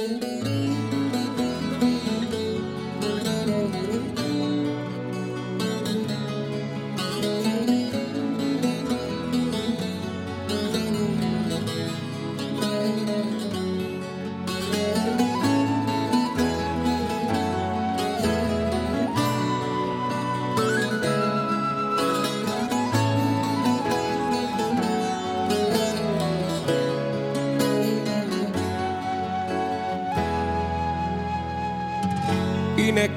Είναι 0.00 0.39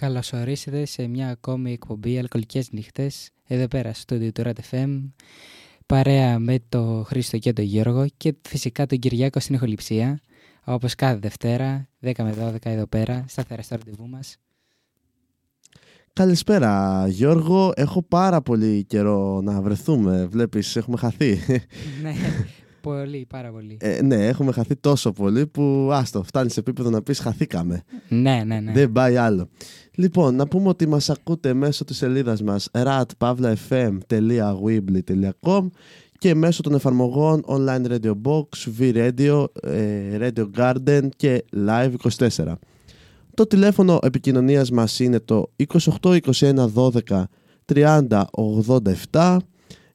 Καλώς 0.00 0.32
ορίσατε 0.32 0.84
σε 0.84 1.06
μια 1.06 1.28
ακόμη 1.28 1.72
εκπομπή 1.72 2.18
Αλκοολικές 2.18 2.70
νύχτες 2.70 3.30
εδώ 3.46 3.68
πέρα 3.68 3.92
στο 3.92 4.16
studio 4.16 4.32
του 4.32 4.42
RATFM 4.44 5.10
παρέα 5.86 6.38
με 6.38 6.58
το 6.68 7.02
Χρήστο 7.06 7.38
και 7.38 7.52
τον 7.52 7.64
Γιώργο 7.64 8.06
και 8.16 8.34
φυσικά 8.48 8.86
τον 8.86 8.98
Κυριάκο 8.98 9.40
στην 9.40 9.54
ηχοληψία 9.54 10.20
όπως 10.64 10.94
κάθε 10.94 11.18
Δευτέρα 11.18 11.88
10 12.02 12.12
με 12.18 12.34
12 12.40 12.56
εδώ 12.60 12.86
πέρα 12.86 13.24
σταθερά 13.28 13.62
στο 13.62 13.76
ραντεβού 13.76 14.08
μας. 14.08 14.36
Καλησπέρα 16.12 17.04
Γιώργο, 17.08 17.72
έχω 17.74 18.02
πάρα 18.02 18.42
πολύ 18.42 18.84
καιρό 18.84 19.40
να 19.40 19.60
βρεθούμε, 19.62 20.26
βλέπεις 20.26 20.76
έχουμε 20.76 20.96
χαθεί. 20.96 21.38
Ναι, 22.02 22.12
πολύ, 22.82 23.26
πάρα 23.28 23.50
πολύ. 23.50 23.76
Ε, 23.80 24.02
Ναι, 24.02 24.26
έχουμε 24.26 24.52
χαθεί 24.52 24.76
τόσο 24.76 25.12
πολύ 25.12 25.46
που 25.46 25.88
άστο, 25.92 26.22
φτάνεις 26.22 26.52
σε 26.52 26.60
επίπεδο 26.60 26.90
να 26.90 27.02
πεις 27.02 27.18
χαθήκαμε 27.18 27.82
Ναι, 28.08 28.42
ναι, 28.46 28.60
ναι. 28.60 28.72
Δεν 28.72 28.92
πάει 28.92 29.16
άλλο. 29.16 29.48
Λοιπόν, 29.94 30.34
να 30.34 30.46
πούμε 30.46 30.68
ότι 30.68 30.88
μας 30.88 31.10
ακούτε 31.10 31.54
μέσω 31.54 31.84
της 31.84 31.96
σελίδας 31.96 32.42
μας 32.42 32.68
ratpavlafm.weebly.com 32.72 35.66
και 36.18 36.34
μέσω 36.34 36.62
των 36.62 36.74
εφαρμογών 36.74 37.44
Online 37.46 37.86
Radio 37.86 38.12
Box, 38.22 38.44
V-Radio, 38.78 39.44
ε, 39.62 40.18
Radio 40.20 40.46
Garden 40.56 41.08
και 41.16 41.44
Live 41.66 41.92
24. 42.18 42.52
Το 43.34 43.46
τηλέφωνο 43.46 43.98
επικοινωνίας 44.02 44.70
μας 44.70 45.00
είναι 45.00 45.20
το 45.20 45.50
28 46.00 46.20
21 46.20 46.68
12 46.74 47.22
30 47.72 48.24
87 49.10 49.36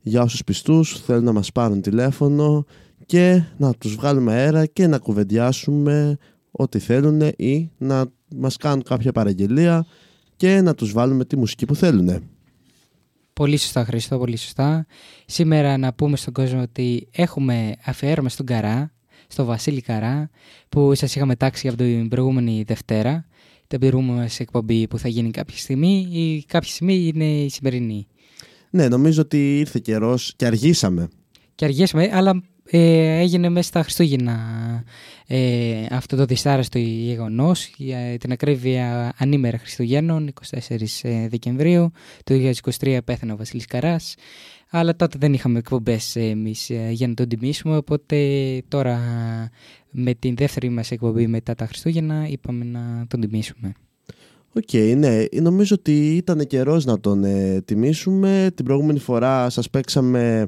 για 0.08 0.22
όσους 0.22 0.44
πιστούς 0.44 1.00
θέλουν 1.02 1.24
να 1.24 1.32
μας 1.32 1.52
πάρουν 1.52 1.82
τηλέφωνο 1.82 2.66
και 3.06 3.44
να 3.58 3.74
τους 3.74 3.96
βγάλουμε 3.96 4.34
αέρα 4.34 4.66
και 4.66 4.88
να 4.88 4.98
κουβεντιάσουμε 4.98 6.18
ό,τι 6.52 6.80
θέλουν 6.80 7.22
ή 7.38 7.72
να 7.78 8.06
μας 8.36 8.58
κάνουν 8.58 8.84
κάποια 8.84 9.12
παραγγελία 9.12 9.86
και 10.36 10.62
να 10.62 10.76
τους 10.76 10.92
βάλουμε 10.92 11.26
τη 11.26 11.38
μουσική 11.38 11.66
που 11.66 11.76
θέλουν. 11.76 12.30
Πολύ 13.34 13.58
σωστά 13.58 13.86
Χριστό, 13.86 14.18
πολύ 14.18 14.38
σωστά. 14.38 14.86
Σήμερα 15.26 15.78
να 15.78 15.94
πούμε 15.94 16.18
στον 16.18 16.34
κόσμο 16.34 16.62
ότι 16.62 17.08
έχουμε 17.12 17.76
αφιέρωμα 17.86 18.30
στον 18.30 18.46
Καρά, 18.46 18.94
στο 19.28 19.46
Βασίλη 19.46 19.82
Καρά, 19.82 20.30
που 20.70 20.96
σας 20.96 21.16
είχαμε 21.16 21.36
τάξει 21.36 21.68
από 21.68 21.78
την 21.78 22.08
προηγούμενη 22.08 22.64
Δευτέρα, 22.68 23.26
την 23.68 23.80
προηγούμενη 23.80 24.20
μας 24.20 24.40
εκπομπή 24.40 24.88
που 24.88 24.98
θα 24.98 25.08
γίνει 25.08 25.32
κάποια 25.32 25.58
στιγμή 25.58 26.08
ή 26.12 26.46
κάποια 26.48 26.70
στιγμή 26.70 27.12
είναι 27.14 27.26
η 27.26 27.50
σημερινή. 27.50 28.08
Ναι, 28.76 28.88
νομίζω 28.88 29.22
ότι 29.22 29.60
ήρθε 29.60 29.80
καιρός 29.84 30.34
και 30.36 30.46
αργήσαμε. 30.46 31.08
Και 31.56 31.66
αργήσαμε, 31.66 32.10
αλλά 32.14 32.44
ε, 32.64 33.20
έγινε 33.20 33.50
μέσα 33.50 33.68
στα 33.68 33.84
Χριστούγεννα 33.84 34.38
ε, 35.28 35.86
αυτό 35.90 36.16
το 36.16 36.26
δυσάρεστο 36.26 36.80
γεγονός 36.80 37.74
για 37.78 38.18
την 38.18 38.32
ακρίβεια 38.32 39.14
ανήμερα 39.18 39.58
Χριστουγέννων 39.58 40.34
24 40.70 40.78
ε, 41.02 41.28
Δεκεμβρίου 41.28 41.92
του 42.26 42.52
2023 42.80 42.98
πέθανε 43.06 43.34
ο 43.34 43.36
Βασίλης 43.36 43.66
Καράς 43.66 44.16
αλλά 44.70 44.96
τότε 44.96 45.18
δεν 45.20 45.34
είχαμε 45.34 45.60
εκπομπές 45.60 46.16
εμείς 46.16 46.70
ε, 46.70 46.90
για 46.92 47.08
να 47.08 47.14
τον 47.14 47.28
τιμήσουμε 47.28 47.78
οπότε 47.78 48.18
τώρα 48.68 49.00
με 49.92 50.14
την 50.14 50.36
δεύτερη 50.36 50.70
μας 50.70 50.92
εκπομπή 50.92 51.28
μετά 51.28 51.56
τα 51.56 51.66
Χριστούγεννα 51.66 52.28
είπαμε 52.28 52.66
να 52.66 53.06
τον 53.08 53.20
τιμήσουμε. 53.20 53.74
OK, 54.58 54.64
okay, 54.72 54.94
ναι. 54.98 55.42
Νομίζω 55.42 55.76
ότι 55.80 56.16
ήταν 56.16 56.48
καιρός 56.48 56.86
να 56.86 57.00
τον 57.00 57.24
ε, 57.24 57.62
τιμήσουμε. 57.66 58.52
Την 58.56 58.66
προηγούμενη 58.66 59.00
φορά 59.00 59.50
σας 59.50 59.70
παίξαμε 59.70 60.48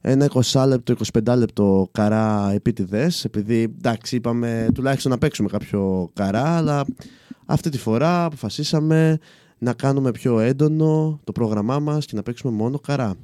ένα 0.00 0.28
20 0.52 0.64
λεπτό, 0.66 0.94
25 1.12 1.36
λεπτό 1.36 1.88
καρά 1.92 2.50
επίτηδες. 2.52 3.24
Επειδή 3.24 3.62
εντάξει, 3.62 4.16
είπαμε 4.16 4.68
τουλάχιστον 4.74 5.10
να 5.10 5.18
παίξουμε 5.18 5.48
κάποιο 5.48 6.10
καρά, 6.12 6.56
αλλά 6.56 6.84
αυτή 7.46 7.70
τη 7.70 7.78
φορά 7.78 8.24
αποφασίσαμε 8.24 9.18
να 9.58 9.72
κάνουμε 9.72 10.10
πιο 10.10 10.38
έντονο 10.38 11.20
το 11.24 11.32
πρόγραμμά 11.32 11.78
μας 11.78 12.06
και 12.06 12.16
να 12.16 12.22
παίξουμε 12.22 12.52
μόνο 12.52 12.78
καρά. 12.78 13.14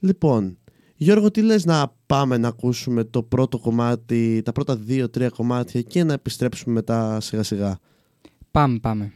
Λοιπόν, 0.00 0.58
Γιώργο, 0.96 1.30
τι 1.30 1.42
λες 1.42 1.64
να 1.64 1.92
πάμε 2.06 2.36
να 2.36 2.48
ακούσουμε 2.48 3.04
το 3.04 3.22
πρώτο 3.22 3.58
κομμάτι, 3.58 4.42
τα 4.44 4.52
πρώτα 4.52 4.76
δύο-τρία 4.76 5.28
κομμάτια 5.28 5.82
και 5.82 6.04
να 6.04 6.12
επιστρέψουμε 6.12 6.74
μετά 6.74 7.20
σιγά 7.20 7.42
σιγά. 7.42 7.78
Πάμε, 8.50 8.78
πάμε. 8.78 9.12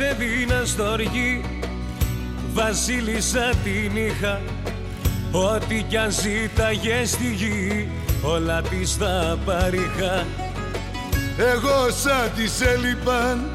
Σε 0.00 0.16
δίνα 0.18 0.64
στοργή 0.64 1.40
Βασίλισσα 2.52 3.52
την 3.64 3.96
είχα. 3.96 4.40
Ό,τι 5.32 5.82
κι 5.82 5.96
αν 5.96 6.10
ζήταγε 6.10 7.04
στη 7.04 7.32
γη 7.32 7.88
Όλα 8.22 8.62
της 8.62 8.98
τα 8.98 9.38
παρήχα. 9.44 10.26
Εγώ 11.38 11.90
σαν 12.02 12.30
της 12.36 12.60
έλειπαν 12.60 13.50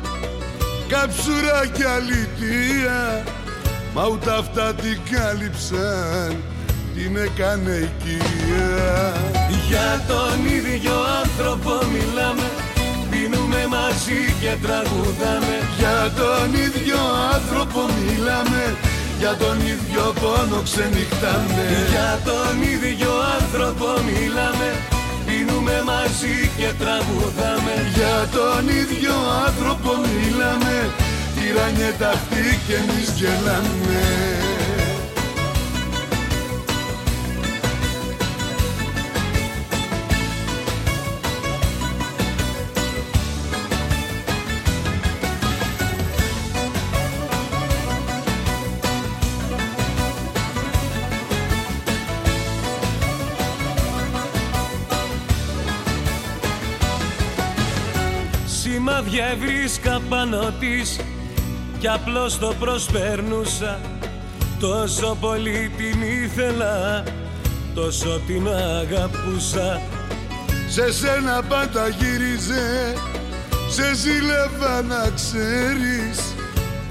Κάψουρα 0.87 1.67
κι 1.73 1.83
αλητία 1.83 3.23
Μα 3.93 4.07
ούτε 4.07 4.31
αυτά 4.31 4.73
την 4.73 4.99
κάλυψαν 5.11 6.43
Την 6.95 7.15
έκανε 7.15 7.71
οικία. 7.71 9.13
Για 9.67 10.03
τον 10.07 10.45
ίδιο 10.45 10.93
άνθρωπο 11.23 11.85
μιλάμε 11.85 12.43
Πίνουμε 12.43 12.74
μαζί 13.95 14.33
και 14.41 14.53
τραγουδάμε 14.65 15.57
Για 15.77 15.99
τον 16.19 16.47
ίδιο 16.65 16.99
άνθρωπο 17.33 17.81
μιλάμε 17.97 18.63
Για 19.19 19.33
τον 19.43 19.57
ίδιο 19.73 20.03
πόνο 20.21 20.59
ξενυχτάμε. 20.67 21.65
Για 21.93 22.11
τον 22.29 22.55
ίδιο 22.73 23.11
άνθρωπο 23.37 23.87
μιλάμε 24.07 24.69
Πίνουμε 25.25 25.77
μαζί 25.91 26.37
και 26.57 26.69
τραγουδάμε. 26.81 27.75
Για 27.95 28.17
τον 28.37 28.63
ίδιο 28.81 29.15
άνθρωπο 29.47 29.91
μιλάμε 30.13 30.75
Τυράνιε 31.35 31.91
αυτή 32.13 32.45
και 32.65 32.75
εμείς 32.81 33.07
γελάμε 33.19 34.44
μάτια 59.05 59.25
ευρίσκα 59.25 60.01
πάνω 60.09 60.53
της 60.59 60.99
κι 61.79 61.87
απλώς 61.87 62.39
το 62.39 62.53
προσπέρνουσα. 62.59 63.79
Τόσο 64.59 65.17
πολύ 65.19 65.71
την 65.77 66.01
ήθελα 66.01 67.03
τόσο 67.73 68.21
την 68.27 68.47
αγαπούσα. 68.47 69.81
Σε 70.67 70.91
σένα 70.91 71.43
πάντα 71.49 71.87
γύριζε 71.87 72.93
σε 73.69 73.95
ζήλευα 73.95 74.81
να 74.81 75.09
ξέρεις 75.15 76.35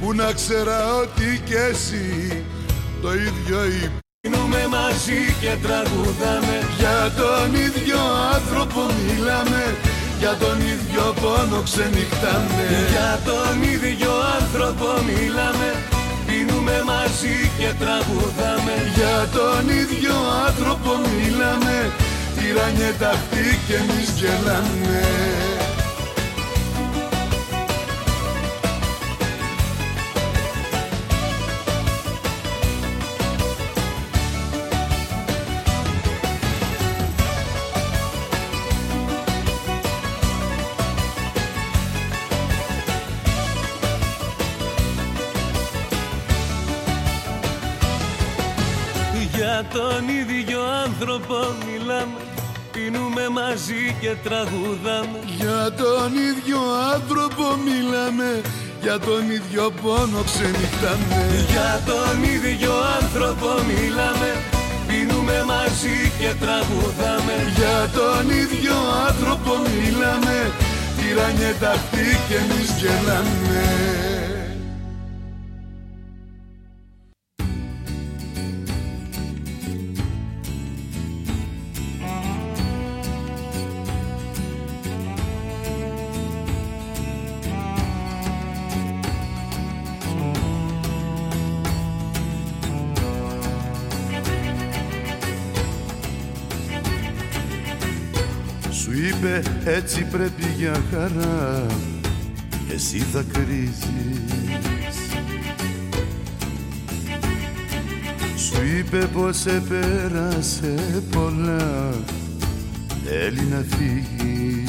που 0.00 0.14
να 0.14 0.32
ξέρα 0.32 0.94
ότι 0.94 1.42
κι 1.44 1.54
εσύ 1.54 2.44
το 3.02 3.14
ίδιο 3.14 3.90
Πίνουμε 4.20 4.66
μαζί 4.70 5.34
και 5.40 5.56
τραγουδάμε 5.62 6.58
Για 6.78 7.12
τον 7.16 7.54
ίδιο 7.54 7.98
άνθρωπο 8.34 8.80
μιλάμε 9.06 9.93
για 10.24 10.36
τον 10.46 10.58
ίδιο 10.60 11.04
πόνο 11.20 11.60
ξενυχτάμε. 11.68 12.66
Για 12.92 13.12
τον 13.28 13.54
ίδιο 13.72 14.12
άνθρωπο 14.40 14.88
μιλάμε. 15.08 15.70
Πίνουμε 16.26 16.76
μαζί 16.90 17.36
και 17.58 17.70
τραγουδάμε. 17.80 18.74
Για 18.96 19.16
τον 19.36 19.62
ίδιο 19.80 20.16
άνθρωπο 20.46 20.92
μιλάμε. 21.16 21.76
Τυράνιε 22.36 22.90
αυτή 23.14 23.44
και 23.66 23.74
εμείς 23.82 24.08
γελάμε 24.18 25.53
μαζί 53.64 53.96
και 54.00 54.14
τραγουδάμε. 54.22 55.18
Για 55.38 55.72
τον 55.82 56.10
ίδιο 56.28 56.60
άνθρωπο 56.94 57.44
μιλάμε 57.66 58.40
για 58.82 58.98
τον 58.98 59.22
ίδιο 59.30 59.72
πόνο 59.82 60.22
ξενυχτάμε. 60.30 61.20
Για 61.52 61.72
τον 61.90 62.22
ίδιο 62.34 62.72
άνθρωπο 63.00 63.48
μιλάμε 63.70 64.30
Πίνουμε 64.88 65.44
μαζί 65.52 65.98
και 66.18 66.30
τραγουδάμε. 66.42 67.36
Για 67.56 67.78
τον 67.98 68.24
ίδιο 68.42 68.76
άνθρωπο 69.08 69.52
μιλάμε 69.78 70.36
Τυράνιε 70.96 71.52
αυτή 71.74 72.06
και 72.28 72.36
εμείς 72.42 72.70
γελάμε 72.80 74.23
έτσι 99.64 100.04
πρέπει 100.04 100.44
για 100.56 100.82
χαρά. 100.90 101.66
Εσύ 102.74 102.98
θα 102.98 103.24
κρίζεις. 103.32 103.84
Σου 108.36 108.62
είπε 108.78 109.08
πως 109.12 109.46
επέρασε 109.46 111.02
πολλά. 111.10 111.92
Θέλει 113.04 113.42
να 113.42 113.64
φύγει. 113.76 114.64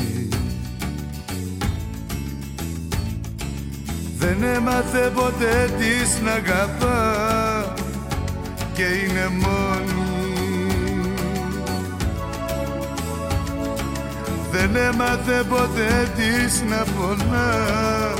Δεν 4.17 4.43
έμαθε 4.43 5.11
ποτέ 5.15 5.69
της 5.77 6.21
να 6.23 6.31
αγαπά. 6.31 7.73
Και 8.73 8.83
είναι 8.83 9.27
μόνη 9.29 10.04
Δεν 14.57 14.75
έμαθε 14.75 15.43
ποτέ 15.49 16.11
της 16.15 16.63
να 16.69 16.83
πονά 16.95 18.13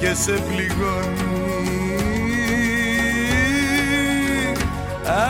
και 0.00 0.14
σε 0.14 0.32
πληγώνει. 0.32 1.36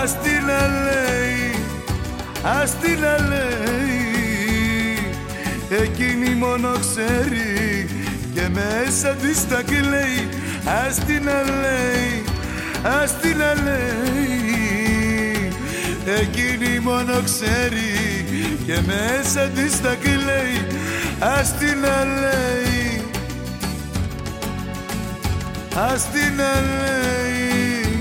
Ας 0.03 0.21
την 0.23 0.45
να 0.47 0.67
λέει, 0.85 1.55
ας 2.63 2.77
την 2.81 2.99
να 3.01 3.29
λέει. 3.29 3.57
Εκείνη 5.83 6.35
μόνο 6.35 6.73
ξέρει 6.81 7.89
και 8.35 8.49
μέσα 8.49 9.09
της 9.09 9.49
τα 9.49 9.63
κλαίει. 9.63 10.29
Ας 10.87 10.99
την 10.99 11.25
να 11.25 11.43
λέει, 11.61 12.25
ας 13.03 13.21
την 13.21 13.37
να 13.37 13.55
λέει. 13.55 14.37
Εκείνη 16.21 16.81
μόνο 16.81 17.23
ξέρει 17.25 18.25
και 18.67 18.81
μέσα 18.87 19.41
της 19.41 19.81
τα 19.81 19.95
κλαίει 20.27 20.67
Ας 21.21 21.53
την 21.59 21.79
να 21.79 22.05
λέει, 22.05 23.03
ας 25.93 26.11
την 26.11 26.35
να 26.37 26.61
λέει 26.81 27.97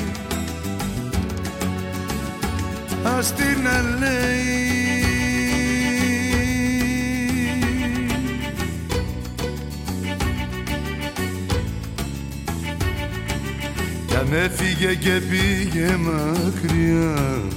Ας 3.18 3.34
την 3.34 3.62
να 3.64 3.98
λέει 4.00 4.44
Κι 14.08 14.16
αν 14.16 14.34
έφυγε 14.34 14.96
και 14.96 15.22
πήγε 15.30 15.96
μακριά 15.96 17.54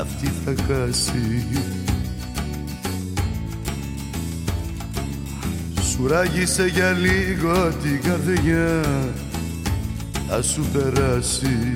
αυτή 0.00 0.32
θα 0.44 0.54
χάσει 0.66 1.46
Σου 6.04 6.10
ράγισε 6.10 6.66
για 6.66 6.92
λίγο 6.92 7.72
την 7.82 8.02
καρδιά 8.02 8.80
θα 10.28 10.42
σου 10.42 10.64
περάσει. 10.72 11.74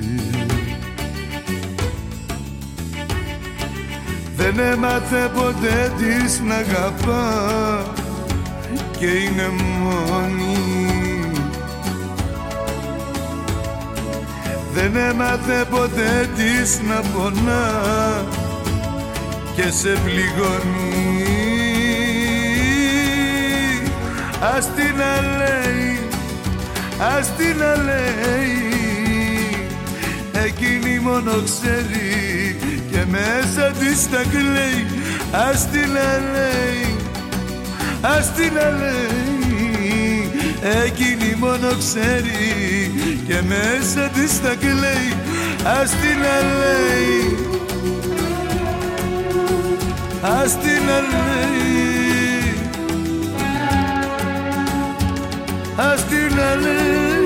Δεν 4.35 4.59
έμαθε 4.59 5.31
ποτέ 5.35 5.93
της 5.97 6.41
να 6.41 6.55
αγαπά 6.55 7.83
και 8.97 9.05
είναι 9.05 9.49
μόνη. 9.79 11.31
Δεν 14.73 14.95
έμαθε 14.95 15.65
ποτέ 15.69 16.29
της 16.35 16.81
να 16.81 17.01
πονά 17.09 18.25
και 19.55 19.69
σε 19.71 19.97
πληγώνει 20.03 21.58
Ας 24.41 24.65
την 24.75 24.95
να 24.97 25.37
λέει, 25.37 25.99
ας 27.17 27.35
την 27.35 27.57
να 27.57 27.75
λέει. 27.75 28.69
Εκείνη 30.45 30.99
μόνο 30.99 31.31
ξέρει 31.43 32.57
και 32.91 33.05
μέσα 33.07 33.71
της 33.79 34.09
τα 34.09 34.23
κλαίει. 34.31 34.85
Ας 35.31 35.69
την 35.69 35.89
να 35.89 36.11
λέει, 36.33 36.95
ας 38.01 38.33
την 38.33 38.53
να 38.53 38.69
λέει. 38.69 39.19
Εκείνη 40.85 41.35
μόνο 41.39 41.67
ξέρει 41.77 42.91
και 43.27 43.41
μέσα 43.47 44.09
της 44.09 44.41
τα 44.41 44.55
κλαίει. 44.59 45.13
Ας 45.81 45.89
την 45.89 46.19
να 46.19 46.37
λέει, 46.59 47.37
ας 50.21 50.51
την 50.57 50.85
να 50.85 50.99
Ας 55.81 56.05
την 56.05 56.35
να 56.35 57.18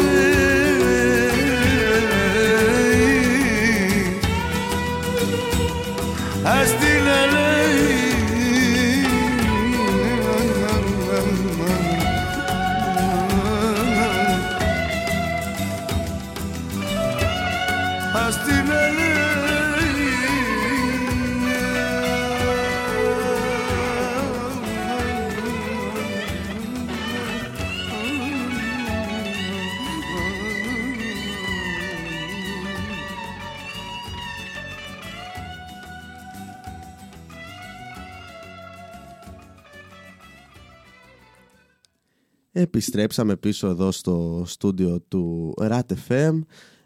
Επιστρέψαμε 42.63 43.35
πίσω 43.35 43.67
εδώ 43.67 43.91
στο 43.91 44.43
στούντιο 44.45 44.99
του 45.07 45.53
RAT 45.61 45.79
FM. 46.07 46.39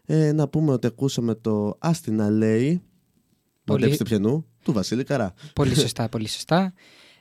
Ε, 0.06 0.32
να 0.32 0.48
πούμε 0.48 0.72
ότι 0.72 0.88
ακούσαμε 0.88 1.36
το 1.36 1.76
Άστινα 1.80 2.30
λέει. 2.30 2.82
Πολύ- 3.64 3.82
Μαντέψτε 3.82 4.04
ποιανού, 4.04 4.46
του 4.64 4.72
Βασίλη 4.74 5.04
Καρά. 5.04 5.34
Πολύ 5.54 5.76
σωστά, 5.80 6.10
πολύ 6.10 6.28
σωστά. 6.28 6.74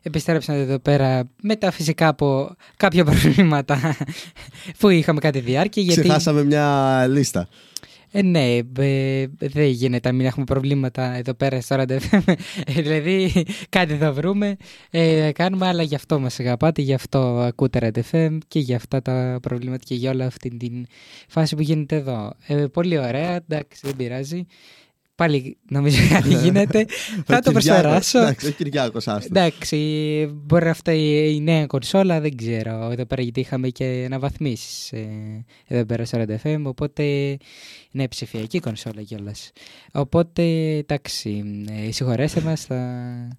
Επιστρέψαμε 0.02 0.58
εδώ 0.58 0.78
πέρα 0.78 1.28
μετά 1.42 1.70
φυσικά 1.70 2.08
από 2.08 2.54
κάποια 2.76 3.04
προβλήματα 3.04 3.96
που 4.78 4.88
είχαμε 4.88 5.20
κατά 5.20 5.38
τη 5.38 5.44
διάρκεια. 5.44 5.82
Γιατί, 5.82 6.00
Ξεχάσαμε 6.00 6.44
μια 6.44 7.06
λίστα. 7.08 7.48
Ε, 8.16 8.23
ναι, 8.23 8.56
ε, 8.78 9.26
δεν 9.38 9.66
γίνεται 9.66 10.08
να 10.08 10.14
μην 10.14 10.26
έχουμε 10.26 10.44
προβλήματα 10.44 11.16
εδώ 11.16 11.35
πέρα 11.35 11.61
στο 11.61 11.76
RADFM. 11.78 12.35
Ε, 12.66 12.82
δηλαδή 12.82 13.32
κάτι 13.68 13.94
θα 13.94 14.12
βρούμε, 14.12 14.56
ε, 14.90 15.30
κάνουμε, 15.32 15.66
αλλά 15.66 15.82
γι' 15.82 15.94
αυτό 15.94 16.20
μας 16.20 16.40
αγαπάτε, 16.40 16.82
γι' 16.82 16.94
αυτό 16.94 17.18
ακούτε 17.18 17.90
RADFM 17.92 18.38
και 18.49 18.58
για 18.58 18.76
αυτά 18.76 19.02
τα 19.02 19.38
προβλήματα 19.42 19.85
και 19.85 19.94
για 19.94 20.11
όλα 20.11 20.26
αυτή 20.26 20.56
την 20.56 20.87
φάση 21.28 21.56
που 21.56 21.62
γίνεται 21.62 21.96
εδώ. 21.96 22.32
Ε, 22.46 22.54
πολύ 22.54 22.99
ωραία, 22.99 23.35
εντάξει, 23.35 23.80
δεν 23.82 23.96
πειράζει. 23.96 24.46
Πάλι 25.16 25.56
νομίζω 25.68 25.99
κάτι 26.11 26.28
γίνεται. 26.35 26.87
θα 27.25 27.37
Ο 27.37 27.40
το 27.40 27.52
Κυριάκος- 27.52 27.52
προσφεράσω. 27.52 28.18
Εντάξει, 28.20 28.46
ο 28.46 28.50
Κυριάκος 28.50 29.08
άστο. 29.08 29.28
Εντάξει, 29.30 29.76
μπορεί 30.32 30.68
αυτά 30.68 30.92
η, 30.92 31.35
η 31.35 31.40
νέα 31.40 31.66
κονσόλα, 31.66 32.20
δεν 32.20 32.37
ξέρω. 32.37 32.88
Εδώ 32.92 33.04
πέρα 33.06 33.23
γιατί 33.23 33.40
είχαμε 33.40 33.68
και 33.68 34.02
αναβαθμίσεις 34.06 34.92
ε, 34.92 35.06
εδώ 35.66 35.85
πέρα 35.85 36.04
στο 36.04 36.25
Red 36.26 36.46
FM. 36.46 36.61
Οπότε 36.62 37.02
είναι 37.92 38.08
ψηφιακή 38.08 38.58
κονσόλα 38.61 39.02
κιόλας. 39.02 39.50
Οπότε 39.92 40.42
εντάξει, 40.76 41.44
ε, 41.88 41.92
συγχωρέστε 41.92 42.40
μας, 42.40 42.64
θα 42.64 42.78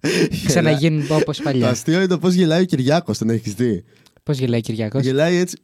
ξαναγίνουν 0.46 1.06
όπως 1.10 1.36
Το 1.36 1.42
παλιά. 1.42 1.68
αστείο 1.68 1.96
είναι 1.96 2.06
το 2.06 2.18
πώς 2.18 2.34
γελάει 2.34 2.62
ο 2.62 2.64
Κυριάκος, 2.64 3.18
τον 3.18 3.30
έχεις 3.30 3.54
δει; 3.54 3.84
Πώς 4.22 4.38
γελάει 4.38 4.58
ο 4.58 4.62
Κυριακό. 4.62 4.98
Γελάει 4.98 5.36
έτσι. 5.36 5.56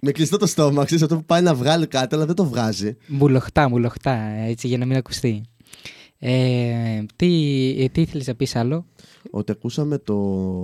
Με 0.00 0.12
κλειστό 0.12 0.36
το 0.36 0.46
στόμα, 0.46 0.84
ξέρεις 0.84 1.02
αυτό 1.02 1.16
που 1.16 1.24
πάει 1.24 1.42
να 1.42 1.54
βγάλει 1.54 1.86
κάτι, 1.86 2.14
αλλά 2.14 2.26
δεν 2.26 2.34
το 2.34 2.44
βγάζει. 2.44 2.96
Μουλοχτά, 3.06 3.68
μουλοχτά, 3.68 4.12
έτσι 4.22 4.66
για 4.66 4.78
να 4.78 4.86
μην 4.86 4.96
ακουστεί. 4.96 5.42
Ε, 6.18 7.02
τι, 7.16 7.28
ε, 7.78 7.88
τι 7.88 8.00
ήθελες 8.00 8.26
να 8.26 8.34
πεις 8.34 8.56
άλλο; 8.56 8.86
Ότι 9.30 9.52
ακούσαμε 9.52 9.98
το 9.98 10.16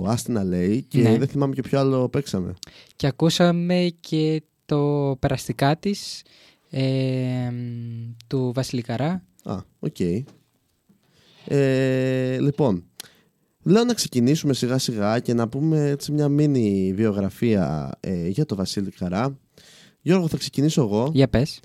Άστινα 0.07 0.43
λέει 0.43 0.81
και 0.87 1.01
Ναι. 1.01 1.17
δεν 1.17 1.27
θυμάμαι 1.27 1.55
και 1.55 1.61
ποιο 1.61 1.79
άλλο 1.79 2.09
παίξαμε. 2.09 2.53
Και 2.95 3.07
ακούσαμε 3.07 3.93
και 3.99 4.41
το 4.65 5.15
περαστικά 5.19 5.77
της 5.77 6.21
ε, 6.69 7.51
του 8.27 8.51
Βασίλη 8.55 8.92
Καρά. 8.92 9.23
Α, 9.43 9.57
οκ. 9.79 9.99
Ε, 11.47 12.37
λοιπόν, 12.39 12.83
λέω 13.67 13.83
να 13.83 13.93
ξεκινήσουμε 13.93 14.53
σιγά 14.53 14.77
σιγά 14.77 15.19
και 15.19 15.33
να 15.33 15.47
πούμε 15.47 15.89
έτσι 15.89 16.11
μια 16.11 16.29
μίνι 16.29 16.93
βιογραφία 16.95 17.91
ε, 17.99 18.27
για 18.27 18.45
το 18.45 18.55
Βασίλη 18.55 18.91
Καρά. 18.91 19.39
Γιώργο, 20.01 20.27
θα 20.27 20.37
ξεκινήσω 20.37 20.81
εγώ 20.81 21.09
Για 21.13 21.27
πες. 21.27 21.59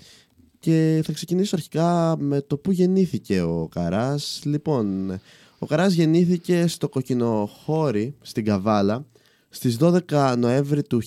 και 0.59 1.01
θα 1.05 1.11
ξεκινήσω 1.11 1.55
αρχικά 1.55 2.15
με 2.19 2.41
το 2.41 2.57
που 2.57 2.71
γεννήθηκε 2.71 3.41
ο 3.41 3.67
Καράς. 3.71 4.41
Λοιπόν, 4.43 5.11
ο 5.59 5.65
Καράς 5.65 5.93
γεννήθηκε 5.93 6.67
στο 6.67 6.89
Κοκκινοχώρι, 6.89 8.15
στην 8.21 8.45
Καβάλα, 8.45 9.05
στις 9.49 9.77
12 9.79 10.35
Νοέμβρη 10.37 10.83
του 10.83 11.01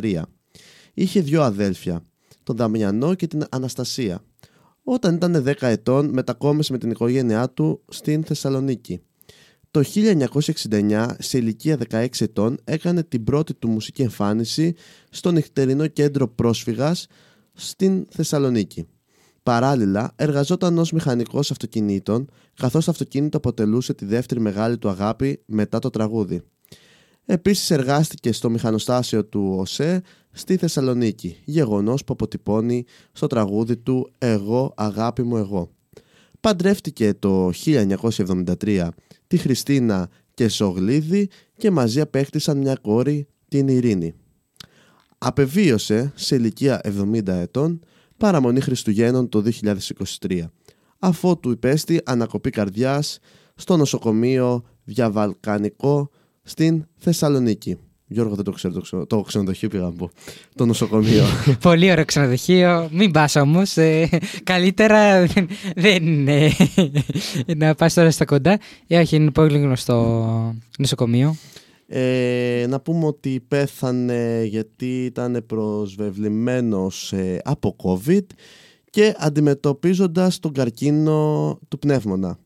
1953. 0.00 0.22
Είχε 0.94 1.20
δύο 1.20 1.42
αδέλφια, 1.42 2.02
τον 2.42 2.56
Δαμιανό 2.56 3.14
και 3.14 3.26
την 3.26 3.44
Αναστασία. 3.50 4.22
Όταν 4.84 5.14
ήταν 5.14 5.44
10 5.46 5.52
ετών 5.60 6.08
μετακόμισε 6.08 6.72
με 6.72 6.78
την 6.78 6.90
οικογένειά 6.90 7.50
του 7.50 7.80
στην 7.88 8.24
Θεσσαλονίκη. 8.24 9.00
Το 9.72 9.82
1969, 10.70 11.06
σε 11.18 11.38
ηλικία 11.38 11.78
16 11.90 12.06
ετών, 12.18 12.58
έκανε 12.64 13.02
την 13.02 13.24
πρώτη 13.24 13.54
του 13.54 13.68
μουσική 13.68 14.02
εμφάνιση 14.02 14.74
στο 15.10 15.30
νυχτερινό 15.30 15.86
κέντρο 15.86 16.28
πρόσφυγας 16.28 17.06
στην 17.52 18.06
Θεσσαλονίκη. 18.10 18.86
Παράλληλα, 19.42 20.12
εργαζόταν 20.16 20.78
ως 20.78 20.92
μηχανικός 20.92 21.50
αυτοκινήτων, 21.50 22.30
καθώς 22.54 22.84
το 22.84 22.90
αυτοκίνητο 22.90 23.36
αποτελούσε 23.36 23.94
τη 23.94 24.04
δεύτερη 24.04 24.40
μεγάλη 24.40 24.78
του 24.78 24.88
αγάπη 24.88 25.42
μετά 25.46 25.78
το 25.78 25.90
τραγούδι. 25.90 26.42
Επίσης 27.24 27.70
εργάστηκε 27.70 28.32
στο 28.32 28.50
μηχανοστάσιο 28.50 29.24
του 29.24 29.54
ΟΣΕ 29.58 30.02
στη 30.30 30.56
Θεσσαλονίκη, 30.56 31.36
γεγονός 31.44 32.04
που 32.04 32.12
αποτυπώνει 32.12 32.84
στο 33.12 33.26
τραγούδι 33.26 33.76
του 33.76 34.12
«Εγώ, 34.18 34.72
αγάπη 34.76 35.22
μου, 35.22 35.36
εγώ». 35.36 35.70
Παντρεύτηκε 36.40 37.14
το 37.14 37.50
1973 37.64 38.88
τη 39.30 39.36
Χριστίνα 39.36 40.08
και 40.34 40.48
Σογλίδη 40.48 41.28
και 41.56 41.70
μαζί 41.70 42.00
απέκτησαν 42.00 42.58
μια 42.58 42.74
κόρη, 42.74 43.26
την 43.48 43.68
Ειρήνη. 43.68 44.14
Απεβίωσε 45.18 46.12
σε 46.14 46.34
ηλικία 46.34 46.80
70 46.84 47.26
ετών 47.26 47.80
παραμονή 48.16 48.60
Χριστουγέννων 48.60 49.28
το 49.28 49.42
2023 50.20 50.40
αφότου 50.98 51.50
υπέστη 51.50 52.00
ανακοπή 52.04 52.50
καρδιάς 52.50 53.18
στο 53.54 53.76
νοσοκομείο 53.76 54.64
Διαβαλκανικό 54.84 56.10
στην 56.42 56.86
Θεσσαλονίκη. 56.96 57.78
Γιώργο, 58.12 58.34
δεν 58.34 58.44
το 58.44 58.50
ξέρω 58.50 58.80
το, 58.80 59.06
το 59.06 59.20
ξενοδοχείο 59.20 59.68
πήγα 59.68 59.82
να 59.82 59.92
πω. 59.92 60.10
Το 60.54 60.66
νοσοκομείο. 60.66 61.24
Πολύ 61.60 61.90
ωραίο 61.90 62.04
ξενοδοχείο. 62.04 62.88
Μην 62.92 63.10
πας 63.10 63.36
όμως. 63.36 63.76
Ε, 63.76 64.08
καλύτερα 64.44 65.26
δεν 65.76 66.06
είναι 66.06 66.50
να 67.56 67.74
πας 67.74 67.94
τώρα 67.94 68.10
στα 68.10 68.24
κοντά. 68.24 68.58
Ε, 68.86 68.98
όχι, 68.98 69.16
είναι 69.16 69.30
πολύ 69.30 69.58
γνωστό 69.58 70.54
νοσοκομείο. 70.78 71.36
Ε, 71.86 72.66
να 72.68 72.80
πούμε 72.80 73.06
ότι 73.06 73.44
πέθανε 73.48 74.44
γιατί 74.44 75.04
ήταν 75.04 75.44
προσβεβλημένος 75.46 77.12
ε, 77.12 77.40
από 77.44 77.76
COVID 77.84 78.26
και 78.90 79.14
αντιμετωπίζοντας 79.18 80.38
τον 80.38 80.52
καρκίνο 80.52 81.58
του 81.68 81.78
πνεύμονα. 81.78 82.38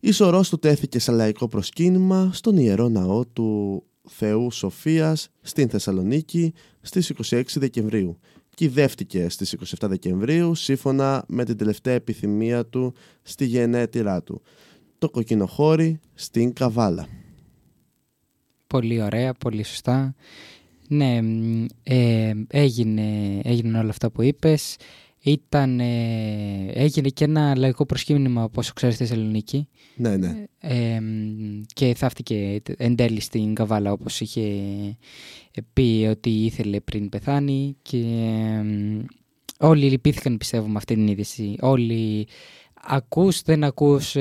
Η 0.00 0.10
σωρός 0.12 0.48
του 0.48 0.58
τέθηκε 0.58 0.98
σε 0.98 1.12
λαϊκό 1.12 1.48
προσκύνημα 1.48 2.30
στον 2.32 2.56
Ιερό 2.56 2.88
Ναό 2.88 3.26
του 3.26 3.82
Θεού 4.12 4.50
Σοφίας 4.50 5.28
στην 5.40 5.68
Θεσσαλονίκη 5.68 6.54
στις 6.80 7.12
26 7.30 7.42
Δεκεμβρίου. 7.54 8.18
Κυδεύτηκε 8.54 9.28
στις 9.28 9.56
27 9.80 9.88
Δεκεμβρίου 9.88 10.54
σύμφωνα 10.54 11.24
με 11.28 11.44
την 11.44 11.56
τελευταία 11.56 11.94
επιθυμία 11.94 12.66
του 12.66 12.94
στη 13.22 13.44
γενέτειρά 13.44 14.22
του. 14.22 14.42
Το 14.98 15.10
κοκκινοχώρι 15.10 16.00
στην 16.14 16.52
Καβάλα. 16.52 17.08
Πολύ 18.66 19.02
ωραία, 19.02 19.34
πολύ 19.34 19.62
σωστά. 19.62 20.14
Ναι, 20.88 21.20
ε, 21.82 22.32
έγινε, 22.48 23.38
έγινε 23.42 23.78
όλα 23.78 23.90
αυτά 23.90 24.10
που 24.10 24.22
είπες. 24.22 24.76
Ήταν, 25.22 25.80
ε, 25.80 26.66
έγινε 26.72 27.08
και 27.08 27.24
ένα 27.24 27.56
λαϊκό 27.56 27.86
προσκύνημα, 27.86 28.44
όπως 28.44 28.72
ξέρεις, 28.72 28.94
στη 28.94 29.04
Θεσσαλονίκη. 29.04 29.68
Ναι, 29.96 30.16
ναι. 30.16 30.44
Ε, 30.60 31.00
και 31.72 31.94
θαύτηκε 31.94 32.62
εν 32.76 32.96
τέλει 32.96 33.20
στην 33.20 33.54
Καβάλα, 33.54 33.92
όπως 33.92 34.20
είχε 34.20 34.50
πει 35.72 36.06
ότι 36.10 36.30
ήθελε 36.30 36.80
πριν 36.80 37.08
πεθάνει. 37.08 37.76
Και 37.82 38.04
όλοι 39.58 39.90
λυπήθηκαν, 39.90 40.36
πιστεύω, 40.36 40.66
με 40.66 40.76
αυτή 40.76 40.94
την 40.94 41.08
είδηση. 41.08 41.56
Όλοι 41.60 42.26
ακούς, 42.82 43.42
δεν 43.42 43.64
ακούς 43.64 44.16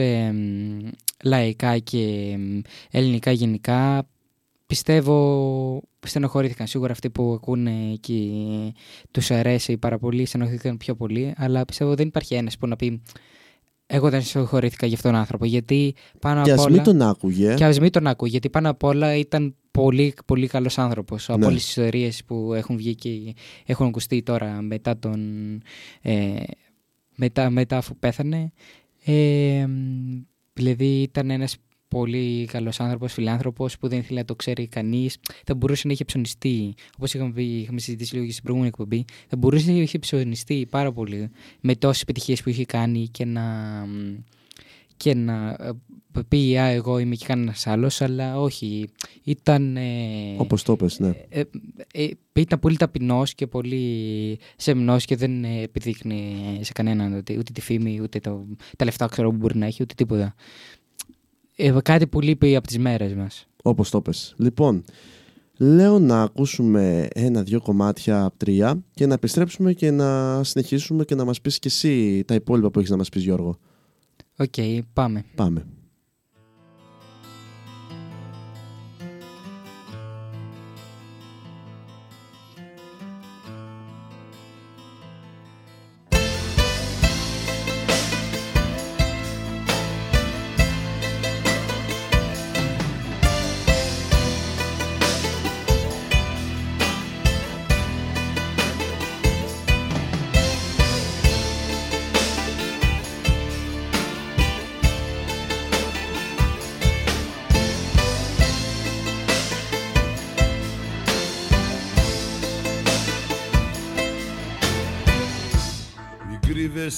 λαϊκά 1.24 1.78
και 1.78 2.36
ελληνικά 2.92 3.32
γενικά 3.32 4.08
πιστεύω 4.70 5.82
στενοχωρήθηκαν 6.06 6.68
σίγουρα 6.68 6.92
αυτοί 6.92 7.10
που 7.10 7.34
ακούνε 7.34 7.96
και 8.00 8.14
τους 9.12 9.32
αρέσει 9.32 9.78
πάρα 9.78 9.98
πολύ, 9.98 10.26
στενοχωρήθηκαν 10.26 10.78
πιο 10.78 10.96
πολύ, 10.96 11.34
αλλά 11.38 11.66
πιστεύω 11.66 11.96
δεν 11.96 12.08
υπάρχει 12.08 12.36
ένας 12.36 12.58
που 12.58 12.68
να 12.68 12.76
πει 12.76 13.02
εγώ 13.86 14.10
δεν 14.10 14.22
στενοχωρήθηκα 14.22 14.86
για 14.86 14.96
αυτόν 14.96 15.12
τον 15.12 15.20
άνθρωπο, 15.20 15.46
γιατί 15.46 15.96
πάνω 16.20 16.42
και 16.42 16.52
απ' 16.52 16.60
ας 16.60 16.66
όλα... 16.66 16.76
μην 16.76 16.84
τον 16.84 17.02
άκουγε. 17.02 17.54
Και 17.54 17.66
ας 17.66 17.80
μην 17.80 17.92
τον 17.92 18.08
άκουγε, 18.08 18.32
γιατί 18.32 18.50
πάνω 18.50 18.70
απ' 18.70 18.84
όλα 18.84 19.16
ήταν 19.16 19.56
πολύ, 19.72 20.14
πολύ 20.26 20.48
καλός 20.48 20.78
άνθρωπος. 20.78 21.30
Από 21.30 21.38
Ναι. 21.38 21.46
όλες 21.46 21.60
τις 21.60 21.70
ιστορίες 21.70 22.24
που 22.26 22.54
έχουν 22.54 22.78
βγει 22.78 22.96
και 22.96 23.10
έχουν 23.66 23.88
ακουστεί 23.88 24.24
τώρα 24.24 24.62
μετά 24.62 24.98
τον... 24.98 25.22
Ε, 26.02 26.36
μετά, 27.16 27.50
μετά 27.50 27.78
αφού 27.78 27.96
πέθανε. 28.00 28.52
Ε, 29.06 29.66
δηλαδή 30.54 31.02
ήταν 31.02 31.30
ένας 31.30 31.56
πολύ 31.90 32.46
καλός 32.46 32.80
άνθρωπος, 32.80 33.14
φιλάνθρωπος 33.14 33.78
που 33.78 33.88
δεν 33.88 34.00
ήθελε 34.00 34.20
να 34.20 34.26
το 34.26 34.36
ξέρει 34.36 34.68
κανείς. 34.68 35.18
Θα 35.46 35.56
μπορούσε 35.56 35.88
να 35.88 35.94
είχε 35.94 36.06
ψωνιστεί, 36.06 36.74
όπως 36.96 37.14
είχαμε, 37.14 37.32
πει, 37.32 37.44
είχαμε 37.44 37.80
συζητήσει 37.80 38.14
λίγο 38.14 38.26
και 38.26 38.32
στην 38.32 38.44
προηγούμενη 38.44 38.72
εκπομπή, 38.74 39.06
θα 39.28 39.38
μπορούσε 39.38 39.72
να 39.72 39.78
είχε 39.78 40.00
ψωνιστεί 40.00 40.68
πάρα 40.70 40.92
πολύ 40.92 41.30
με 41.62 41.76
τόσες 41.76 42.02
επιτυχίες 42.02 42.44
που 42.44 42.50
είχε 42.50 42.66
κάνει 42.66 43.08
και 43.08 43.26
να, 43.26 43.44
και 44.98 45.14
να 45.14 45.50
ε, 45.60 45.72
πει 46.28 46.58
«Α, 46.58 46.66
εγώ 46.66 47.00
είμαι 47.00 47.16
και 47.16 47.26
κανένας 47.26 47.68
άλλος, 47.68 48.02
αλλά 48.02 48.40
όχι. 48.40 48.90
Ήταν, 49.24 49.78
ε, 49.78 50.36
Όπως 50.38 50.64
το 50.64 50.76
πες, 50.76 51.00
ναι. 51.00 51.12
ε, 51.30 51.44
ε, 51.94 52.10
ήταν 52.34 52.60
πολύ 52.60 52.78
ταπεινός 52.78 53.34
και 53.36 53.48
πολύ 53.48 54.40
σεμνός 54.56 55.06
και 55.06 55.16
δεν 55.16 55.44
ε, 55.44 55.62
επιδείχνει 55.62 56.36
σε 56.62 56.72
κανέναν 56.72 57.14
ούτε, 57.14 57.38
ούτε 57.38 57.52
τη 57.54 57.62
φήμη, 57.62 58.00
ούτε 58.02 58.20
το, 58.20 58.46
τα 58.78 58.86
λεφτά 58.86 59.06
ξέρω 59.06 59.30
που 59.30 59.36
μπορεί 59.36 59.58
να 59.58 59.66
έχει, 59.66 59.82
ούτε 59.84 59.94
τίποτα. 59.94 60.36
Ε, 61.62 61.78
κάτι 61.84 62.08
που 62.08 62.22
λείπει 62.22 62.56
από 62.56 62.68
τις 62.68 62.78
μέρες 62.78 63.14
μας. 63.14 63.48
Όπως 63.64 63.90
το 63.90 64.02
πες. 64.02 64.36
Λοιπόν, 64.38 64.84
λέω 65.58 66.00
να 66.00 66.22
ακούσουμε 66.22 67.08
ένα-δυο 67.14 67.62
κομμάτια 67.62 68.24
από 68.24 68.38
τρία 68.38 68.84
και 68.94 69.06
να 69.06 69.14
επιστρέψουμε 69.14 69.74
και 69.74 69.92
να 69.92 70.44
συνεχίσουμε 70.44 71.04
και 71.06 71.16
να 71.16 71.26
μας 71.26 71.42
πεις 71.42 71.60
και 71.60 71.68
εσύ 71.68 72.24
τα 72.28 72.34
υπόλοιπα 72.34 72.72
που 72.72 72.80
έχεις 72.80 72.92
να 72.92 72.98
μας 72.98 73.10
πεις 73.10 73.24
Γιώργο. 73.24 73.58
Οκ, 74.38 74.54
πάμε. 74.94 75.26
Πάμε. 75.36 75.66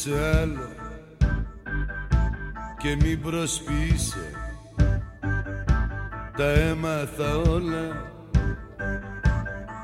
Κρύβεσαι 0.03 0.39
άλλο 0.41 0.69
και 2.77 2.95
μην 3.01 3.21
προσποιείσαι 3.21 4.31
Τα 6.37 6.49
έμαθα 6.49 7.37
όλα. 7.37 8.09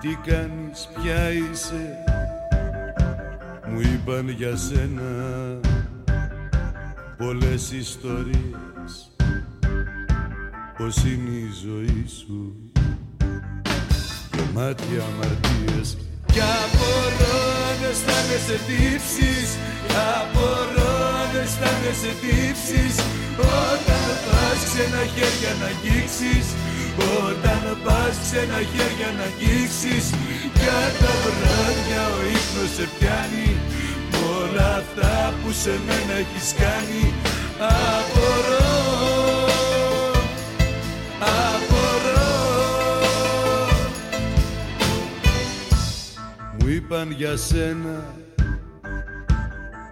Τι 0.02 0.18
κάνεις, 0.32 0.90
ποια 0.94 1.32
είσαι 1.32 2.04
Μου 3.68 3.80
είπαν 3.80 4.30
για 4.30 4.56
σένα 4.56 5.02
Πολλές 7.18 7.72
ιστορίες. 7.72 9.12
Πως 10.78 10.98
είναι 10.98 11.30
η 11.30 11.50
ζωή 11.66 12.06
σου 12.08 12.56
Γεμάτη 14.34 14.84
αμαρτίες 14.84 15.98
Κι 16.38 16.44
απορώ 16.66 17.38
αν 17.70 17.80
αισθάνεσαι 17.90 18.58
τύψεις. 18.68 19.50
Απορώ 20.18 20.94
αν 21.22 21.32
αισθάνεσαι 21.42 22.12
τύψεις. 22.22 22.96
Όταν 23.66 24.08
πας 24.26 24.60
ξένα 24.68 25.02
χέρια 25.14 25.52
να 25.60 25.68
αγγίξεις. 25.74 26.48
Όταν 27.26 27.64
πας 27.86 28.16
ξένα 28.24 28.60
χέρια 28.72 29.10
να 29.18 29.26
αγγίξεις. 29.30 30.06
Για 30.60 30.82
τα 31.02 31.14
βράδια 31.24 32.04
ο 32.18 32.20
ύπνος 32.36 32.72
σε 32.76 32.86
πιάνει. 32.94 33.52
Μ' 34.12 34.20
όλα 34.40 34.68
αυτά 34.82 35.14
που 35.40 35.50
σε 35.62 35.74
μένα 35.86 36.16
έχεις 36.24 36.48
κάνει. 36.62 37.04
Απορώ 37.70 37.98
Απορώ 38.00 38.77
είπαν 46.90 47.12
για 47.12 47.38
σένα 47.38 48.16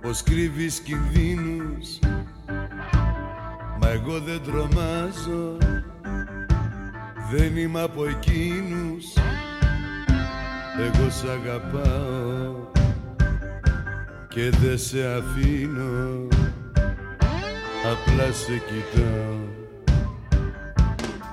πως 0.01 0.23
κρύβεις 0.23 0.79
κινδύνους. 0.79 1.99
Μα 3.79 3.89
εγώ 3.89 4.19
δεν 4.19 4.41
τρομάζω 4.43 5.57
Δεν 7.31 7.57
είμαι 7.57 7.81
από 7.81 8.05
εκείνους. 8.05 9.05
Εγώ 10.79 11.09
σ' 11.09 11.23
αγαπάω 11.23 12.55
Και 14.27 14.49
δεν 14.49 14.77
σε 14.77 15.05
αφήνω. 15.05 16.27
Απλά 17.91 18.31
σε 18.31 18.61
κοιτάω 18.67 19.39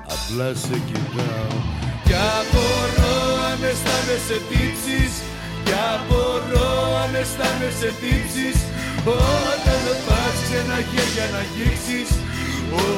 Απλά 0.04 0.54
σε 0.54 0.78
κοιτάω. 0.86 1.58
Κι 2.04 2.14
απορώ 2.14 3.44
αν 3.52 3.62
αισθάνεσαι 3.62 4.40
τύψεις 4.48 5.22
Κι 5.72 5.78
απορώ 5.96 6.70
αν 7.02 7.14
αισθάνεσαι 7.20 7.90
τύψεις. 8.00 8.58
Όταν 9.04 9.82
πας 10.06 10.36
ξένα 10.44 10.78
χέρια 10.90 11.26
να 11.34 11.40
αγγίξεις. 11.44 12.10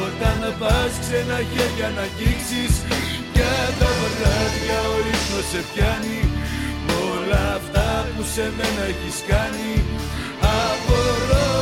Όταν 0.02 0.38
πας 0.60 0.92
ξένα 1.02 1.38
χέρια 1.52 1.88
να 1.96 2.04
αγγίξεις. 2.08 2.74
Κι 3.34 3.46
τα 3.78 3.90
βράδια 4.12 4.78
ο 4.94 4.96
ύπνος 5.12 5.46
σε 5.50 5.60
πιάνει. 5.70 6.20
Μ' 6.86 6.94
όλα 7.12 7.42
αυτά 7.58 7.88
που 8.12 8.22
σε 8.34 8.44
μένα 8.56 8.82
έχεις 8.92 9.18
κάνει. 9.30 9.72
Απορώ. 10.64 11.52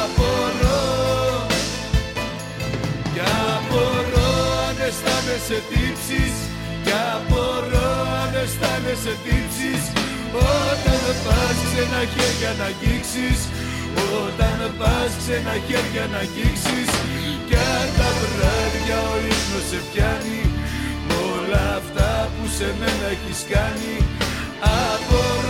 Απορώ. 0.00 0.84
Κι 3.14 3.24
απορώ 3.54 4.30
αν 4.66 4.76
αισθάνεσαι 4.86 5.58
τύψεις. 5.70 6.34
Κι 6.84 6.94
απορώ 7.14 7.85
αν 8.36 8.42
αισθάνεσαι 8.44 9.14
τύψεις. 9.24 9.82
Όταν 10.68 11.02
πας 11.24 11.56
ξένα 11.66 12.00
χέρια 12.12 12.50
να 12.58 12.66
αγγίξεις. 12.70 13.40
Όταν 14.24 14.58
πας 14.78 15.10
ξένα 15.20 15.54
χέρια 15.66 16.04
να 16.12 16.18
αγγίξεις. 16.24 16.90
Κι 17.48 17.56
αν 17.76 17.88
τα 17.98 18.10
βράδια 18.32 18.98
ο 19.12 19.14
ύπνος 19.30 19.66
σε 19.70 19.80
πιάνει. 19.88 20.42
Μ' 21.06 21.16
όλα 21.34 21.64
αυτά 21.80 22.10
που 22.34 22.44
σε 22.56 22.68
μένα 22.78 23.06
έχεις 23.14 23.40
κάνει. 23.52 23.94
Απορώ 24.84 24.86
Απορώ 24.92 25.45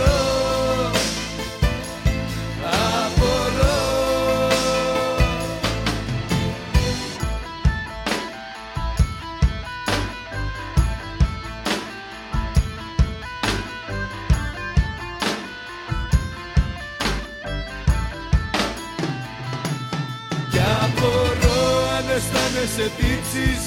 αισθάνεσαι 22.77 22.95
τύψεις 23.01 23.61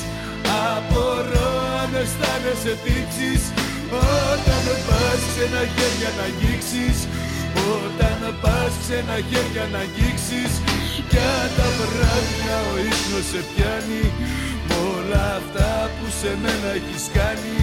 Απορώ 0.75 1.51
αν 1.83 1.93
αισθάνεσαι 2.03 2.75
τύψεις 2.85 3.43
Όταν 4.31 4.65
πας 4.87 5.21
ξένα 5.31 5.63
χέρια 5.75 6.11
να 6.19 6.25
αγγίξεις 6.31 6.99
Όταν 7.75 8.21
πας 8.43 8.73
ξένα 8.83 9.17
χέρια 9.31 9.65
να 9.73 9.81
αγγίξεις 9.85 10.53
Κι 11.11 11.21
αν 11.39 11.49
τα 11.57 11.69
βράδια 11.79 12.57
ο 12.71 12.75
ύπνος 12.89 13.27
σε 13.31 13.41
πιάνει 13.51 14.05
Μ' 14.67 14.77
όλα 14.95 15.25
αυτά 15.41 15.71
που 15.95 16.07
σε 16.21 16.31
μένα 16.43 16.69
έχεις 16.79 17.05
κάνει 17.19 17.59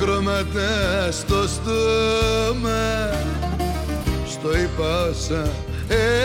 χρώματα 0.00 1.10
στο 1.10 1.48
στόμα. 1.48 3.10
Στο 4.28 4.58
είπα 4.58 5.08
όσα 5.10 5.50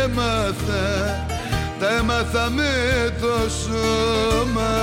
έμαθα 0.03 1.25
τα 1.79 1.89
έμαθα 1.99 2.49
με 2.49 2.73
το 3.21 3.49
σώμα. 3.49 4.73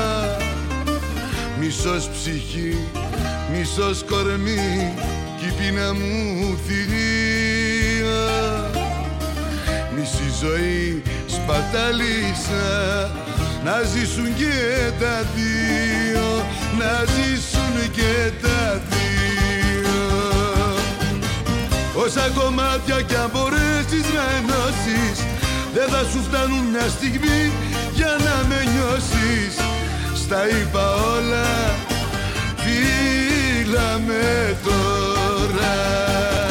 Μισός 1.61 2.09
ψυχή, 2.09 2.77
μισός 3.53 4.05
κορμί 4.11 4.95
κι 5.39 5.47
η 5.47 5.53
πείνα 5.59 5.95
μου 5.95 6.59
θηρία. 6.67 8.21
Μισή 9.97 10.31
ζωή 10.41 11.03
σπατάλησα 11.27 13.11
να 13.65 13.83
ζήσουν 13.83 14.35
και 14.35 14.91
τα 15.01 15.27
δύο 15.35 16.42
να 16.79 17.05
ζήσουν 17.15 17.91
και 17.91 18.31
τα 18.43 18.81
δύο. 18.91 20.01
Όσα 21.95 22.31
κομμάτια 22.35 23.01
κι 23.03 23.15
αν 23.15 23.31
μπορέσεις 23.33 24.07
να 24.17 24.25
ενώσεις 24.39 25.17
δεν 25.75 25.89
θα 25.89 26.03
σου 26.11 26.23
φτάνουν 26.29 26.65
μια 26.73 26.89
στιγμή 26.89 27.53
για 27.95 28.17
να 28.27 28.47
με 28.49 28.61
νιώσεις. 28.73 29.55
Στα 30.15 30.49
είπα 30.49 30.95
όλα, 30.95 31.51
φίλα 32.63 34.01
με 34.07 34.57
τώρα 34.65 36.42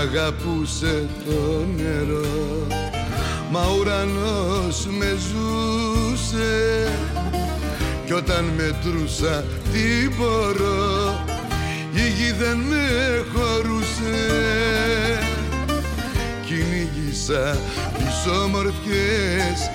αγαπούσε 0.00 1.08
το 1.24 1.66
νερό. 1.76 2.66
Μα 3.50 3.60
ο 3.60 3.76
ουρανός 3.80 4.86
με 4.86 5.16
ζούσε. 5.28 6.88
Κι 8.06 8.12
όταν 8.12 8.44
μετρούσα 8.56 9.44
τι 9.72 10.08
μπορώ. 10.16 11.24
Η 11.94 12.08
γη 12.08 12.32
δεν 12.32 12.56
με 12.56 12.86
χωρούσε. 13.34 14.18
Κυνήγησα 16.46 17.58
τις 17.98 18.32
όμορφιες 18.44 19.70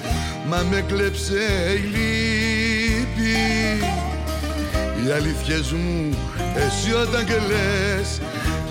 Μα 0.50 0.66
με 0.70 0.84
κλέψε 0.88 1.44
η 1.74 1.80
λύπη. 1.80 3.36
Οι 5.06 5.12
αλήθειες 5.12 5.72
μου 5.72 6.18
εσύ 6.56 6.94
όταν 6.94 7.26
κλαις 7.26 8.22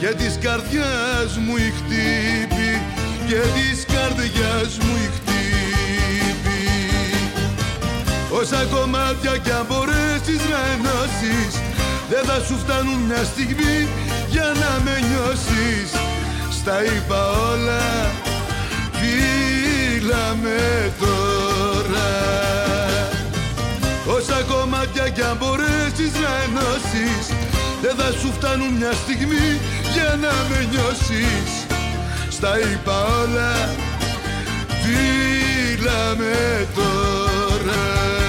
Και 0.04 0.14
της 0.14 0.38
καρδιάς 0.40 1.32
μου 1.44 1.56
η 1.56 1.72
χτύπη 1.78 2.70
Και 3.28 3.40
της 3.56 3.84
καρδιάς 3.94 4.78
μου 4.82 4.94
η 5.04 5.08
χτύπη. 5.16 6.62
Όσα 8.40 8.64
κομμάτια 8.74 9.36
κι 9.44 9.50
αν 9.50 9.66
μπορέσεις 9.68 10.42
να 10.52 10.60
ενώσεις 10.74 11.52
Δεν 12.10 12.24
θα 12.24 12.44
σου 12.46 12.56
φτάνουν 12.58 13.00
μια 13.08 13.24
στιγμή 13.24 13.88
για 14.30 14.48
να 14.60 14.70
με 14.84 14.94
νιώσεις. 15.08 15.90
Στα 16.58 16.84
είπα 16.84 17.20
όλα, 17.50 17.84
φίλα 18.98 20.36
με 20.42 20.92
τώρα. 21.00 22.12
Όσα 24.16 24.42
κομμάτια 24.52 25.08
κι 25.08 25.22
αν 25.22 25.36
μπορέσεις 25.36 26.12
να 26.22 26.32
ενώσεις 26.46 27.43
δεν 27.84 27.96
θα 27.96 28.12
σου 28.12 28.32
φτάνουν 28.32 28.72
μια 28.72 28.92
στιγμή 28.92 29.60
για 29.92 30.18
να 30.20 30.32
με 30.48 30.68
νιώσεις. 30.70 31.66
Στα 32.28 32.58
είπα 32.58 33.04
όλα, 33.04 33.74
δίλα 34.84 36.14
με 36.16 36.66
τώρα. 36.74 38.23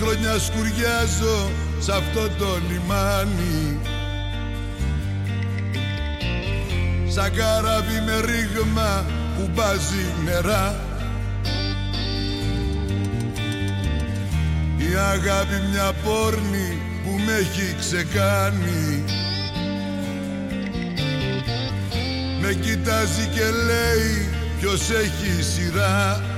Χρόνια 0.00 0.38
σκουριάζω 0.38 1.50
σε 1.78 1.92
αυτό 1.92 2.28
το 2.38 2.60
λιμάνι. 2.68 3.80
Σαν 7.08 7.32
καράβι 7.32 8.00
με 8.06 8.20
ρήγμα 8.20 9.04
που 9.36 9.50
μπάζει 9.54 10.06
νερά. 10.24 10.74
Η 14.76 14.94
αγάπη 14.94 15.62
μια 15.70 15.92
πόρνη 16.04 16.82
που 17.04 17.10
με 17.26 17.32
έχει 17.32 17.76
ξεκάνει. 17.78 19.04
Με 22.40 22.52
κοιτάζει 22.52 23.26
και 23.34 23.44
λέει 23.66 24.28
ποιος 24.60 24.90
έχει 24.90 25.42
σειρά 25.42 26.29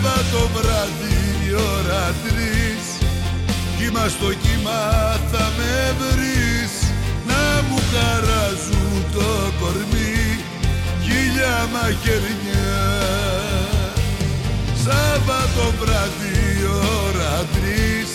Σάββατο 0.00 0.48
βράδυ 0.54 1.18
η 1.48 1.54
ώρα 1.54 2.14
τρεις. 2.24 2.84
Κύμα 3.78 4.08
στο 4.08 4.28
κύμα 4.42 4.80
θα 5.30 5.44
με 5.56 5.94
βρεις. 6.00 6.72
Να 7.30 7.62
μου 7.66 7.78
χαράζουν 7.92 9.04
το 9.12 9.28
κορμί. 9.60 10.44
Χίλια 11.04 11.68
μαχαιριά 11.72 12.76
Σάββατο 14.84 15.64
βράδυ 15.80 16.38
ώρα 17.04 17.36
τρεις. 17.54 18.10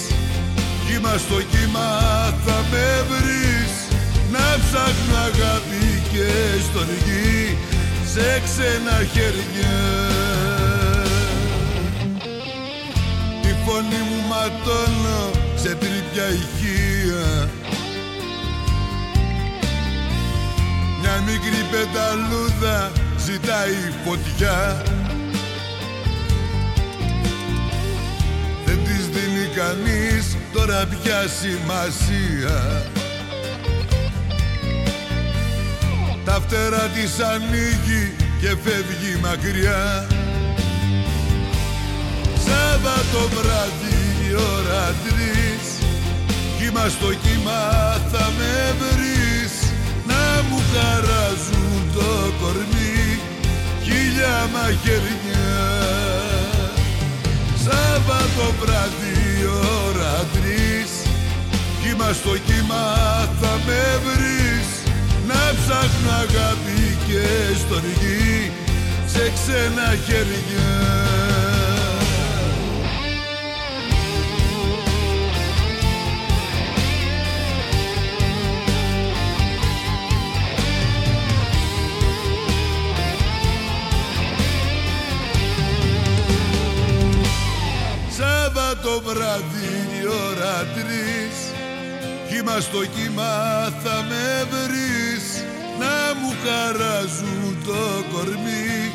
Κύμα 0.88 1.18
στο 1.18 1.40
κύμα 1.52 1.90
θα 2.46 2.58
με 2.72 2.88
βρεις. 3.10 3.74
Να 4.32 4.46
ψάχνω 4.64 5.18
αγάπη 5.30 5.86
και 6.12 6.28
στοργή. 6.66 7.58
Σε 8.14 8.42
ξένα 8.46 8.98
χέρια 9.14 10.53
φωνή 13.74 14.02
μου 14.10 14.28
ματώνω 14.28 15.32
σε 15.56 15.76
τρίπια 15.76 16.28
ηχεία. 16.28 17.50
Μια 21.02 21.22
μικρή 21.26 21.66
πεταλούδα 21.72 22.92
ζητάει 23.18 23.76
φωτιά. 24.06 24.84
Κανείς 29.56 30.38
τώρα 30.54 30.86
πια 30.86 31.28
σημασία. 31.40 32.86
Τα 36.26 36.32
φτερά 36.32 36.88
της 36.88 37.20
ανοίγει 37.20 38.16
και 38.40 38.48
φεύγει 38.48 39.20
μακριά 39.22 40.08
Σάββατο 42.74 43.22
βράδυ 43.36 44.00
η 44.28 44.34
ώρα 44.34 44.86
τρεις. 45.04 45.66
Κύμα 46.58 46.86
στο 46.90 47.10
κύμα 47.24 47.62
θα 48.12 48.26
με 48.38 48.56
βρεις. 48.82 49.54
Να 50.10 50.24
μου 50.48 50.60
χαράζουν 50.74 51.82
το 51.96 52.10
κορμί. 52.40 53.20
Χίλια 53.84 54.36
μαχαιριά 54.54 55.58
Σάββατο 57.66 58.46
βράδυ 58.60 59.22
ώρα 59.86 60.16
τρεις. 60.34 60.92
Κύμα 61.82 62.10
στο 62.14 62.34
κύμα 62.48 62.86
θα 63.42 63.54
με 63.66 63.84
βρεις. 64.06 64.70
Να 65.28 65.42
ψάχνω 65.58 66.12
αγάπη 66.26 66.82
και 67.08 67.26
στοργή. 67.62 68.52
Σε 69.06 69.32
ξένα 69.36 69.88
χέρια 70.06 71.23
το 88.82 89.02
βράδυ 89.06 89.74
η 90.00 90.08
ώρα 90.28 90.56
τρεις. 90.76 91.38
Κύμα 92.30 92.60
στο 92.60 92.82
κύμα 92.96 93.34
θα 93.84 93.96
με 94.10 94.26
βρεις. 94.52 95.26
Να 95.80 95.96
μου 96.20 96.32
χαράζουν 96.44 97.58
το 97.66 97.82
κορμί. 98.12 98.92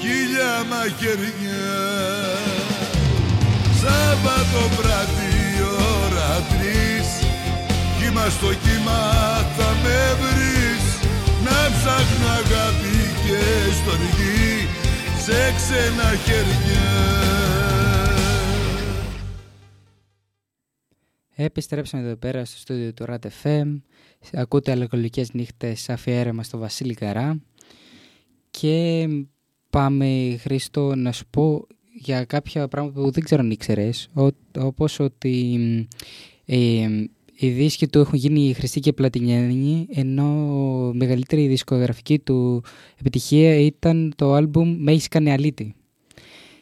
Χίλια 0.00 0.52
μαχαιριά. 0.70 1.76
Σάββατο 3.80 4.60
βράδυ 4.76 5.34
η 5.56 5.62
ώρα 6.02 6.32
τρεις. 6.50 7.08
Κύμα 7.98 8.26
στο 8.36 8.50
κύμα 8.64 9.00
θα 9.56 9.68
με 9.82 10.00
βρεις. 10.22 10.84
Να 11.44 11.58
ψάχνω 11.74 12.28
αγάπη 12.40 12.98
και 13.24 13.42
στοργή. 13.78 14.68
Σε 15.24 15.54
ξένα 15.56 16.08
χέρια 16.24 17.37
Επιστρέψαμε 21.40 22.02
εδώ 22.02 22.16
πέρα 22.16 22.44
στο 22.44 22.58
στούντιο 22.58 22.92
του 22.92 23.04
RAT 23.08 23.18
FM. 23.42 23.80
Ακούτε 24.32 24.70
αλκοολικές 24.70 25.32
νύχτες 25.32 25.88
αφιέρωμα 25.88 26.42
στο 26.42 26.58
Βασίλη 26.58 26.94
Καρά. 26.94 27.40
Και 28.50 29.08
πάμε 29.70 30.36
Χρήστο 30.40 30.94
να 30.94 31.12
σου 31.12 31.24
πω 31.30 31.66
για 31.92 32.24
κάποια 32.24 32.68
πράγματα 32.68 33.00
που 33.00 33.10
δεν 33.10 33.22
ξέρω 33.22 33.40
αν 33.40 33.50
ήξερες. 33.50 34.10
Όπως 34.58 35.00
ότι 35.00 35.58
ε, 36.44 36.88
οι 37.34 37.48
δίσκοι 37.48 37.88
του 37.88 37.98
έχουν 37.98 38.18
γίνει 38.18 38.52
χρηστοί 38.52 38.80
και 38.80 38.92
πλατινιάνοι 38.92 39.86
ενώ 39.90 40.90
η 40.94 40.96
μεγαλύτερη 40.96 41.46
δισκογραφική 41.46 42.18
του 42.18 42.62
επιτυχία 43.00 43.54
ήταν 43.54 44.12
το 44.16 44.32
άλμπουμ 44.32 44.76
«Με 44.78 44.92
έχεις 44.92 45.08
κάνει 45.08 45.32
αλήτη». 45.32 45.74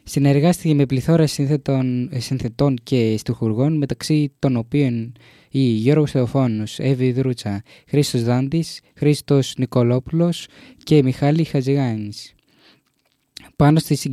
Συνεργάστηκε 0.09 0.75
με 0.75 0.87
πληθώρα 0.87 1.27
συνθετών, 1.27 2.11
συνθετών 2.13 2.77
και 2.83 3.17
στοιχουργών 3.19 3.77
μεταξύ 3.77 4.33
των 4.39 4.57
οποίων 4.57 5.13
οι 5.51 5.61
Γιώργος 5.61 6.11
Θεοφώνος, 6.11 6.79
Εύη 6.79 7.13
Δρούτσα, 7.13 7.63
Χρήστος 7.89 8.23
Δάντης, 8.23 8.81
Χρήστος 8.95 9.55
Νικολόπουλος 9.59 10.47
και 10.85 11.03
Μιχάλη 11.03 11.45
Χατζηγάνης. 11.45 12.35
Πάνω 13.57 13.79
στη, 13.79 14.09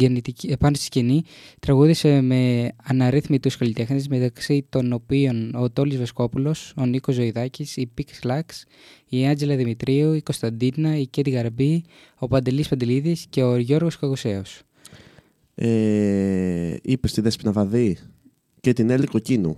πάνω 0.59 0.75
στη 0.75 0.85
σκηνή 0.85 1.21
τραγούδισε 1.59 2.21
με 2.21 2.71
αναρρύθμιτους 2.83 3.57
καλλιτέχνες 3.57 4.07
μεταξύ 4.07 4.65
των 4.69 4.93
οποίων 4.93 5.55
ο 5.55 5.69
Τόλης 5.69 5.97
Βασκόπουλος, 5.97 6.73
ο 6.77 6.85
Νίκος 6.85 7.15
Ζωηδάκης, 7.15 7.77
η 7.77 7.85
Πίξ 7.93 8.23
Λάξ, 8.23 8.65
η 9.09 9.27
Άντζελα 9.27 9.55
Δημητρίου, 9.55 10.13
η 10.13 10.21
Κωνσταντίνα, 10.21 10.97
η 10.97 11.07
Κέτη 11.07 11.29
Γαρμπή, 11.29 11.83
ο 12.17 12.27
Παντελής 12.27 12.67
Παντελίδης 12.67 13.25
και 13.29 13.43
ο 13.43 13.57
Γιώργος 13.57 13.97
Καγουσέος 13.97 14.63
ε, 15.55 16.75
είπες 16.81 17.11
στη 17.11 17.21
Δέσποινα 17.21 17.51
Βαδί 17.51 17.97
και 18.61 18.73
την 18.73 18.89
Έλλη 18.89 19.05
Κοκκίνου. 19.05 19.57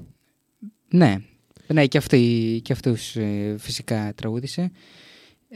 Ναι, 0.88 1.16
ναι 1.68 1.86
και, 1.86 1.98
αυτή, 1.98 2.60
και 2.64 2.74
αυτούς 2.74 3.16
ε, 3.16 3.56
φυσικά 3.58 4.14
τραγούδισε 4.16 4.72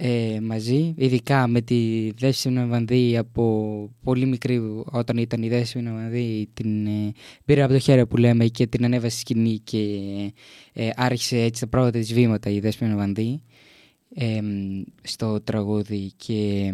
ε, 0.01 0.39
μαζί, 0.41 0.93
ειδικά 0.97 1.47
με 1.47 1.61
τη 1.61 2.11
Δέσποινα 2.17 2.65
Βανδύ 2.65 3.17
από 3.17 3.89
πολύ 4.03 4.25
μικρή 4.25 4.61
όταν 4.85 5.17
ήταν 5.17 5.43
η 5.43 5.49
Δέσποινα 5.49 5.93
Βανδύ 5.93 6.49
την 6.53 6.87
ε, 6.87 7.11
πήρε 7.45 7.61
από 7.61 7.73
το 7.73 7.79
χέρι 7.79 8.05
που 8.05 8.17
λέμε 8.17 8.45
και 8.47 8.67
την 8.67 8.85
ανέβασε 8.85 9.09
στη 9.09 9.19
σκηνή 9.19 9.59
και 9.63 9.77
ε, 10.73 10.89
άρχισε 10.95 11.41
έτσι 11.41 11.61
τα 11.61 11.67
πρώτα 11.67 11.89
της 11.89 12.13
βήματα 12.13 12.49
η 12.49 12.59
Δέσποινα 12.59 12.95
Βανδύ 12.95 13.41
στο 15.01 15.41
τραγούδι 15.41 16.11
και 16.15 16.73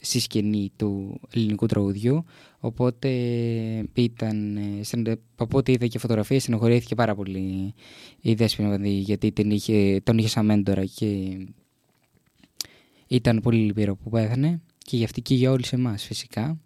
στη 0.00 0.20
σκηνή 0.20 0.70
του 0.76 1.20
ελληνικού 1.34 1.66
τραγουδιού 1.66 2.24
οπότε 2.60 3.08
ήταν 3.92 4.58
από 5.36 5.58
ό,τι 5.58 5.72
είδα 5.72 5.86
και 5.86 5.98
φωτογραφίες 5.98 6.42
συνοχωρήθηκε 6.42 6.94
πάρα 6.94 7.14
πολύ 7.14 7.74
η 8.20 8.34
Δέσποινα 8.34 8.68
Βανδύ 8.68 8.90
γιατί 8.90 9.32
την 9.32 9.50
είχε, 9.50 10.00
τον 10.02 10.18
είχε 10.18 10.28
σαν 10.28 10.44
μέντορα 10.44 10.84
και 10.84 11.38
ήταν 13.06 13.40
πολύ 13.40 13.58
λυπηρό 13.58 13.96
που 13.96 14.10
πέθανε 14.10 14.60
και 14.78 14.96
για 14.96 15.04
αυτή 15.04 15.22
και 15.22 15.34
για 15.34 15.50
όλους 15.50 15.72
εμάς 15.72 16.04
φυσικά 16.04 16.58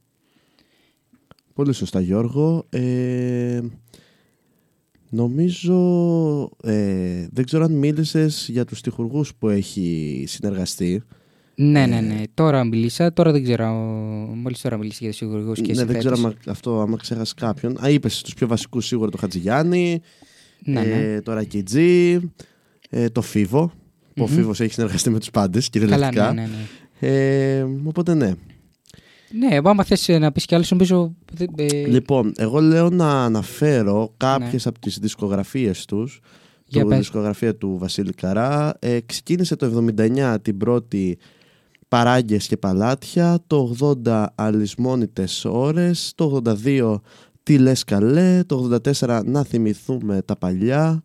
Πολύ 1.54 1.72
σωστά 1.72 2.00
Γιώργο 2.00 2.66
ε, 2.70 3.60
Νομίζω, 5.14 5.76
ε, 6.62 7.28
δεν 7.32 7.44
ξέρω 7.44 7.64
αν 7.64 7.72
μίλησες 7.72 8.48
για 8.50 8.64
τους 8.64 8.80
τυχουργούς 8.80 9.34
που 9.34 9.48
έχει 9.48 10.24
συνεργαστεί. 10.26 11.02
Ναι, 11.54 11.86
ναι, 11.86 12.00
ναι. 12.00 12.22
Τώρα 12.34 12.64
μίλησα, 12.64 13.12
τώρα 13.12 13.32
δεν 13.32 13.42
ξέρω. 13.42 13.66
Μόλις 14.34 14.60
τώρα 14.60 14.76
μίλησα 14.76 14.98
για 15.00 15.12
του 15.12 15.18
τυχουργού 15.18 15.52
και 15.52 15.72
Ναι, 15.74 15.84
δεν 15.84 15.98
ξέρω 15.98 16.16
αν 16.24 16.36
αυτό, 16.46 16.80
άμα 16.80 16.96
ξέχασες 16.96 17.34
κάποιον. 17.34 17.84
Α, 17.84 17.90
είπες 17.90 18.22
τους 18.22 18.34
πιο 18.34 18.46
βασικούς 18.46 18.86
σίγουρα 18.86 19.10
το 19.10 19.16
Χατζηγιάννη, 19.18 20.00
ναι, 20.64 20.80
ναι. 20.80 21.12
Ε, 21.14 21.20
το 21.20 21.32
Ρακιτζή, 21.32 22.20
ε, 22.90 23.08
το 23.08 23.20
Φίβο. 23.20 23.72
Mm-hmm. 23.72 24.22
Ο 24.22 24.26
Φίβος 24.26 24.60
έχει 24.60 24.72
συνεργαστεί 24.72 25.10
με 25.10 25.18
τους 25.18 25.30
πάντες 25.30 25.68
κυριολεκτικά. 25.70 26.10
Καλά, 26.10 26.32
ναι, 26.32 26.40
ναι, 26.40 26.48
ναι. 27.00 27.08
Ε, 27.08 27.66
οπότε 27.84 28.14
ναι. 28.14 28.32
Ναι, 29.38 29.58
άμα 29.64 29.84
θες 29.84 30.08
να 30.08 30.32
πεις 30.32 30.44
κι 30.46 30.54
άλλος, 30.54 30.70
νομίζω... 30.70 31.14
ε, 31.56 31.86
Λοιπόν, 31.86 32.32
εγώ 32.36 32.60
λέω 32.60 32.88
να 32.88 33.24
αναφέρω 33.24 34.14
κάποιες 34.16 34.64
Ναι. 34.64 34.70
από 34.70 34.78
τις 34.78 34.98
δισκογραφίες 34.98 35.84
τους. 35.84 36.20
Για 36.66 36.82
του 36.82 36.88
πες. 36.88 36.98
δισκογραφία 36.98 37.56
του 37.56 37.76
Βασίλη 37.78 38.12
Καρά. 38.12 38.76
Ε, 38.78 38.98
ξεκίνησε 39.06 39.56
το 39.56 39.84
79 39.98 40.36
την 40.42 40.56
πρώτη 40.56 41.18
Παράγκες 41.94 42.46
και 42.46 42.56
Παλάτια, 42.56 43.38
το 43.46 43.76
80 44.04 44.26
Αλυσμόνητες 44.34 45.44
Ώρες, 45.44 46.12
το 46.14 46.42
82 46.44 47.00
Τι 47.42 47.58
λες 47.58 47.84
καλέ, 47.84 48.44
το 48.46 48.78
84 48.96 49.22
Να 49.24 49.44
θυμηθούμε 49.44 50.22
τα 50.22 50.36
παλιά, 50.36 51.02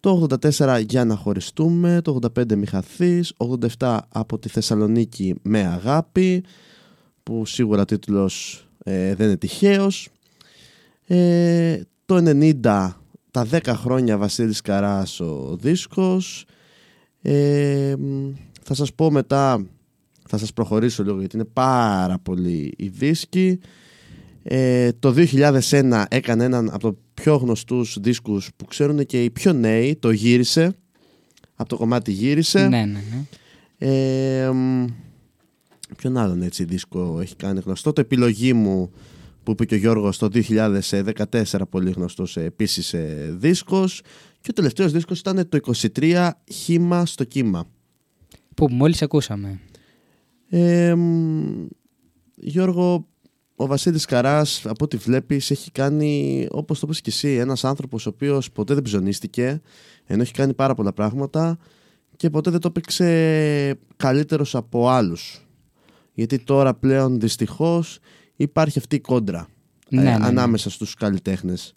το 0.00 0.26
84 0.56 0.82
Για 0.88 1.04
να 1.04 1.16
χωριστούμε, 1.16 2.00
το 2.04 2.18
85 2.36 2.56
Μη 2.56 2.66
χαθείς, 2.66 3.32
87 3.78 3.98
Από 4.08 4.38
τη 4.38 4.48
Θεσσαλονίκη 4.48 5.34
με 5.42 5.66
αγάπη, 5.66 6.44
που 7.22 7.46
σίγουρα 7.46 7.84
τίτλος 7.84 8.66
ε, 8.84 9.14
δεν 9.14 9.26
είναι 9.26 9.36
τυχαίος. 9.36 10.08
Ε, 11.06 11.80
το 12.04 12.16
90 12.16 12.60
τα 13.30 13.46
10 13.50 13.60
χρόνια 13.66 14.18
Βασίλης 14.18 14.60
Καράς 14.60 15.20
ο 15.20 15.56
δίσκος. 15.60 16.44
Ε, 17.22 17.94
μ, 17.98 18.30
θα 18.62 18.74
σας 18.74 18.92
πω 18.94 19.10
μετά, 19.10 19.66
θα 20.32 20.38
σας 20.38 20.52
προχωρήσω 20.52 21.02
λίγο 21.02 21.18
γιατί 21.18 21.36
είναι 21.36 21.44
πάρα 21.52 22.18
πολύ 22.18 22.74
οι 22.76 22.88
δίσκοι. 22.88 23.58
Ε, 24.42 24.92
το 24.92 25.14
2001 25.16 26.04
έκανε 26.08 26.44
έναν 26.44 26.70
από 26.72 26.92
τους 26.92 26.98
πιο 27.14 27.36
γνωστούς 27.36 27.98
δίσκους 28.00 28.50
που 28.56 28.64
ξέρουν 28.64 29.06
και 29.06 29.24
οι 29.24 29.30
πιο 29.30 29.52
νέοι, 29.52 29.96
το 29.96 30.10
γύρισε. 30.10 30.74
Από 31.54 31.68
το 31.68 31.76
κομμάτι 31.76 32.12
γύρισε. 32.12 32.68
Ναι, 32.68 32.84
ναι, 32.84 33.02
ναι. 33.10 33.24
Ε, 33.78 34.50
μ, 34.50 34.84
ποιον 35.96 36.16
άλλον 36.16 36.42
έτσι 36.42 36.64
δίσκο 36.64 37.18
έχει 37.20 37.36
κάνει 37.36 37.60
γνωστό. 37.64 37.92
Το 37.92 38.00
επιλογή 38.00 38.52
μου 38.52 38.90
που 39.42 39.50
είπε 39.50 39.64
και 39.64 39.74
ο 39.74 39.78
Γιώργος 39.78 40.18
το 40.18 40.28
2014 40.32 41.42
πολύ 41.70 41.90
γνωστός 41.90 42.36
ε, 42.36 42.44
επίσης 42.44 42.92
ε, 42.92 43.34
δίσκος. 43.38 44.02
Και 44.40 44.48
ο 44.50 44.52
τελευταίος 44.52 44.92
δίσκος 44.92 45.18
ήταν 45.18 45.48
το 45.48 45.58
23 45.96 46.30
χήμα 46.52 47.06
στο 47.06 47.24
κύμα. 47.24 47.66
Που 48.54 48.68
μόλις 48.70 49.02
ακούσαμε. 49.02 49.60
Ε, 50.54 50.94
μ, 50.94 51.66
Γιώργο, 52.34 53.06
ο 53.56 53.66
Βασίλης 53.66 54.04
Καράς 54.04 54.66
από 54.66 54.84
ό,τι 54.84 54.96
βλέπεις 54.96 55.50
έχει 55.50 55.70
κάνει 55.70 56.46
όπως 56.50 56.78
το 56.78 56.86
πες 56.86 57.00
και 57.00 57.10
εσύ 57.10 57.28
ένας 57.34 57.64
άνθρωπος 57.64 58.06
ο 58.06 58.08
οποίος 58.08 58.52
ποτέ 58.52 58.74
δεν 58.74 58.82
ψωνίστηκε 58.82 59.62
ενώ 60.06 60.22
έχει 60.22 60.32
κάνει 60.32 60.54
πάρα 60.54 60.74
πολλά 60.74 60.92
πράγματα 60.92 61.58
και 62.16 62.30
ποτέ 62.30 62.50
δεν 62.50 62.60
το 62.60 62.68
έπαιξε 62.68 63.78
καλύτερος 63.96 64.54
από 64.54 64.88
άλλους. 64.88 65.46
Γιατί 66.14 66.38
τώρα 66.38 66.74
πλέον 66.74 67.20
δυστυχώς 67.20 67.98
υπάρχει 68.36 68.78
αυτή 68.78 68.96
η 68.96 69.00
κόντρα 69.00 69.48
ε, 69.88 69.96
Ναι, 69.96 70.02
ναι, 70.02 70.18
ναι. 70.18 70.26
ανάμεσα 70.26 70.70
στους 70.70 70.94
καλλιτέχνες. 70.94 71.74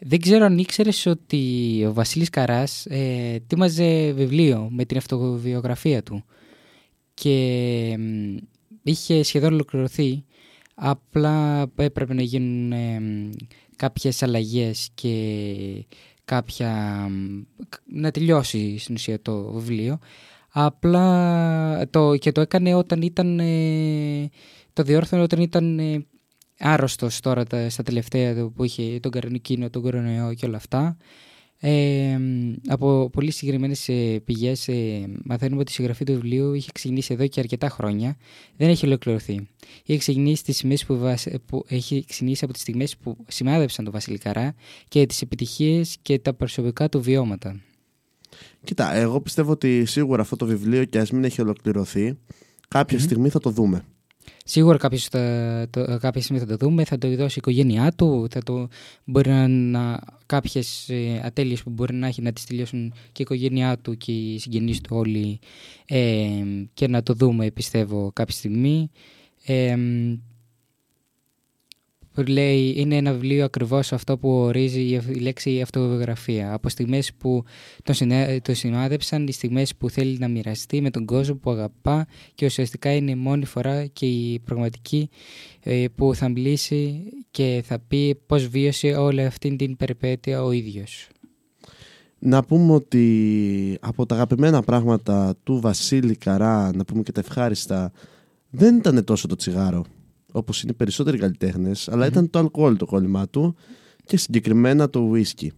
Δεν 0.00 0.20
ξέρω 0.20 0.44
αν 0.44 0.58
ήξερες 0.58 1.06
ότι 1.06 1.84
ο 1.88 1.92
Βασίλης 1.92 2.30
Καράς 2.30 2.86
ε, 2.86 3.38
τίμαζε 3.46 4.12
βιβλίο 4.12 4.68
με 4.70 4.84
την 4.84 4.96
αυτοβιογραφία 4.96 6.02
του 6.02 6.24
και 7.18 7.96
μ, 7.98 8.36
είχε 8.82 9.22
σχεδόν 9.22 9.52
ολοκληρωθεί 9.52 10.24
απλά 10.74 11.66
έπρεπε 11.76 12.14
να 12.14 12.22
γίνουν 12.22 12.72
ε, 12.72 13.00
μ, 13.00 13.30
κάποιες 13.76 14.22
αλλαγές 14.22 14.90
και 14.94 15.86
κάποια 16.24 16.70
μ, 17.10 17.40
κ- 17.68 17.80
να 17.86 18.10
τελειώσει 18.10 18.78
στην 18.78 18.94
ουσία 18.94 19.22
το 19.22 19.52
βιβλίο 19.52 19.98
απλά 20.48 21.88
το, 21.90 22.16
και 22.16 22.32
το 22.32 22.40
έκανε 22.40 22.74
όταν 22.74 23.02
ήταν 23.02 23.40
ε, 23.40 24.28
το 24.72 24.82
διόρθωνε 24.82 25.22
όταν 25.22 25.40
ήταν 25.40 25.78
ε, 25.78 26.06
άρρωστος 26.58 27.20
τώρα 27.20 27.44
τα, 27.44 27.70
στα 27.70 27.82
τελευταία 27.82 28.34
του 28.34 28.52
που 28.56 28.64
είχε 28.64 29.00
τον 29.00 29.10
καρνικίνο, 29.10 29.70
τον 29.70 29.82
κορονοϊό 29.82 30.34
και 30.34 30.46
όλα 30.46 30.56
αυτά. 30.56 30.96
Ε, 31.60 32.16
μ, 32.18 32.52
από 32.66 33.10
πολύ 33.12 33.30
συγκεκριμένες 33.30 33.90
πηγές 34.24 34.68
ε, 34.68 35.08
μαθαίνουμε 35.24 35.60
ότι 35.60 35.70
η 35.70 35.74
συγγραφή 35.74 36.04
του 36.04 36.12
βιβλίου 36.12 36.52
είχε 36.52 36.70
ξεκινήσει 36.74 37.12
εδώ 37.14 37.26
και 37.26 37.40
αρκετά 37.40 37.68
χρόνια. 37.68 38.16
Δεν 38.56 38.68
έχει 38.68 38.86
ολοκληρωθεί. 38.86 39.48
Είχε 39.84 39.98
ξεκινήσει, 39.98 40.44
τις 40.44 40.56
σημαίες 40.56 40.84
που, 40.86 40.98
βασ- 40.98 41.38
που 41.46 41.64
έχει 41.68 42.04
ξεκινήσει 42.08 42.44
από 42.44 42.52
τις 42.52 42.62
στιγμές 42.62 42.96
που 42.96 43.16
σημάδεψαν 43.28 43.84
τον 43.84 43.92
Βασίλη 43.92 44.18
Καρά 44.18 44.54
και 44.88 45.06
τις 45.06 45.22
επιτυχίες 45.22 45.96
και 46.02 46.18
τα 46.18 46.34
προσωπικά 46.34 46.88
του 46.88 47.02
βιώματα. 47.02 47.60
Κοίτα, 48.64 48.94
εγώ 48.94 49.20
πιστεύω 49.20 49.50
ότι 49.52 49.84
σίγουρα 49.84 50.22
αυτό 50.22 50.36
το 50.36 50.46
βιβλίο 50.46 50.84
και 50.84 50.98
ας 50.98 51.10
μην 51.10 51.24
έχει 51.24 51.40
ολοκληρωθεί 51.40 52.18
κάποια 52.68 52.98
στιγμή 52.98 53.28
θα 53.28 53.38
το 53.40 53.50
δούμε 53.50 53.84
Σίγουρα 54.44 54.76
κάποιος 54.76 55.04
θα, 55.04 55.66
το, 55.70 55.98
κάποια 56.00 56.20
στιγμή 56.20 56.40
θα 56.40 56.46
το 56.46 56.56
δούμε, 56.56 56.84
θα 56.84 56.98
το 56.98 57.16
δώσει 57.16 57.34
η 57.34 57.36
οικογένειά 57.36 57.92
του, 57.92 58.26
θα 58.30 58.42
το, 58.42 58.68
μπορεί 59.04 59.30
να, 59.30 59.48
να 59.48 60.00
κάποιες 60.26 60.88
ε, 60.88 61.20
ατέλειες 61.24 61.62
που 61.62 61.70
μπορεί 61.70 61.94
να 61.94 62.06
έχει 62.06 62.22
να 62.22 62.32
τις 62.32 62.44
τελειώσουν 62.44 62.90
και 62.90 63.22
η 63.22 63.26
οικογένειά 63.28 63.78
του 63.78 63.96
και 63.96 64.12
οι 64.12 64.38
συγγενείς 64.38 64.80
του 64.80 64.96
όλοι 64.96 65.38
ε, 65.86 66.28
και 66.74 66.88
να 66.88 67.02
το 67.02 67.14
δούμε 67.14 67.50
πιστεύω 67.50 68.10
κάποια 68.12 68.34
στιγμή. 68.34 68.90
Ε, 69.44 69.76
που 72.18 72.30
λέει, 72.30 72.74
είναι 72.76 72.96
ένα 72.96 73.12
βιβλίο 73.12 73.44
ακριβώς 73.44 73.92
αυτό 73.92 74.18
που 74.18 74.30
ορίζει 74.30 74.80
η, 74.80 75.00
η 75.08 75.18
λέξη 75.18 75.60
αυτοβιογραφία. 75.60 76.52
Από 76.52 76.68
στιγμές 76.68 77.12
που 77.14 77.44
τον, 77.82 77.94
συνέ, 77.94 78.40
τον 78.42 78.54
σημάδεψαν, 78.54 79.26
οι 79.26 79.32
στιγμές 79.32 79.76
που 79.76 79.90
θέλει 79.90 80.18
να 80.18 80.28
μοιραστεί 80.28 80.80
με 80.80 80.90
τον 80.90 81.04
κόσμο 81.04 81.34
που 81.34 81.50
αγαπά 81.50 82.06
και 82.34 82.46
ουσιαστικά 82.46 82.94
είναι 82.94 83.10
η 83.10 83.14
μόνη 83.14 83.44
φορά 83.44 83.86
και 83.86 84.06
η 84.06 84.38
πραγματική 84.38 85.08
ε, 85.62 85.84
που 85.94 86.14
θα 86.14 86.28
μιλήσει 86.28 87.02
και 87.30 87.62
θα 87.66 87.78
πει 87.88 88.20
πώς 88.26 88.46
βίωσε 88.48 88.88
όλη 88.88 89.24
αυτή 89.24 89.56
την 89.56 89.76
περιπέτεια 89.76 90.42
ο 90.42 90.52
ίδιος. 90.52 91.08
Να 92.18 92.42
πούμε 92.42 92.72
ότι 92.72 93.78
από 93.80 94.06
τα 94.06 94.14
αγαπημένα 94.14 94.62
πράγματα 94.62 95.34
του 95.42 95.60
Βασίλη 95.60 96.16
Καρά, 96.16 96.70
να 96.74 96.84
πούμε 96.84 97.02
και 97.02 97.12
τα 97.12 97.20
ευχάριστα, 97.20 97.92
δεν 98.50 98.76
ήταν 98.76 99.04
τόσο 99.04 99.28
το 99.28 99.36
τσιγάρο, 99.36 99.84
όπως 100.38 100.62
είναι 100.62 100.72
οι 100.72 100.74
περισσότεροι 100.74 101.18
καλλιτέχνες, 101.18 101.88
αλλά 101.88 102.06
ήταν 102.06 102.30
το 102.30 102.38
αλκοόλ 102.38 102.76
το 102.76 102.86
κόλλημά 102.86 103.28
του 103.28 103.56
και 104.04 104.16
συγκεκριμένα 104.16 104.90
το 104.90 105.00
ουίσκι. 105.00 105.52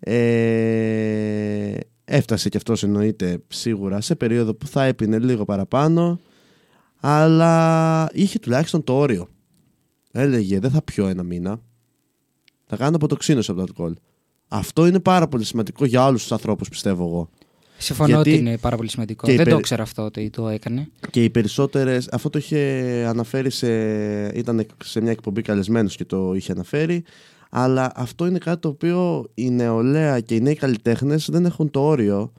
Ε, 0.00 1.76
έφτασε 2.04 2.48
και 2.48 2.56
αυτός 2.56 2.82
εννοείται 2.82 3.42
σίγουρα 3.48 4.00
σε 4.00 4.14
περίοδο 4.14 4.54
που 4.54 4.66
θα 4.66 4.84
έπινε 4.84 5.18
λίγο 5.18 5.44
παραπάνω, 5.44 6.20
αλλά 7.00 8.08
είχε 8.12 8.38
τουλάχιστον 8.38 8.84
το 8.84 8.98
όριο. 8.98 9.28
Έλεγε 10.12 10.58
δεν 10.58 10.70
θα 10.70 10.82
πιω 10.82 11.06
ένα 11.06 11.22
μήνα, 11.22 11.60
θα 12.66 12.76
κάνω 12.76 12.96
αποτοξίνωση 12.96 13.50
από 13.50 13.60
το 13.60 13.66
αλκοόλ. 13.68 13.94
Αυτό 14.48 14.86
είναι 14.86 15.00
πάρα 15.00 15.28
πολύ 15.28 15.44
σημαντικό 15.44 15.84
για 15.84 16.06
όλους 16.06 16.22
τους 16.22 16.32
ανθρώπους 16.32 16.68
πιστεύω 16.68 17.04
εγώ. 17.04 17.28
Συμφωνώ 17.78 18.08
Γιατί 18.14 18.30
ότι 18.30 18.38
είναι 18.38 18.58
πάρα 18.58 18.76
πολύ 18.76 18.88
σημαντικό. 18.90 19.26
και 19.26 19.32
οι 19.32 19.36
Δεν 19.36 19.44
το 19.44 19.50
περι- 19.50 19.62
ήξερα 19.62 19.82
αυτό 19.82 20.02
ότι 20.04 20.30
το 20.30 20.48
έκανε. 20.48 20.88
Και 21.10 21.24
οι 21.24 21.30
περισσότερες, 21.30 22.08
αυτό 22.12 22.30
το 22.30 22.38
είχε 22.38 22.58
αναφέρει 23.08 23.50
σε, 23.50 23.68
ήταν 24.28 24.66
σε 24.84 25.00
μια 25.00 25.10
εκπομπή 25.10 25.42
καλεσμένος 25.42 25.96
και 25.96 26.04
το 26.04 26.32
είχε 26.34 26.52
αναφέρει, 26.52 27.04
αλλά 27.50 27.92
αυτό 27.94 28.26
είναι 28.26 28.38
κάτι 28.38 28.60
το 28.60 28.68
οποίο 28.68 29.30
η 29.34 29.50
νεολαία 29.50 30.20
και 30.20 30.34
οι 30.34 30.40
νέοι 30.40 30.54
καλλιτέχνες 30.54 31.28
δεν 31.30 31.44
έχουν 31.44 31.70
το 31.70 31.80
όριο 31.80 32.32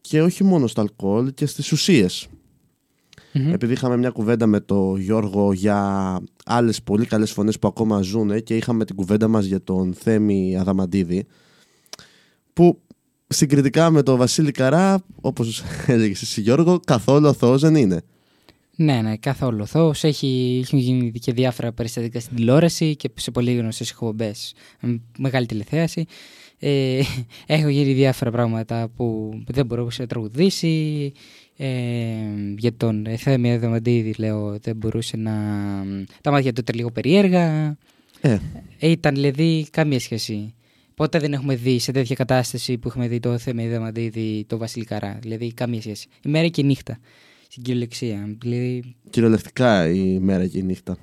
και 0.00 0.22
όχι 0.22 0.44
μόνο 0.44 0.66
στο 0.66 0.80
αλκοόλ 0.80 1.34
και 1.34 1.46
στις 1.46 1.72
ουσίες. 1.72 2.26
Μμμ. 3.32 3.52
Επειδή 3.52 3.72
είχαμε 3.72 3.96
μια 3.96 4.10
κουβέντα 4.10 4.46
με 4.46 4.60
τον 4.60 5.00
Γιώργο 5.00 5.52
για 5.52 6.18
άλλες 6.44 6.82
πολύ 6.82 7.06
καλές 7.06 7.30
φωνές 7.32 7.58
που 7.58 7.68
ακόμα 7.68 8.00
ζουν 8.00 8.42
και 8.42 8.56
είχαμε 8.56 8.84
την 8.84 8.96
κουβέντα 8.96 9.28
μας 9.28 9.44
για 9.44 9.62
τον 9.62 9.94
Θέμη 9.94 10.56
Αδαμαντίδη 10.58 11.26
που 12.52 12.80
συγκριτικά 13.32 13.90
με 13.90 14.02
τον 14.02 14.16
Βασίλη 14.18 14.50
Καρά 14.50 15.02
όπως 15.20 15.62
έλεγες 15.86 16.22
εσύ 16.22 16.40
Γιώργο 16.40 16.80
καθόλου 16.86 17.28
αθώος 17.28 17.60
δεν 17.60 17.74
είναι. 17.74 18.00
Ναι, 18.76 19.00
ναι, 19.02 19.16
καθόλου. 19.16 19.66
Θό 19.66 19.94
έχει, 20.00 20.60
έχουν 20.64 20.78
γίνει 20.78 21.10
και 21.10 21.32
διάφορα 21.32 21.72
περιστατικά 21.72 22.20
στην 22.20 22.36
τηλεόραση 22.36 22.96
και 22.96 23.10
σε 23.14 23.30
πολύ 23.30 23.54
γνωστές 23.54 23.90
εκπομπές. 23.90 24.54
Μεγάλη 25.18 25.46
τηλεθέαση. 25.46 26.04
Ε, 26.58 27.00
έχουν 27.46 27.68
γίνει 27.68 27.92
διάφορα 27.92 28.30
πράγματα 28.30 28.88
που 28.96 29.32
δεν 29.46 29.66
μπορούσε 29.66 30.02
να 30.02 30.08
τραγουδήσει. 30.08 31.12
Ε, 31.56 31.66
για 32.56 32.76
τον 32.76 33.06
Θέμη 33.16 33.52
Αδαμαντίδη, 33.52 34.14
λέω, 34.18 34.58
δεν 34.62 34.76
μπορούσε 34.76 35.16
να. 35.16 35.32
Τα 36.20 36.30
μάτια 36.30 36.52
του 36.52 36.60
ήταν 36.60 36.76
λίγο 36.76 36.90
περίεργα. 36.90 37.76
Ε, 38.20 38.38
Ε, 38.78 38.90
ήταν 38.90 39.14
δηλαδή 39.14 39.66
καμία 39.70 40.00
σχέση. 40.00 40.54
Ποτέ 41.00 41.18
δεν 41.18 41.32
έχουμε 41.32 41.56
δει 41.56 41.78
σε 41.78 41.92
τέτοια 41.92 42.14
κατάσταση 42.14 42.78
που 42.78 42.88
έχουμε 42.88 43.08
δει 43.08 43.20
το 43.20 43.38
Θέμη 43.38 43.66
Αδαμαντίδη, 43.66 44.44
το 44.46 44.58
Βασίλη 44.58 44.84
Καρά. 44.84 45.18
Δηλαδή 45.22 45.52
καμία 45.52 45.80
σχέση. 45.80 46.08
Η 46.24 46.28
μέρα 46.28 46.48
και 46.48 46.60
η 46.60 46.64
νύχτα. 46.64 46.98
Στην 47.48 47.62
κυριολεξία. 47.62 48.36
Δηλαδή 48.40 48.94
κυριολεκτικά 49.10 49.88
η 49.88 50.18
μέρα 50.18 50.46
και 50.46 50.58
η 50.58 50.62
νύχτα. 50.62 50.96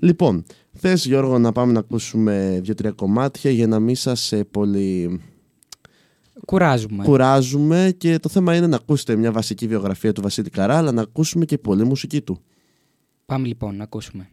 Λοιπόν, 0.00 0.44
θες 0.72 1.06
Γιώργο 1.06 1.38
να 1.38 1.52
πάμε 1.52 1.72
να 1.72 1.78
ακούσουμε 1.78 2.60
δύο-τρία 2.62 2.90
κομμάτια 2.90 3.50
για 3.50 3.66
να 3.66 3.80
μην 3.80 3.94
σας 3.94 4.32
ε, 4.32 4.44
πολύ 4.44 5.20
κουράζουμε. 6.46 7.04
κουράζουμε 7.04 7.94
και 7.98 8.18
το 8.18 8.28
θέμα 8.28 8.56
είναι 8.56 8.66
να 8.66 8.76
ακούσετε 8.76 9.16
μια 9.16 9.32
βασική 9.32 9.66
βιογραφία 9.66 10.12
του 10.12 10.22
Βασίλη 10.22 10.50
Καρά 10.50 10.76
αλλά 10.76 10.92
να 10.92 11.02
ακούσουμε 11.02 11.44
και 11.44 11.58
πολλή 11.58 11.84
μουσική 11.84 12.20
του. 12.20 12.40
Πάμε 13.26 13.46
λοιπόν 13.46 13.76
να 13.76 13.82
ακούσουμε. 13.82 14.28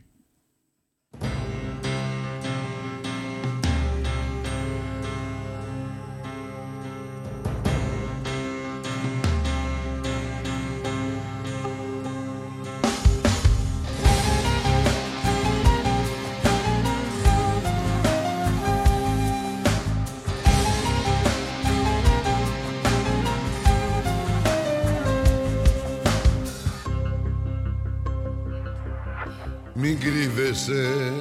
Κρύβεσαι 30.40 31.14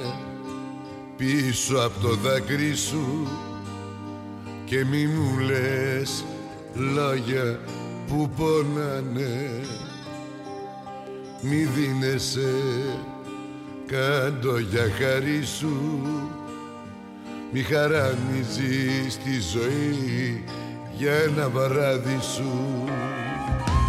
πίσω 1.17 1.77
από 1.77 1.99
το 2.07 2.15
δάκρυ 2.15 2.75
σου 2.75 3.27
και 4.65 4.85
μη 4.85 5.05
μου 5.05 5.39
λες 5.39 6.25
λόγια 6.73 7.59
που 8.07 8.29
πονάνε. 8.37 9.61
Μη 11.41 11.67
δίνεσαι 11.75 12.53
κάτω 13.85 14.57
για 14.57 14.87
χάρη 14.99 15.43
σου. 15.43 16.01
Μη 17.51 17.61
χαραμίζεις 17.61 19.17
τη 19.17 19.39
ζωή 19.51 20.43
για 20.97 21.13
ένα 21.13 21.49
βράδυ 21.49 22.19
σου. 22.35 22.83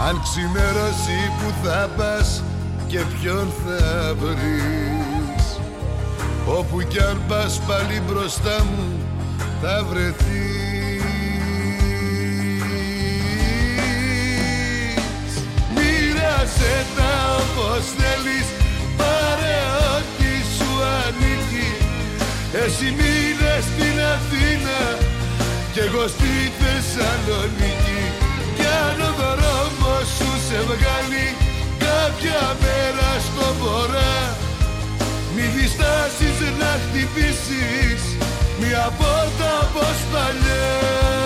Αν 0.09 0.21
ξημερώσει 0.23 1.21
που 1.39 1.67
θα 1.67 1.91
πας 1.97 2.43
και 2.87 2.99
ποιον 2.99 3.49
θα 3.65 4.15
βρεις 4.15 5.00
Όπου 6.59 6.83
κι 6.89 7.01
αν 7.01 7.23
πας 7.29 7.61
πάλι 7.67 8.01
μπροστά 8.07 8.65
μου 8.65 8.89
θα 9.63 9.85
βρεθείς. 9.89 11.03
Μοίρασε 15.75 16.87
τα 16.97 17.13
όπως 17.41 17.85
θέλεις 17.99 18.47
πάρε 18.99 19.59
ό,τι 19.95 20.33
σου 20.57 20.71
ανήκει. 21.03 21.69
Εσύ 22.65 22.85
μείνες 22.99 23.65
στην 23.71 23.97
Αθήνα 24.15 24.81
κι 25.73 25.81
εγώ 25.87 26.05
στη 26.15 26.33
Θεσσαλονίκη. 26.61 28.03
Κι 28.57 28.67
αν 28.87 29.01
ο 29.09 29.11
δρόμος 29.21 30.07
σου 30.17 30.31
σε 30.47 30.59
βγάλει 30.69 31.27
κάποια 31.85 32.57
μέρα 32.63 33.11
στο 33.27 33.47
βορρά 33.61 34.49
Μη 35.41 35.47
διστάσεις 35.47 36.39
να 36.59 36.79
χτυπήσεις. 36.83 38.03
Μια 38.61 38.93
πόρτα 38.99 39.51
όπως 39.63 39.99
παλιά 40.13 41.20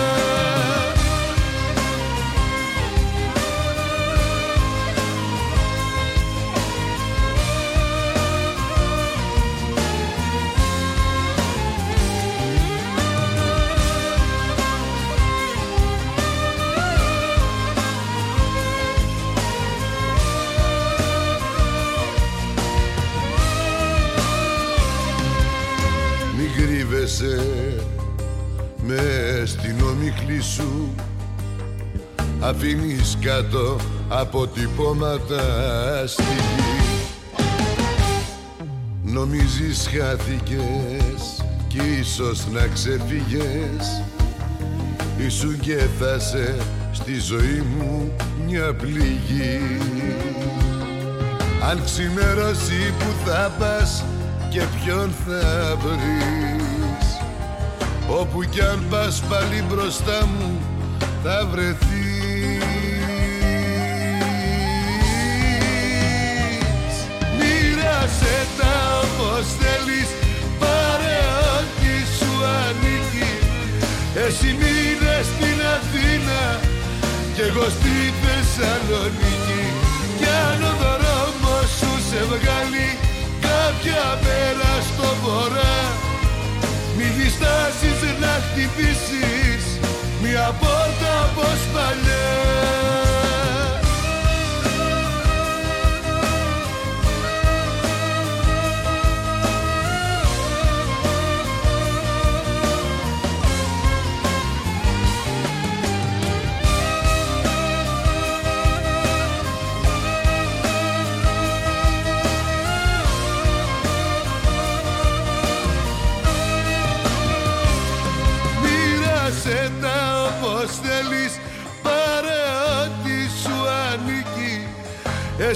με 28.87 29.43
στην 29.45 29.81
ομίχλη 29.81 30.41
σου. 30.41 30.93
Αφήνεις 32.39 33.17
κάτω 33.21 33.75
αποτυπώματα 34.09 35.43
στη 36.07 36.23
γη 36.23 36.75
Νομίζεις 39.03 39.89
χάθηκες 39.97 41.43
κι 41.67 41.79
ίσως 41.99 42.47
να 42.51 42.67
ξεφύγες. 42.67 44.03
Ήσουν 45.17 45.59
και 45.59 45.77
θα 45.99 46.19
σε 46.19 46.55
στη 46.91 47.19
ζωή 47.19 47.63
μου 47.77 48.11
μια 48.47 48.73
πληγή. 48.73 49.79
Αν 51.69 51.83
ξημερώσει 51.83 52.93
που 52.99 53.05
θα 53.25 53.51
πας 53.59 54.03
και 54.49 54.61
ποιον 54.83 55.11
θα 55.27 55.75
βρεις 55.75 56.64
Όπου 58.07 58.43
κι 58.43 58.61
αν 58.61 58.85
πας 58.89 59.23
πάλι 59.29 59.63
μπροστά 59.69 60.25
μου 60.25 60.61
θα 61.23 61.47
βρεθείς. 61.51 61.83
Μοίρασε 67.37 68.35
τα 68.57 69.01
όπως 69.03 69.45
θέλεις 69.59 70.09
πάρε 70.59 71.17
ό,τι 71.55 71.93
σου 72.17 72.33
ανήκει. 72.61 73.31
Εσύ 74.25 74.49
μείνε 74.59 75.15
στην 75.31 75.59
Αθήνα 75.75 76.59
κι 77.35 77.41
εγώ 77.41 77.65
στη 77.77 77.95
Θεσσαλονίκη. 78.21 79.63
Κι 80.17 80.29
αν 80.47 80.63
ο 80.63 80.73
δρόμος 80.81 81.69
σου 81.79 81.91
σε 82.09 82.21
βγάλει 82.31 82.89
κάποια 83.45 84.03
μέρα 84.23 84.71
στο 84.89 85.07
βορρά 85.23 86.04
μη 87.05 87.11
διστάσεις 87.11 88.19
να 88.19 88.33
χτυπήσεις 88.45 89.63
μια 90.21 90.55
πόρτα 90.59 91.13
όπως 91.25 91.59
παλιά 91.73 93.04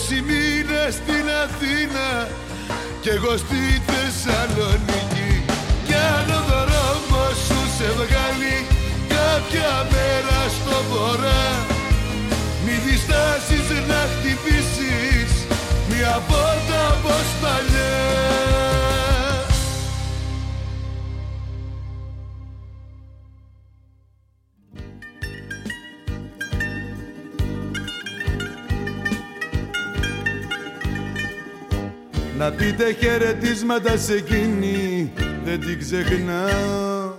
Εσύ 0.01 0.21
μείνε 0.21 0.89
στην 0.91 1.25
Αθήνα 1.43 2.27
κι 3.01 3.09
εγώ 3.09 3.37
στη 3.37 3.81
Θεσσαλονίκη 3.85 5.08
Να 32.89 32.95
πείτε 32.95 33.07
χαιρετίσματα 33.07 33.97
σε 33.97 34.13
εκείνη 34.13 35.11
δεν 35.45 35.59
την 35.59 35.79
ξεχνάω. 35.79 37.11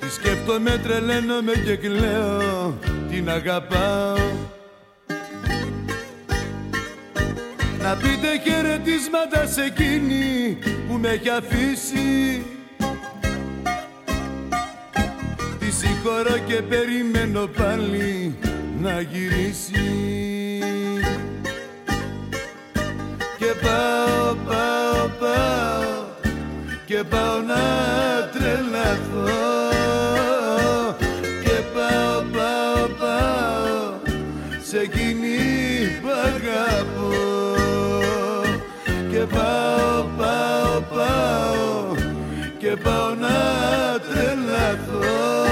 Τη 0.00 0.10
σκέφτομαι, 0.10 0.80
τρελαίνομαι 0.82 1.52
και 1.64 1.76
κλαίω 1.76 2.78
την 3.10 3.30
αγαπάω. 3.30 4.16
Να 7.82 7.96
πείτε 7.96 8.40
χαιρετίσματα 8.44 9.46
σε 9.46 9.62
εκείνη 9.62 10.58
που 10.88 10.94
με 10.94 11.08
έχει 11.08 11.28
αφήσει. 11.28 12.42
Τη 15.58 15.72
συγχωρώ 15.72 16.38
και 16.46 16.62
περιμένω 16.62 17.46
πάλι 17.46 18.38
να 18.80 19.00
γυρίσει 19.00 20.37
και 23.48 23.54
πάω, 23.54 24.34
πάω, 24.34 25.08
πάω 25.18 26.04
και 26.86 27.04
πάω 27.08 27.40
να 27.40 27.64
τρελαθώ 28.32 29.28
και 31.44 31.62
πάω, 31.74 32.22
πάω, 32.32 32.88
πάω 32.98 34.12
σε 34.62 34.86
κοίνη 34.86 35.38
παγαπώ. 36.02 37.10
και 39.10 39.18
πάω, 39.34 40.04
πάω, 40.18 40.80
πάω 40.80 41.94
και 42.58 42.76
πάω 42.82 43.14
να 43.14 43.36
τρελαθώ 44.08 45.47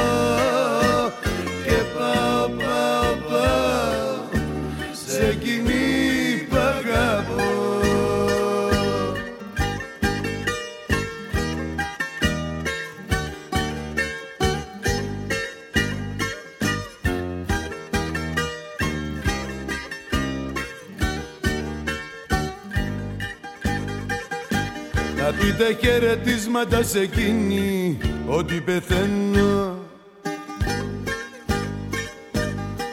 Να 25.59 25.65
πείτε 25.65 25.87
χαιρετίσματα 25.87 26.83
σε 26.83 27.01
εκείνη 27.01 27.99
ότι 28.27 28.61
πεθαίνω. 28.61 29.79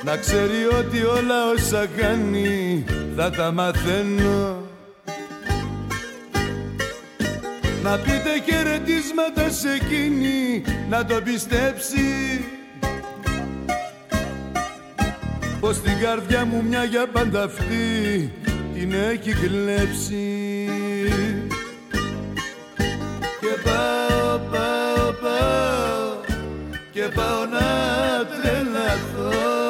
Να 0.03 0.17
ξέρει 0.17 0.65
ότι 0.79 1.03
όλα 1.03 1.51
όσα 1.55 1.85
κάνει 1.97 2.83
θα 3.15 3.29
τα 3.29 3.51
μαθαίνω. 3.51 4.61
Να 7.83 7.97
πείτε 7.97 8.43
χαιρετίσματα 8.45 9.49
σε 9.49 9.69
εκείνη 9.71 10.63
να 10.89 11.05
το 11.05 11.21
πιστέψει. 11.23 12.43
Πως 15.59 15.81
την 15.81 15.99
καρδιά 16.01 16.45
μου 16.45 16.63
μια 16.67 16.83
για 16.83 17.07
πάντα 17.07 17.43
αυτή 17.43 18.31
την 18.73 18.93
έχει 18.93 19.33
κλέψει 19.33 20.53
και 23.53 23.61
πάω, 23.61 24.37
πάω, 24.51 25.11
πάω 25.21 26.33
και 26.91 27.01
πάω 27.15 27.45
να 27.45 28.25
τρελαθώ 28.25 29.62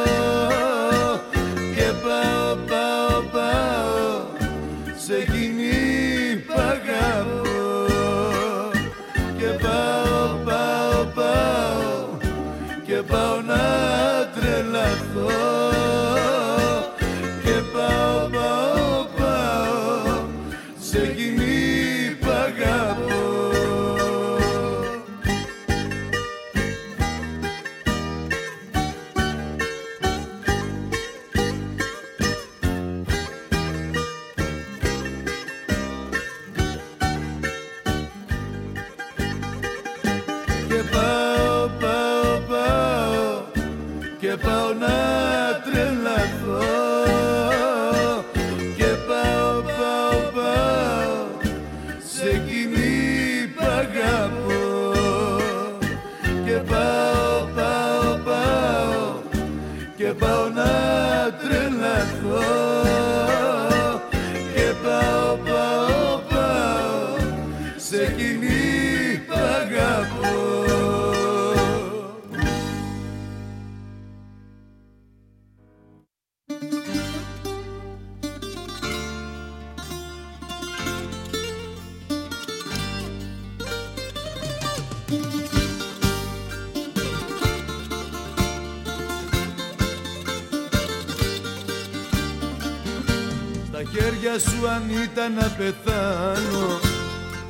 πεθάνω. 95.64 96.80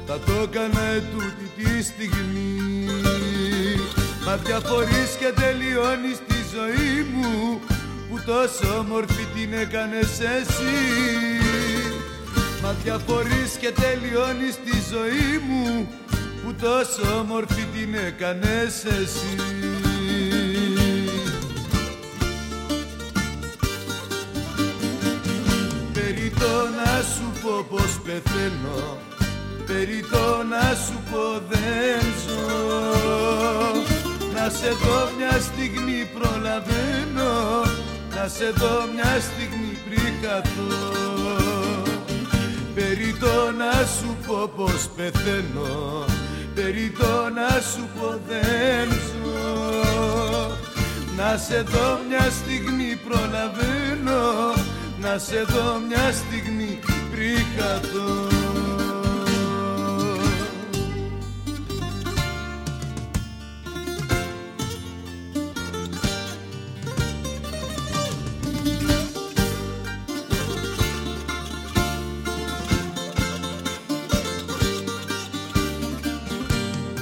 Θα 0.05 0.20
το 0.26 0.32
έκανα 0.43 0.82
ετούτη 0.82 1.47
τη 1.57 1.84
στιγμή. 1.84 2.53
Μα 4.26 4.36
διαφορείς 4.36 5.11
και 5.20 5.34
τελειώνεις 5.41 6.18
τη 6.28 6.39
ζωή 6.55 7.07
μου 7.14 7.59
Που 8.09 8.20
τόσο 8.26 8.78
όμορφη 8.78 9.26
την 9.36 9.53
έκανες 9.53 10.20
εσύ. 10.20 10.80
Μα 12.64 12.76
διαφορείς 12.84 13.51
και 13.59 13.72
τελειώνεις 13.72 14.55
τη 14.66 14.78
ζωή 14.91 15.38
μου 15.47 15.88
Που 16.43 16.53
τόσο 16.61 17.18
όμορφη 17.20 17.64
την 17.74 17.93
έκανες 18.07 18.86
εσύ. 18.86 19.36
Περί 25.93 26.34
το 26.39 26.68
να 26.78 27.01
σου 27.01 27.32
πω 27.41 27.62
πως 27.76 27.99
πεθαίνω 28.05 28.97
Περί 29.65 30.05
το 30.11 30.43
να 30.51 30.76
σου 30.86 30.97
πω 31.11 31.26
δεν 31.49 32.03
ζω. 32.24 32.43
Να 34.36 34.49
σε 34.49 34.69
δω 34.82 34.99
μια 35.17 35.39
στιγμή 35.39 36.01
προλαβαίνω 36.17 37.32
Να 38.15 38.28
σε 38.28 38.49
δω 38.55 38.74
μια 38.95 39.13
στιγμή 39.28 39.74
πριν 39.86 40.13
καθώ 40.21 40.74
Περί 42.76 43.15
το 43.19 43.36
να 43.61 43.74
σου 43.86 44.17
πω 44.28 44.51
πως 44.55 44.89
πεθαίνω 44.95 46.05
Περί 46.55 46.93
το 46.99 47.30
να 47.38 47.49
σου 47.71 47.88
πω 47.95 48.07
δεν 48.28 48.89
ζω. 49.07 49.41
Να 51.17 51.38
σε 51.38 51.61
δω 51.61 51.99
μια 52.09 52.32
στιγμή 52.39 52.99
προλαβαίνω 53.07 54.53
Να 55.01 55.17
σε 55.17 55.41
δω 55.47 55.82
μια 55.88 56.11
στιγμή 56.11 56.80
πριν 57.24 57.45
χαθώ 57.57 58.28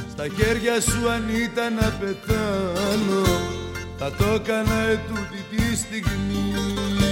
Στα 0.10 0.28
χέρια 0.38 0.82
σου 0.82 1.10
αν 1.10 1.30
ήταν 1.30 1.74
να 1.74 1.90
πεθάνω 2.00 3.24
Θα 3.98 4.12
το 4.12 4.26
έκανα 4.34 4.82
ετούτη 4.82 5.46
τη 5.50 5.76
στιγμή. 5.76 6.54
Την 6.98 7.11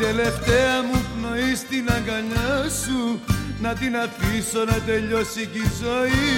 τελευταία 0.00 0.82
μου 0.82 1.04
πνοή 1.14 1.54
στην 1.54 1.88
αγκαλιά 1.96 2.68
σου 2.84 3.20
Να 3.60 3.72
την 3.72 3.96
αφήσω 3.96 4.64
να 4.64 4.78
τελειώσει 4.86 5.46
κι 5.46 5.58
η 5.58 5.70
ζωή. 5.82 6.30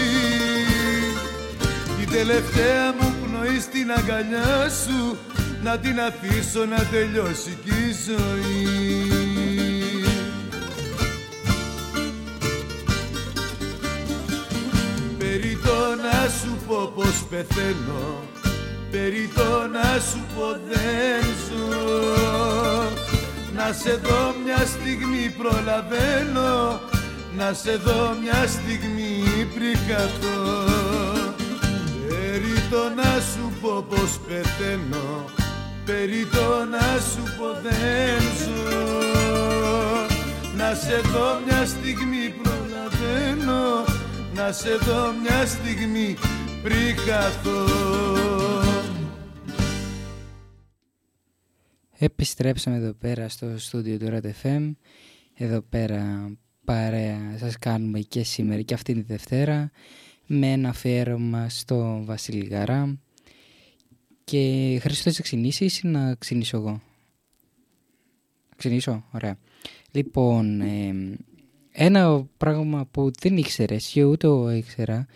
Την 1.98 2.10
τελευταία 2.10 2.92
μου 3.00 3.14
πνοή 3.22 3.60
στην 3.60 3.92
αγκαλιά 3.96 4.68
σου 4.84 5.16
Να 5.62 5.78
την 5.78 6.00
αφήσω 6.00 6.64
να 6.64 6.84
τελειώσει 6.84 7.58
κι 7.64 7.70
η 7.70 7.94
ζωή. 8.06 8.66
Περί 15.18 15.58
το 15.64 15.78
να 16.02 16.28
σου 16.28 16.56
πω 16.66 16.92
πως 16.94 17.24
πεθαίνω 17.30 18.22
Περί 18.90 19.30
το 19.34 19.66
να 19.72 20.00
σου 20.00 20.24
πω 20.34 20.46
δεν 20.68 21.24
ζω 21.46 23.11
Να 23.54 23.72
σε 23.72 24.00
δω 24.02 24.34
μια 24.44 24.66
στιγμή 24.66 25.34
προλαβαίνω 25.38 26.80
Να 27.36 27.52
σε 27.52 27.76
δω 27.76 28.16
μια 28.22 28.46
στιγμή 28.46 29.24
πριν 29.54 29.76
χαθώ 29.88 30.64
Περί 32.08 32.56
το 32.70 32.82
να 32.96 33.20
σου 33.20 33.52
πω 33.60 33.86
πως 33.88 34.20
πεθαίνω 34.26 35.24
Περί 35.84 36.26
το 36.32 36.64
να 36.70 37.00
σου 37.00 37.22
πω 37.38 37.46
δεν 37.62 38.22
ζω. 38.38 38.92
Να 40.56 40.74
σε 40.74 41.00
δω 41.12 41.40
μια 41.46 41.66
στιγμή 41.66 42.34
προλαβαίνω 42.42 43.84
να 44.34 44.52
σε 44.52 44.76
δω 44.76 45.14
μια 45.22 45.46
στιγμή 45.46 46.16
πριν 46.62 46.96
χαθώ 46.96 48.61
Επιστρέψαμε 52.04 52.76
εδώ 52.76 52.92
πέρα 52.92 53.28
στο 53.28 53.58
στούντιο 53.58 53.98
του 53.98 54.06
RADFM 54.10 54.72
Εδώ 55.34 55.60
πέρα 55.60 56.32
παρέα 56.64 57.36
σας 57.38 57.58
κάνουμε 57.58 58.00
και 58.00 58.22
σήμερα 58.22 58.62
και 58.62 58.74
αυτήν 58.74 58.94
τη 58.94 59.02
Δευτέρα 59.02 59.70
με 60.26 60.52
ένα 60.52 60.68
αφιέρωμα 60.68 61.48
στο 61.48 62.02
Βασίλη 62.04 62.44
Γαρά 62.44 62.98
και 64.24 64.78
Χρήστο 64.80 65.10
θα 65.10 65.22
ξεκινήσεις 65.22 65.78
ή 65.78 65.86
να 65.86 66.14
ξεκινήσω 66.14 66.56
εγώ; 66.56 66.80
Ξεκινήσω, 68.56 69.04
ωραία. 69.12 69.38
Λοιπόν, 69.90 70.62
ένα 71.72 72.26
πράγμα 72.36 72.86
που 72.90 73.10
δεν 73.20 73.36
ήξερες 73.36 73.86
και 73.86 74.04
ούτε 74.04 74.26
εγώ 74.26 74.50
ήξερα 74.50 75.06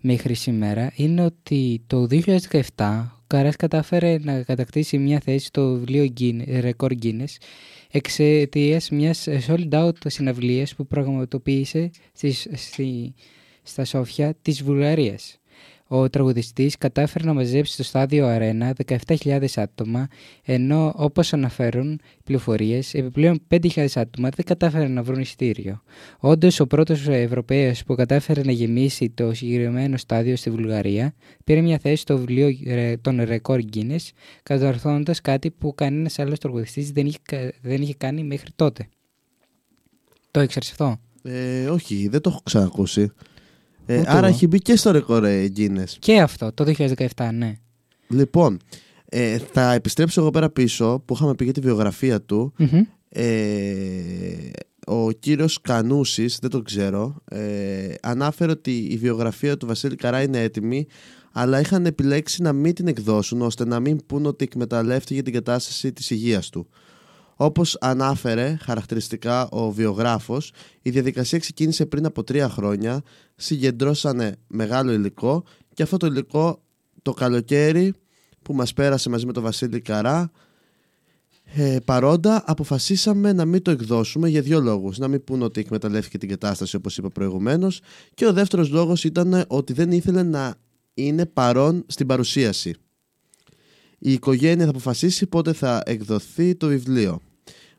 μέχρι 0.00 0.34
σήμερα 0.34 0.92
είναι 0.94 1.24
ότι 1.24 1.82
το 1.86 2.06
2017 2.10 2.60
ο 2.76 3.15
Καράς 3.26 3.56
κατάφερε 3.56 4.18
να 4.18 4.42
κατακτήσει 4.42 4.98
μια 4.98 5.20
θέση 5.20 5.46
στο 5.46 5.72
βιβλίο 5.72 6.12
Record 6.46 6.92
Guinness 7.02 7.36
εξαιτίας 7.90 8.90
μιας 8.90 9.28
sold 9.46 9.70
out 9.70 9.92
συναυλίας 10.06 10.74
που 10.74 10.86
πραγματοποίησε 10.86 11.90
στη, 12.54 13.14
στα 13.62 13.84
Σόφια 13.84 14.34
της 14.42 14.62
Βουλγαρίας 14.62 15.38
ο 15.88 16.10
τραγουδιστής 16.10 16.76
κατάφερε 16.78 17.24
να 17.24 17.34
μαζέψει 17.34 17.72
στο 17.72 17.82
στάδιο 17.82 18.26
αρένα 18.26 18.74
17.000 18.86 19.44
άτομα, 19.54 20.08
ενώ 20.44 20.92
όπως 20.96 21.32
αναφέρουν 21.32 22.00
πληροφορίες, 22.24 22.94
επιπλέον 22.94 23.40
5.000 23.48 23.86
άτομα 23.94 24.28
δεν 24.28 24.44
κατάφεραν 24.44 24.92
να 24.92 25.02
βρουν 25.02 25.20
εισιτήριο. 25.20 25.82
Όντως, 26.18 26.60
ο 26.60 26.66
πρώτος 26.66 27.08
Ευρωπαίος 27.08 27.84
που 27.84 27.94
κατάφερε 27.94 28.42
να 28.42 28.52
γεμίσει 28.52 29.10
το 29.10 29.34
συγκεκριμένο 29.34 29.96
στάδιο 29.96 30.36
στη 30.36 30.50
Βουλγαρία 30.50 31.14
πήρε 31.44 31.60
μια 31.60 31.78
θέση 31.78 31.96
στο 31.96 32.18
βιβλίο 32.18 32.48
των 33.00 33.22
ρεκόρ 33.22 33.60
Guinness, 33.72 34.08
κατορθώνοντας 34.42 35.20
κάτι 35.20 35.50
που 35.50 35.74
κανένας 35.74 36.18
άλλος 36.18 36.38
τραγουδιστής 36.38 36.90
δεν 36.90 37.06
είχε, 37.06 37.52
δεν 37.62 37.82
είχε 37.82 37.94
κάνει 37.94 38.24
μέχρι 38.24 38.50
τότε. 38.56 38.88
Το 40.30 40.42
ήξερες 40.42 40.70
αυτό; 40.70 41.00
Ε, 41.22 41.66
όχι, 41.68 42.08
δεν 42.08 42.20
το 42.20 42.30
έχω 42.30 42.40
ξανακούσει. 42.44 43.12
Ε, 43.86 44.02
άρα 44.06 44.26
έχει 44.26 44.46
μπει 44.46 44.58
και 44.58 44.76
στο 44.76 44.90
ρεκόρ 44.90 45.24
ε, 45.24 45.52
Guinness. 45.56 45.96
Και 45.98 46.20
αυτό, 46.20 46.52
το 46.52 46.74
2017, 47.16 47.28
ναι. 47.32 47.58
Λοιπόν, 48.08 48.58
ε, 49.04 49.38
θα 49.38 49.72
επιστρέψω 49.72 50.20
εγώ 50.20 50.30
πέρα 50.30 50.50
πίσω 50.50 51.02
που 51.04 51.14
είχαμε 51.14 51.34
πει 51.34 51.44
για 51.44 51.52
τη 51.52 51.60
βιογραφία 51.60 52.22
του. 52.22 52.52
Ε, 53.08 53.26
ο 54.86 55.10
κύριος 55.10 55.60
Κανούσης, 55.60 56.38
δεν 56.40 56.50
το 56.50 56.62
ξέρω, 56.62 57.16
ε, 57.30 57.94
ανάφερε 58.02 58.50
ότι 58.50 58.76
η 58.76 58.96
βιογραφία 58.96 59.56
του 59.56 59.66
Βασίλη 59.66 59.96
Καρά 59.96 60.22
είναι 60.22 60.40
έτοιμη 60.40 60.86
αλλά 61.38 61.60
είχαν 61.60 61.86
επιλέξει 61.86 62.42
να 62.42 62.52
μην 62.52 62.74
την 62.74 62.88
εκδώσουν 62.88 63.42
ώστε 63.42 63.66
να 63.66 63.80
μην 63.80 64.06
πούν 64.06 64.26
ότι 64.26 64.44
εκμεταλλεύτηκε 64.44 65.22
την 65.22 65.32
κατάσταση 65.32 65.92
της 65.92 66.10
υγείας 66.10 66.48
του. 66.48 66.68
Όπως 67.36 67.76
ανάφερε 67.80 68.56
χαρακτηριστικά 68.60 69.48
ο 69.48 69.70
βιογράφος, 69.70 70.52
η 70.82 70.90
διαδικασία 70.90 71.38
ξεκίνησε 71.38 71.86
πριν 71.86 72.06
από 72.06 72.24
τρία 72.24 72.48
χρόνια, 72.48 73.02
συγκεντρώσανε 73.36 74.36
μεγάλο 74.46 74.92
υλικό 74.92 75.44
και 75.74 75.82
αυτό 75.82 75.96
το 75.96 76.06
υλικό 76.06 76.62
το 77.02 77.12
καλοκαίρι 77.12 77.94
που 78.42 78.54
μας 78.54 78.72
πέρασε 78.72 79.08
μαζί 79.08 79.26
με 79.26 79.32
τον 79.32 79.42
Βασίλη 79.42 79.80
Καρά 79.80 80.30
ε, 81.54 81.78
παρόντα 81.84 82.42
αποφασίσαμε 82.46 83.32
να 83.32 83.44
μην 83.44 83.62
το 83.62 83.70
εκδώσουμε 83.70 84.28
για 84.28 84.40
δύο 84.40 84.60
λόγους. 84.60 84.98
Να 84.98 85.08
μην 85.08 85.24
πούνε 85.24 85.44
ότι 85.44 85.60
εκμεταλλεύτηκε 85.60 86.18
την 86.18 86.28
κατάσταση 86.28 86.76
όπως 86.76 86.98
είπα 86.98 87.10
προηγουμένως 87.10 87.80
και 88.14 88.26
ο 88.26 88.32
δεύτερος 88.32 88.70
λόγος 88.70 89.04
ήταν 89.04 89.44
ότι 89.46 89.72
δεν 89.72 89.90
ήθελε 89.92 90.22
να 90.22 90.54
είναι 90.94 91.26
παρόν 91.26 91.84
στην 91.86 92.06
παρουσίαση. 92.06 92.74
Η 93.98 94.12
οικογένεια 94.12 94.64
θα 94.64 94.70
αποφασίσει 94.70 95.26
πότε 95.26 95.52
θα 95.52 95.82
εκδοθεί 95.86 96.54
το 96.54 96.66
βιβλίο. 96.66 97.20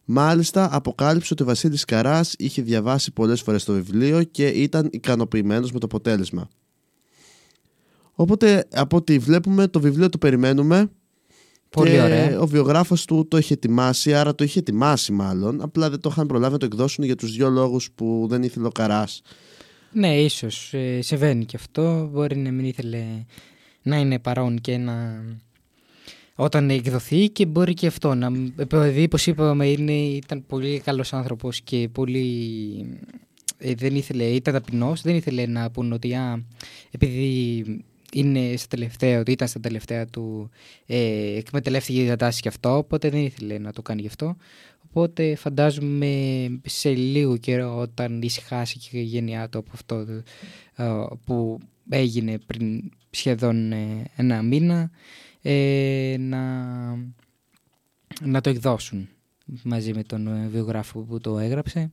Μάλιστα, 0.09 0.69
αποκάλυψε 0.71 1.33
ότι 1.33 1.43
ο 1.43 1.45
Βασίλης 1.45 1.85
Καράς 1.85 2.33
είχε 2.37 2.61
διαβάσει 2.61 3.11
πολλές 3.11 3.41
φορές 3.41 3.63
το 3.63 3.73
βιβλίο 3.73 4.23
και 4.23 4.47
ήταν 4.47 4.89
ικανοποιημένος 4.91 5.71
με 5.71 5.79
το 5.79 5.85
αποτέλεσμα. 5.85 6.49
Οπότε, 8.11 8.67
από 8.73 8.97
ό,τι 8.97 9.17
βλέπουμε, 9.17 9.67
το 9.67 9.79
βιβλίο 9.79 10.09
το 10.09 10.17
περιμένουμε. 10.17 10.91
Πολύ 11.69 11.91
και 11.91 12.01
ωραία. 12.01 12.39
Ο 12.39 12.47
βιογράφος 12.47 13.05
του 13.05 13.27
το 13.27 13.37
είχε 13.37 13.53
ετοιμάσει, 13.53 14.13
άρα 14.13 14.35
το 14.35 14.43
είχε 14.43 14.59
ετοιμάσει 14.59 15.11
μάλλον. 15.11 15.61
Απλά 15.61 15.89
δεν 15.89 15.99
το 15.99 16.09
είχαν 16.11 16.27
προλάβει 16.27 16.53
να 16.53 16.59
το 16.59 16.65
εκδώσουν 16.65 17.03
για 17.03 17.15
τους 17.15 17.35
δύο 17.35 17.49
λόγους 17.49 17.91
που 17.91 18.25
δεν 18.29 18.43
ήθελε 18.43 18.65
ο 18.65 18.71
Καράς. 18.71 19.21
Ναι, 19.91 20.21
ίσως 20.21 20.73
ε, 20.73 21.01
συμβαίνει 21.01 21.45
και 21.45 21.55
αυτό. 21.55 22.09
Μπορεί 22.11 22.37
να 22.37 22.51
μην 22.51 22.65
ήθελε 22.65 23.25
να 23.81 23.97
είναι 23.97 24.19
παρόν 24.19 24.61
και 24.61 24.77
να 24.77 25.23
όταν 26.39 26.69
εκδοθεί 26.69 27.29
και 27.29 27.45
μπορεί 27.45 27.73
και 27.73 27.87
αυτό 27.87 28.13
να. 28.15 28.31
Επειδή, 28.55 29.03
όπως 29.03 29.27
είπαμε, 29.27 29.67
είναι, 29.67 29.91
ήταν 29.91 30.45
πολύ 30.47 30.79
καλός 30.79 31.13
άνθρωπος 31.13 31.61
και 31.61 31.89
πολύ. 31.91 32.99
Ε, 33.57 33.73
δεν 33.73 33.95
ήθελε, 33.95 34.23
ήταν 34.23 34.53
ταπεινός, 34.53 35.01
δεν 35.01 35.15
ήθελε 35.15 35.45
να 35.45 35.71
πούνε 35.71 35.93
ότι 35.93 36.13
α, 36.13 36.43
επειδή 36.91 37.63
είναι 38.13 38.55
στα 38.55 38.67
τελευταία, 38.67 39.19
ότι 39.19 39.31
ήταν 39.31 39.47
στα 39.47 39.59
τελευταία 39.59 40.05
του, 40.05 40.49
ε, 40.85 41.37
εκμεταλλεύτηκε 41.37 42.01
η 42.03 42.07
κατάσταση 42.07 42.41
και 42.41 42.47
αυτό, 42.47 42.77
οπότε 42.77 43.09
δεν 43.09 43.21
ήθελε 43.23 43.57
να 43.57 43.71
το 43.71 43.81
κάνει 43.81 44.01
γι' 44.01 44.07
αυτό. 44.07 44.35
Οπότε 44.89 45.35
φαντάζομαι 45.35 46.11
σε 46.65 46.89
λίγο 46.89 47.37
καιρό 47.37 47.77
όταν 47.77 48.21
ησυχάσει 48.21 48.77
και 48.77 48.97
η 48.97 49.03
γενιά 49.03 49.49
του 49.49 49.57
από 49.57 49.69
αυτό 49.73 50.05
ε, 50.75 50.85
που 51.25 51.59
έγινε 51.89 52.37
πριν 52.45 52.91
σχεδόν 53.09 53.71
ε, 53.71 54.03
ένα 54.15 54.41
μήνα, 54.41 54.91
ε, 55.41 56.15
να, 56.19 56.41
να 58.21 58.41
το 58.41 58.49
εκδώσουν 58.49 59.09
μαζί 59.63 59.93
με 59.93 60.03
τον 60.03 60.27
ε, 60.27 60.47
βιογράφο 60.47 60.99
που 60.99 61.19
το 61.19 61.39
έγραψε. 61.39 61.91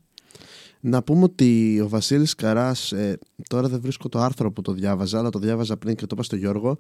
Να 0.81 1.03
πούμε 1.03 1.23
ότι 1.23 1.81
ο 1.81 1.89
Βασίλης 1.89 2.35
Καράς, 2.35 2.93
ε, 2.93 3.19
τώρα 3.49 3.69
δεν 3.69 3.81
βρίσκω 3.81 4.09
το 4.09 4.19
άρθρο 4.19 4.53
που 4.53 4.63
το 4.63 4.73
διάβαζα, 4.73 5.19
αλλά 5.19 5.31
το 5.31 5.39
διάβαζα 5.39 5.77
πριν 5.77 5.95
και 5.95 6.07
το 6.07 6.09
είπα 6.13 6.23
στο 6.23 6.37
γιωργο 6.37 6.77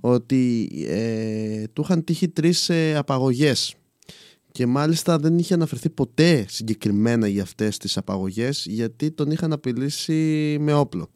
ότι 0.00 0.70
ε, 0.88 1.64
του 1.72 1.82
είχαν 1.82 2.04
τύχει 2.04 2.28
τρεις 2.28 2.68
ε, 2.68 2.96
απαγωγές 2.96 3.74
και 4.52 4.66
μάλιστα 4.66 5.18
δεν 5.18 5.38
είχε 5.38 5.54
αναφερθεί 5.54 5.90
ποτέ 5.90 6.46
συγκεκριμένα 6.48 7.28
για 7.28 7.42
αυτές 7.42 7.76
τις 7.76 7.96
απαγωγές 7.96 8.66
γιατί 8.68 9.10
τον 9.10 9.30
είχαν 9.30 9.52
απειλήσει 9.52 10.56
με 10.60 10.72
όπλο. 10.72 11.08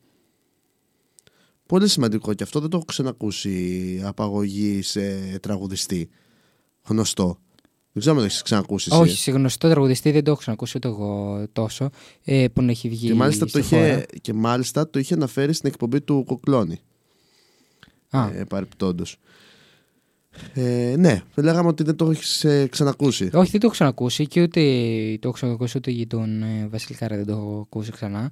Πολύ 1.72 1.88
σημαντικό 1.88 2.34
και 2.34 2.42
αυτό 2.42 2.60
δεν 2.60 2.70
το 2.70 2.76
έχω 2.76 2.86
ξανακούσει 2.86 4.00
απαγωγή 4.04 4.82
σε 4.82 5.00
τραγουδιστή 5.40 6.08
γνωστό. 6.82 7.38
Δεν 7.92 8.00
ξέρω 8.00 8.14
αν 8.14 8.20
το 8.20 8.26
έχεις 8.26 8.42
ξανακούσει. 8.42 8.90
Όχι, 8.92 9.16
σε 9.16 9.30
γνωστό 9.30 9.68
τραγουδιστή 9.68 10.10
δεν 10.10 10.24
το 10.24 10.30
έχω 10.30 10.40
ξανακούσει 10.40 10.76
ούτε 10.76 10.88
εγώ 10.88 11.42
τόσο 11.52 11.90
ε, 12.24 12.48
που 12.52 12.62
να 12.62 12.70
έχει 12.70 12.88
βγει. 12.88 13.06
Και 13.06 13.14
μάλιστα, 13.14 13.46
το 13.46 13.58
είχε, 13.58 14.06
και 14.20 14.32
μάλιστα 14.32 14.90
το 14.90 14.98
είχε 14.98 15.14
αναφέρει 15.14 15.52
στην 15.52 15.68
εκπομπή 15.68 16.00
του 16.00 16.24
Κοκλώνη. 16.26 16.80
Α. 18.10 18.30
Ε, 18.34 18.46
Ε, 20.54 20.94
ναι, 20.98 21.22
λέγαμε 21.34 21.68
ότι 21.68 21.82
δεν 21.82 21.96
το 21.96 22.10
έχεις 22.10 22.44
ε, 22.44 22.66
ξανακούσει. 22.66 23.30
Όχι, 23.32 23.50
δεν 23.50 23.60
το 23.60 23.66
έχω 23.66 23.74
ξανακούσει 23.74 24.26
και 24.26 24.42
ούτε 24.42 24.60
το 25.20 25.28
έχω 25.28 25.32
ξανακούσει 25.32 25.76
ούτε 25.76 25.90
για 25.90 26.06
τον 26.06 26.42
ε, 26.42 26.68
Βασίλη 26.70 26.98
Κάρα 26.98 27.16
δεν 27.16 27.26
το 27.26 27.32
έχω 27.32 27.60
ακούσει 27.64 27.90
ξανά. 27.90 28.30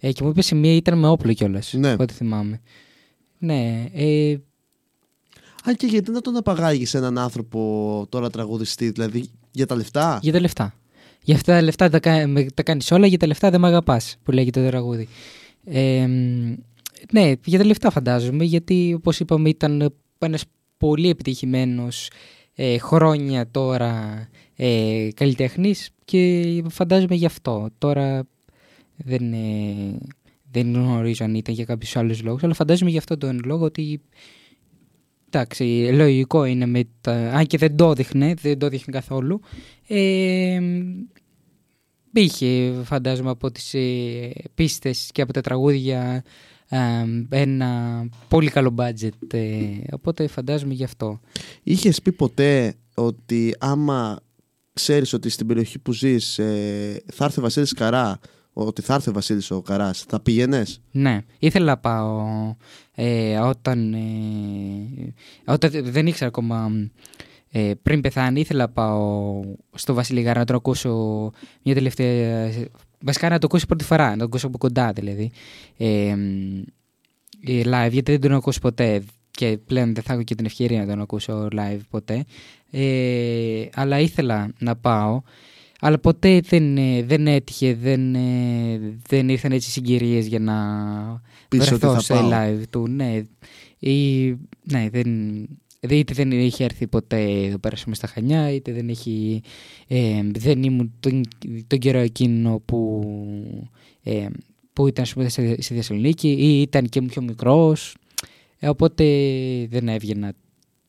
Ε, 0.00 0.12
και 0.12 0.22
μου 0.22 0.28
είπες 0.28 0.46
σε 0.46 0.54
μία 0.54 0.74
ήταν 0.74 0.98
με 0.98 1.08
όπλο 1.08 1.32
κιόλας. 1.32 1.72
Ναι. 1.72 1.96
Ό,τι 1.98 2.12
θυμάμαι. 2.12 2.60
Ναι. 3.38 3.86
Ε... 3.92 4.36
Αν 5.64 5.76
και 5.76 5.86
γιατί 5.86 6.10
να 6.10 6.20
τον 6.20 6.36
απαγάγεις 6.36 6.94
έναν 6.94 7.18
άνθρωπο 7.18 8.06
τώρα 8.08 8.30
τραγουδιστή, 8.30 8.90
δηλαδή 8.90 9.30
για 9.50 9.66
τα 9.66 9.76
λεφτά; 9.76 10.18
Για 10.22 10.32
τα 10.32 10.40
λεφτά. 10.40 10.74
Για 11.22 11.34
αυτά 11.34 11.52
τα 11.52 11.62
λεφτά 11.62 11.88
τα, 11.88 12.00
τα 12.54 12.62
κάνεις 12.62 12.90
όλα, 12.90 13.06
για 13.06 13.18
τα 13.18 13.26
λεφτά 13.26 13.50
δεν 13.50 13.60
με 13.60 13.66
αγαπάς, 13.66 14.16
που 14.22 14.30
λέγεται 14.30 14.62
το 14.62 14.68
τραγούδι. 14.68 15.08
Ε, 15.64 16.06
ναι, 17.12 17.32
για 17.44 17.58
τα 17.58 17.64
λεφτά 17.64 17.90
φαντάζομαι, 17.90 18.44
γιατί 18.44 18.94
όπως 18.96 19.20
είπαμε 19.20 19.48
ήταν 19.48 19.94
ένας 20.18 20.44
πολύ 20.76 21.08
επιτυχημένος 21.08 22.10
ε, 22.54 22.78
χρόνια 22.78 23.50
τώρα 23.50 24.28
ε, 24.56 25.08
καλλιτέχνης 25.14 25.90
και 26.04 26.44
φαντάζομαι 26.68 27.14
γι' 27.14 27.26
αυτό. 27.26 27.68
Τώρα 27.78 28.26
δεν, 29.04 29.32
ε, 29.32 29.98
δεν 30.50 30.72
γνωρίζω 30.72 31.24
αν 31.24 31.34
ήταν 31.34 31.54
για 31.54 31.64
κάποιους 31.64 31.96
άλλους 31.96 32.22
λόγους, 32.22 32.42
αλλά 32.42 32.54
φαντάζομαι 32.54 32.90
γι' 32.90 32.98
αυτό 32.98 33.16
τον 33.16 33.40
λόγο 33.44 33.64
ότι. 33.64 34.00
Εντάξει, 35.32 35.90
λογικό 35.92 36.44
είναι 36.44 36.66
με 36.66 36.84
τα. 37.00 37.12
Αν 37.12 37.46
και 37.46 37.58
δεν 37.58 37.76
το 37.76 37.90
έδειχνε, 37.90 38.34
δεν 38.40 38.58
το 38.58 38.66
έδειχνε 38.66 38.92
καθόλου. 38.92 39.40
Ε, 39.86 40.60
είχε, 42.12 42.72
φαντάζομαι, 42.84 43.30
από 43.30 43.50
τις 43.50 43.74
ε, 43.74 44.32
πίστες 44.54 45.10
και 45.12 45.22
από 45.22 45.32
τα 45.32 45.40
τραγούδια 45.40 46.24
ε, 46.68 46.78
ένα 47.28 48.04
πολύ 48.28 48.50
καλό 48.50 48.74
budget. 48.78 49.34
Ε, 49.34 49.66
οπότε 49.92 50.26
φαντάζομαι 50.26 50.74
γι' 50.74 50.84
αυτό. 50.84 51.20
Είχες 51.62 52.02
πει 52.02 52.12
ποτέ 52.12 52.74
ότι 52.94 53.54
άμα 53.58 54.20
ξέρεις 54.72 55.12
ότι 55.12 55.28
στην 55.28 55.46
περιοχή 55.46 55.78
που 55.78 55.92
ζεις 55.92 56.38
ε, 56.38 57.02
θα 57.12 57.24
έρθει 57.24 57.38
ο 57.38 57.42
Βασίλης 57.42 57.72
Καρά 57.72 58.18
ότι 58.52 58.82
θα 58.82 58.94
έρθει 58.94 59.10
ο 59.10 59.12
Βασίλης 59.12 59.50
ο 59.50 59.62
Καράς, 59.62 60.04
θα 60.08 60.20
πήγαινε. 60.20 60.64
Ναι, 60.90 61.18
ήθελα 61.38 61.64
να 61.64 61.78
πάω 61.78 62.54
ε, 62.94 63.38
όταν, 63.38 63.94
ε, 63.94 65.14
όταν 65.44 65.70
δεν 65.72 66.06
ήξερα 66.06 66.26
ακόμα 66.28 66.70
ε, 67.50 67.72
πριν 67.82 68.00
πεθάνει, 68.00 68.40
ήθελα 68.40 68.62
να 68.62 68.68
πάω 68.68 69.40
στο 69.74 69.94
Βασίλη 69.94 70.20
Γάρα 70.20 70.38
να 70.38 70.44
τον 70.44 70.56
ακούσω 70.56 70.90
μια 71.62 71.74
τελευταία. 71.74 72.50
Βασικά 73.00 73.28
να 73.28 73.38
το 73.38 73.46
ακούσω 73.46 73.66
πρώτη 73.66 73.84
φορά, 73.84 74.10
να 74.10 74.16
τον 74.16 74.26
ακούσω 74.26 74.46
από 74.46 74.58
κοντά 74.58 74.92
δηλαδή. 74.92 75.30
Ε, 75.76 76.14
live, 77.46 77.90
γιατί 77.90 78.10
δεν 78.10 78.20
τον 78.20 78.32
ακούσει 78.32 78.60
ποτέ 78.60 79.02
και 79.30 79.58
πλέον 79.66 79.94
δεν 79.94 80.02
θα 80.02 80.12
έχω 80.12 80.22
και 80.22 80.34
την 80.34 80.44
ευκαιρία 80.44 80.80
να 80.80 80.86
τον 80.86 81.00
ακούσω 81.00 81.48
live 81.52 81.80
ποτέ. 81.90 82.24
Ε, 82.70 83.68
αλλά 83.74 83.98
ήθελα 84.00 84.52
να 84.58 84.76
πάω. 84.76 85.22
Αλλά 85.80 85.98
ποτέ 85.98 86.40
δεν, 86.40 86.76
ε, 86.76 87.02
δεν 87.02 87.26
έτυχε, 87.26 87.74
δεν, 87.74 88.14
ε, 88.14 88.80
δεν 89.08 89.28
ήρθαν 89.28 89.52
έτσι 89.52 89.70
συγκυρίες 89.70 90.26
για 90.26 90.38
να 90.38 90.54
Πεις 91.48 91.60
ότι 91.60 91.68
βρεθώ 91.68 91.92
θα 91.94 92.00
σε 92.00 92.14
πάω. 92.14 92.28
live 92.32 92.62
του. 92.70 92.88
Ναι, 92.88 93.22
ή, 93.78 94.28
ναι 94.62 94.88
δεν, 94.90 95.40
είτε 95.88 96.14
δεν 96.14 96.30
είχε 96.32 96.64
έρθει 96.64 96.86
ποτέ 96.86 97.22
εδώ 97.46 97.58
πέρα 97.58 97.76
στα 97.76 98.06
Χανιά, 98.06 98.50
είτε 98.52 98.72
δεν 98.72 98.88
έχει, 98.88 99.42
ε, 99.86 100.20
δεν 100.38 100.62
ήμουν 100.62 100.92
τον, 101.00 101.22
τον 101.66 101.78
καιρό 101.78 101.98
εκείνο 101.98 102.62
που, 102.64 103.02
ε, 104.02 104.26
που 104.72 104.86
ήταν 104.86 105.04
ας 105.04 105.12
πούμε, 105.12 105.28
στη, 105.28 105.56
στη 105.62 105.74
Θεσσαλονίκη 105.74 106.28
ή 106.28 106.60
ήταν 106.60 106.88
και 106.88 107.02
πιο 107.02 107.22
μικρός. 107.22 107.96
Ε, 108.58 108.68
οπότε 108.68 109.04
δεν 109.70 109.88
έβγαινα 109.88 110.32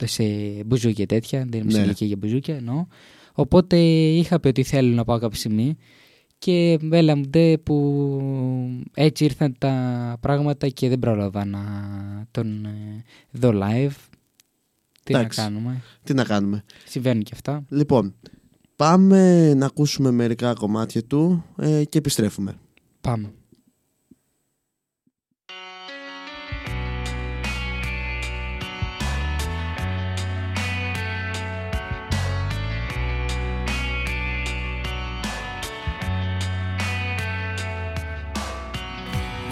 σε 0.03 0.23
μπουζούκια 0.65 1.05
τέτοια, 1.05 1.45
δεν 1.49 1.59
είμαι 1.61 1.71
Ναι. 1.71 1.77
σε 1.77 1.81
ηλικία 1.81 2.07
για 2.07 2.15
μπουζούκια 2.19 2.55
εννοώ. 2.55 2.85
Οπότε 3.33 3.77
είχα 3.77 4.39
πει 4.39 4.47
ότι 4.47 4.63
θέλω 4.63 4.95
να 4.95 5.03
πάω 5.03 5.19
κάποια 5.19 5.39
στιγμή 5.39 5.77
και 6.37 6.79
έλα 6.91 7.15
μου 7.15 7.25
ντε 7.27 7.57
που 7.57 8.01
έτσι 8.93 9.23
ήρθαν 9.23 9.55
τα 9.57 10.17
πράγματα 10.19 10.69
και 10.69 10.89
δεν 10.89 10.99
πρόλαβα 10.99 11.45
να 11.45 11.61
τον 12.31 12.65
ε, 12.65 13.03
δω 13.31 13.51
live. 13.53 13.95
Τι 15.03 15.13
Εντάξει. 15.13 15.39
να 15.39 15.45
κάνουμε, 15.45 15.81
Τι 16.03 16.13
να 16.13 16.23
κάνουμε; 16.23 16.63
συμβαίνουν 16.85 17.23
και 17.23 17.31
αυτά. 17.33 17.65
Λοιπόν, 17.69 18.15
πάμε 18.75 19.53
να 19.53 19.65
ακούσουμε 19.65 20.11
μερικά 20.11 20.53
κομμάτια 20.53 21.03
του 21.03 21.45
ε, 21.57 21.83
και 21.83 21.97
επιστρέφουμε. 21.97 22.57
Πάμε. 23.01 23.33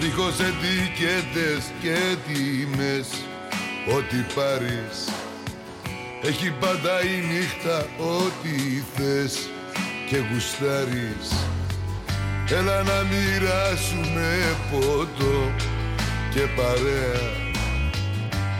Δίχως 0.00 0.36
ετικέτες 0.40 1.72
και 1.82 2.16
τιμές 2.26 3.08
Ό,τι 3.96 4.16
πάρεις. 4.34 4.98
Έχει 6.22 6.50
πάντα 6.60 7.02
η 7.02 7.16
νύχτα 7.32 7.86
ό,τι 7.98 8.82
θες 8.94 9.50
Και 10.08 10.16
γουστάρεις. 10.16 11.28
Έλα 12.50 12.82
να 12.82 13.02
μοιράσουμε 13.10 14.56
ποτό 14.70 15.50
και 16.34 16.40
παρέα. 16.56 17.22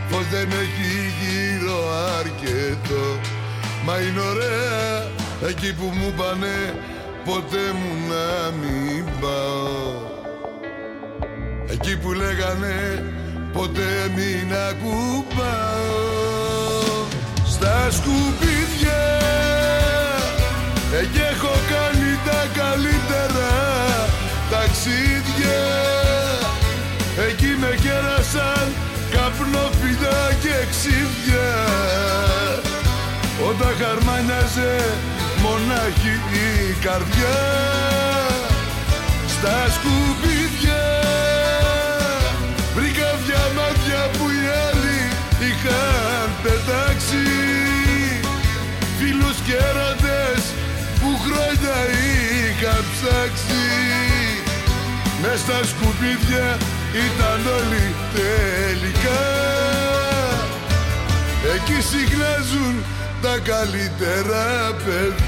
Πως 0.09 0.27
δεν 0.31 0.49
έχει 0.51 0.91
γύρω 1.21 1.91
αρκετό 2.19 3.19
Μα 3.85 3.99
είναι 3.99 4.21
ωραία. 4.21 5.07
Εκεί 5.49 5.73
που 5.73 5.91
μου 5.95 6.13
πάνε 6.17 6.75
Ποτέ 7.25 7.71
μου 7.73 8.07
να 8.09 8.51
μην 8.51 9.05
πάω 9.21 10.10
Εκεί 11.69 11.97
που 11.97 12.11
λέγανε 12.11 13.03
ποτέ 13.53 14.11
μην 14.15 14.53
ακουμπάω 14.69 15.99
Στα 17.47 17.87
σκουπίδια 17.91 19.19
Εκεί 20.99 21.19
έχω 21.19 21.53
κάνει 21.69 22.19
τα 22.25 22.61
καλύτερα 22.61 23.51
ταξίδια. 24.51 25.61
Εκεί 27.27 27.51
με 27.61 27.71
κέρασαν 27.81 28.67
καπνόφυλλα 29.11 30.19
και 30.43 30.55
ξύδια. 30.71 31.49
Όταν 33.49 33.73
χαρμάνιαζε 33.81 34.75
μονάχη 35.43 36.13
η 36.45 36.73
καρδιά. 36.85 37.39
Στα 39.33 39.57
σκουπίδια 39.75 40.20
Φίλους 49.41 49.47
και 49.47 49.53
έρωτες 49.53 50.43
που 50.99 51.19
χρόνια 51.23 51.77
είχαν 51.93 52.83
ψάξει. 52.93 53.63
Μες 55.21 55.39
στα 55.39 55.63
σκουπίδια 55.63 56.57
ήταν 57.05 57.53
όλοι 57.57 57.95
τελικά. 58.13 59.23
Εκεί 61.55 61.81
συχνάζουν 61.81 62.83
τα 63.21 63.37
καλύτερα 63.43 64.75
παιδιά. 64.85 65.21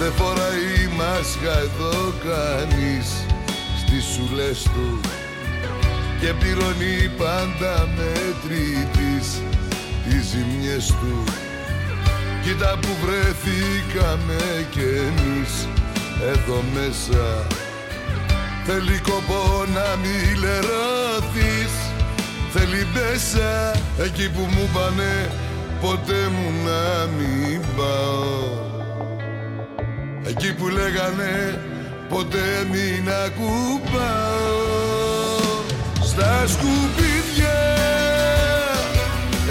Δεν 0.00 0.12
φοράει 0.12 0.88
μάσκα 0.96 1.58
εδώ 1.58 2.12
κανείς 2.24 3.08
Στις 3.78 4.04
σουλές 4.04 4.62
του 4.62 5.00
Και 6.20 6.32
πληρώνει 6.38 7.10
πάντα 7.16 7.88
μετρητής 7.96 9.42
Τις 10.04 10.26
ζημιές 10.26 10.86
του. 10.86 11.24
Κοίτα 12.42 12.78
που 12.80 12.88
βρεθήκαμε 13.02 14.66
κι 14.70 14.80
εμείς 14.80 15.68
Εδώ 16.32 16.64
μέσα. 16.74 17.46
Θέλει 18.64 19.00
κόπο 19.00 19.64
να 19.74 19.96
μη 19.96 20.40
λερωθείς 20.40 21.72
Θέλει 22.52 22.86
μέσα. 22.94 23.72
Εκεί 24.04 24.30
που 24.30 24.40
μου 24.40 24.68
πάνε 24.74 25.30
Ποτέ 25.80 26.28
μου 26.32 26.52
να 26.64 27.06
μην 27.06 27.60
πάω. 27.76 28.66
Εκεί 30.28 30.54
που 30.54 30.68
λέγανε 30.68 31.60
ποτέ 32.08 32.66
μην 32.70 33.08
ακουμπάω 33.26 34.87
Στα 36.20 36.46
σκουπίδια. 36.46 37.58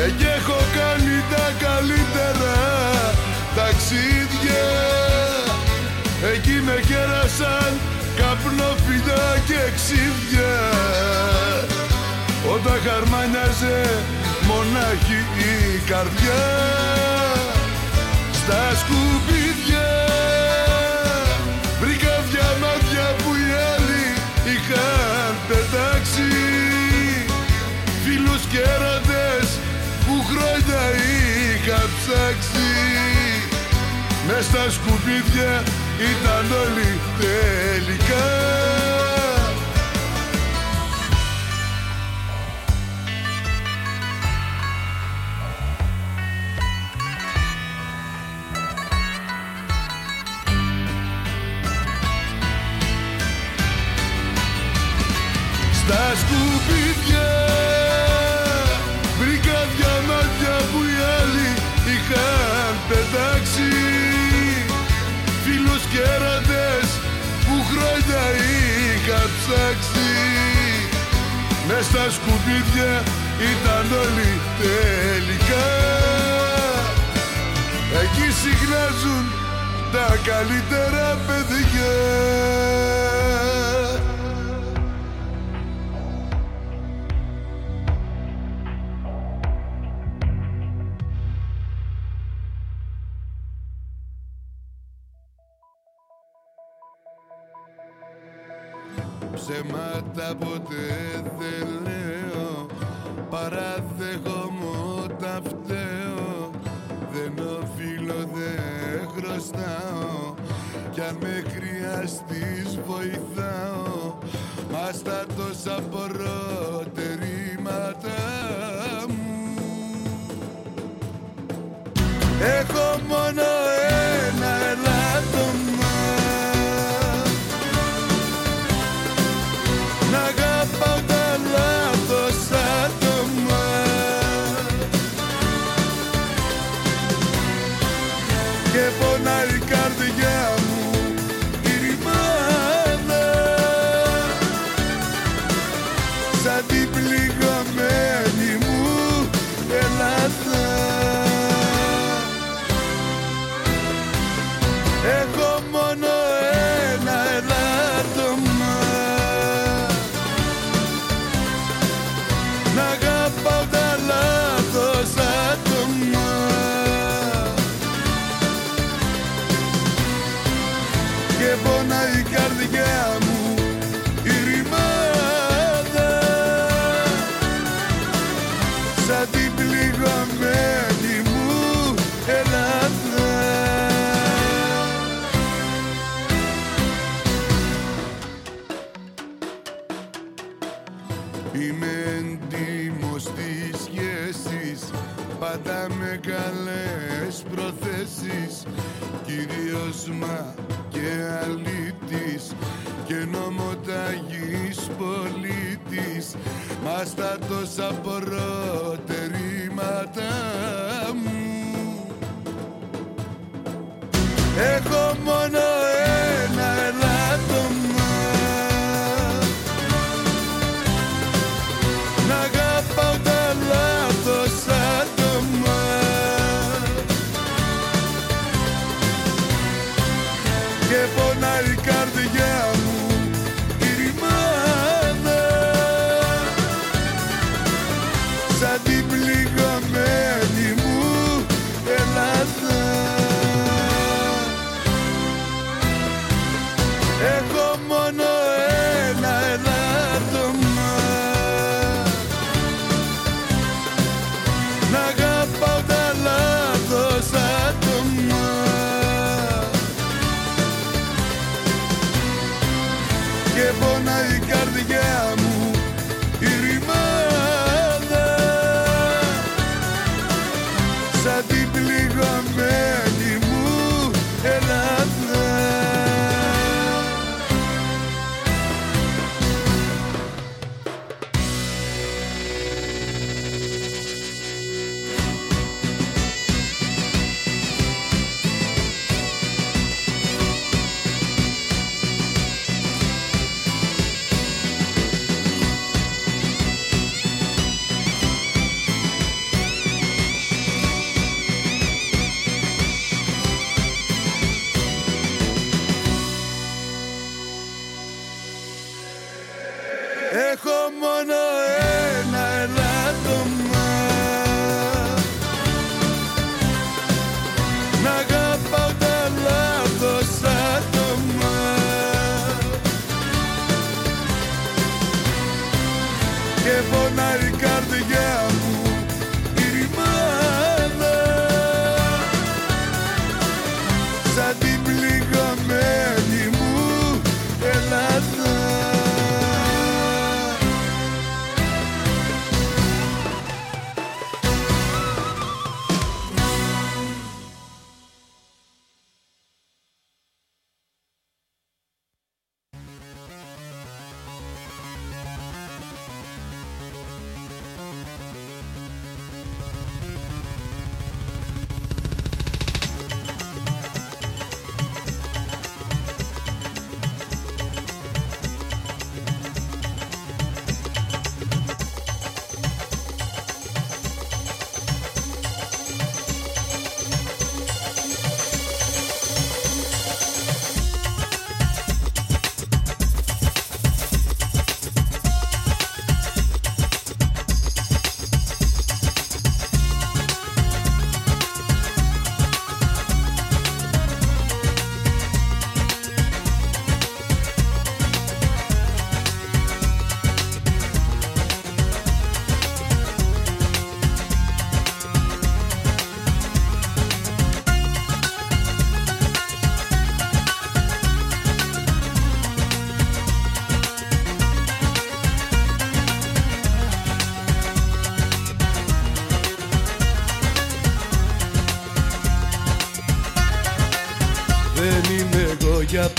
Εκεί 0.06 0.28
έχω 0.38 0.60
κάνει 0.78 1.16
τα 1.32 1.46
καλύτερα 1.66 2.56
ταξίδια. 3.56 4.68
Εκεί 6.34 6.62
με 6.66 6.82
κέρασαν 6.88 7.72
καπνόφυλλα 8.16 9.26
και 9.48 9.62
ξύδια. 9.76 10.56
Όταν 12.54 12.78
χαρμάνιαζε 12.86 13.90
μονάχη 14.48 15.20
η 15.52 15.78
καρδιά 15.90 16.44
σκουπίδια 34.70 35.64
ήταν 36.12 36.46
όλοι 36.64 37.00
τελικά 37.20 38.67
Μες 71.78 71.86
στα 71.86 72.10
σκουπίδια 72.10 73.04
ήταν 73.52 73.98
όλοι 74.04 74.42
τελικά. 74.60 75.68
Εκεί 78.02 78.32
συχνάζουν 78.42 79.26
τα 79.92 80.18
καλύτερα 80.26 81.18
παιδιά 81.28 81.94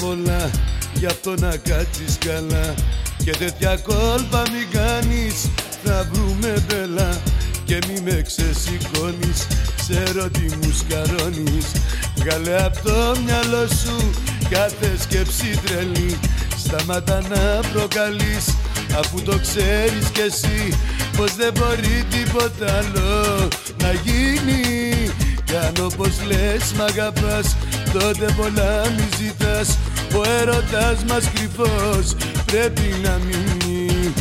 πολλά 0.00 0.50
Γι' 0.94 1.06
αυτό 1.06 1.34
να 1.38 1.56
κάτσεις 1.56 2.18
καλά. 2.18 2.74
Και 3.24 3.30
τέτοια 3.30 3.76
κόλπα 3.76 4.42
μην 4.52 4.66
κάνεις 4.70 5.48
Θα 5.84 6.08
βρούμε 6.12 6.64
μπελά. 6.66 7.20
Και 7.64 7.78
μη 7.88 8.00
με 8.00 8.22
ξεσηκώνεις 8.26 9.46
Ξέρω 9.76 10.28
τι 10.30 10.40
μου 10.40 10.72
σκαρώνεις. 10.78 11.66
Βγάλε 12.16 12.64
απ' 12.64 12.82
το 12.82 13.16
μυαλό 13.24 13.66
σου 13.66 14.10
Κάθε 14.50 14.96
σκέψη 15.00 15.60
τρελή. 15.64 16.18
Σταμάτα 16.56 17.20
να 17.28 17.68
προκαλείς 17.72 18.46
Αφού 18.98 19.22
το 19.22 19.38
ξέρεις 19.38 20.06
κι 20.12 20.20
εσύ 20.20 20.78
Πως 21.16 21.34
δεν 21.34 21.52
μπορεί 21.52 22.04
τίποτα 22.10 22.78
άλλο 22.78 23.48
να 23.82 23.92
γίνει. 23.92 25.12
Κι 25.44 25.56
αν 25.56 25.84
όπως 25.84 26.12
λες 26.26 26.72
μ' 26.76 26.80
αγαπάς 26.80 27.56
Τότε 27.92 28.34
πολλά 28.36 28.82
μη 28.96 29.08
ζητάς 29.18 29.76
Ο 30.14 30.22
έρωτας 30.40 31.04
μας 31.08 31.30
κρυφός 31.34 32.16
πρέπει 32.46 32.94
να 33.02 33.20
μείνει. 33.26 34.14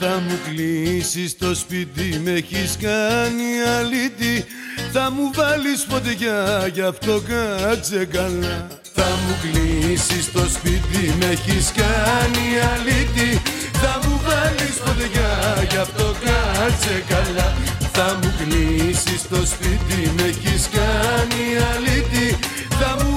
Θα 0.00 0.22
μου 0.28 0.38
κλείσεις 0.46 1.38
το 1.38 1.54
σπίτι, 1.54 2.20
με 2.24 2.30
έχεις 2.30 2.76
κάνει 2.80 3.48
αλήτη. 3.78 4.44
Θα 4.92 5.10
μου 5.10 5.30
βάλεις 5.34 5.86
φωτιά, 5.88 6.70
γι' 6.74 6.80
αυτό 6.80 7.22
κάτσε 7.28 8.04
καλά. 8.04 8.66
Θα 8.94 9.08
μου 9.22 9.34
κλείσεις 9.42 10.32
το 10.32 10.44
σπίτι, 10.54 11.14
με 11.18 11.26
έχεις 11.26 11.72
κάνει 11.80 12.46
αλήτη. 12.72 13.42
Θα 13.72 13.98
μου 14.02 14.20
βάλεις 14.26 14.76
φωτιά, 14.84 15.30
γι' 15.70 15.76
αυτό 15.76 16.14
κάτσε 16.24 17.04
καλά. 17.08 17.48
Θα 17.92 18.18
μου 18.18 18.32
κλείσεις 18.38 19.22
το 19.28 19.40
σπίτι, 19.52 20.12
με 20.16 20.22
έχεις 20.22 20.68
κάνει 20.78 21.44
αλήτη. 21.72 22.38
Θα 22.80 22.96
μου 23.00 23.15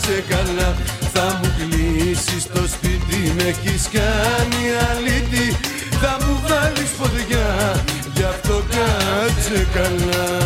κάτσε 0.00 0.24
καλά 0.28 0.76
Θα 1.12 1.40
μου 1.42 1.52
κλείσεις 1.58 2.46
το 2.46 2.62
σπίτι, 2.66 3.32
με 3.36 3.42
έχεις 3.42 3.88
κάνει 3.92 4.62
αλήτη. 4.90 5.56
Θα 6.00 6.18
μου 6.20 6.40
βάλεις 6.48 6.90
φωτιά, 6.98 7.74
γι' 8.14 8.22
αυτό 8.22 8.62
κάτσε 8.70 9.66
καλά 9.74 10.39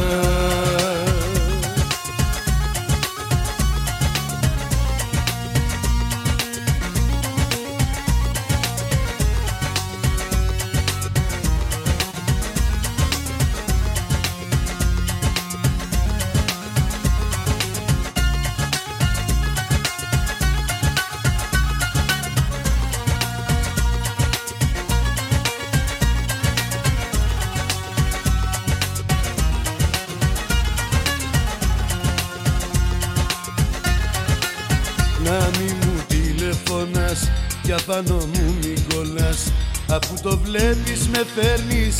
το 40.24 40.38
βλέπεις 40.44 41.08
με 41.08 41.22
φέρνεις 41.34 41.96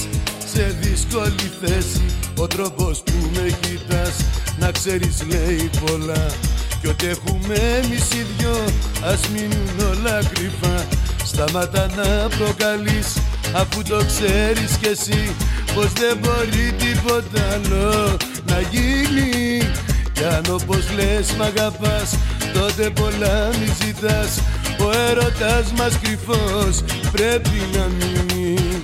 σε 0.53 0.77
δύσκολη 0.81 1.51
θέση. 1.61 2.05
Ο 2.39 2.47
τρόπος 2.47 3.03
που 3.03 3.31
με 3.35 3.57
κοιτάς 3.61 4.17
να 4.59 4.71
ξέρεις 4.71 5.23
λέει 5.29 5.71
πολλά. 5.85 6.27
Κι 6.81 6.87
ό,τι 6.87 7.07
έχουμε 7.07 7.55
εμείς 7.55 8.13
οι 8.13 8.27
δυο 8.37 8.65
ας 9.05 9.21
μείνουν 9.29 9.69
όλα 9.91 10.19
κρυφά. 10.35 10.87
Σταμάτα 11.25 11.87
να 11.97 12.29
προκαλείς 12.37 13.17
αφού 13.53 13.83
το 13.83 14.05
ξέρεις 14.07 14.77
κι 14.81 14.89
εσύ 14.89 15.35
Πως 15.75 15.93
δεν 15.93 16.19
μπορεί 16.21 16.75
τίποτα 16.79 17.41
άλλο 17.55 18.17
να 18.47 18.61
γίνει. 18.61 19.63
Κι 20.13 20.25
αν 20.25 20.45
όπως 20.51 20.85
λες 20.97 21.33
μ' 21.33 21.43
αγαπάς 21.43 22.17
τότε 22.55 22.91
πολλά 22.91 23.49
μη 23.59 23.69
ζητάς. 23.85 24.41
Ο 24.79 24.91
έρωτας 25.09 25.73
μας 25.77 25.99
κρυφός 26.03 27.04
πρέπει 27.17 27.59
να 27.75 27.85
μείνεις. 27.99 28.83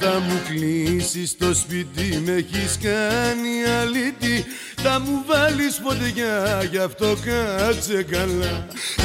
Θα 0.00 0.12
μου 0.26 0.36
κλείσεις 0.48 1.36
το 1.38 1.54
σπίτι, 1.54 2.22
με 2.24 2.32
έχεις 2.32 2.72
κάνει 2.88 3.54
αλήτη. 3.80 4.36
Θα 4.84 4.94
μου 5.04 5.16
βάλεις 5.28 5.74
φωτιά, 5.84 6.34
γι' 6.70 6.82
αυτό 6.88 7.08
κάτσε 7.26 7.98
καλά. 8.14 8.54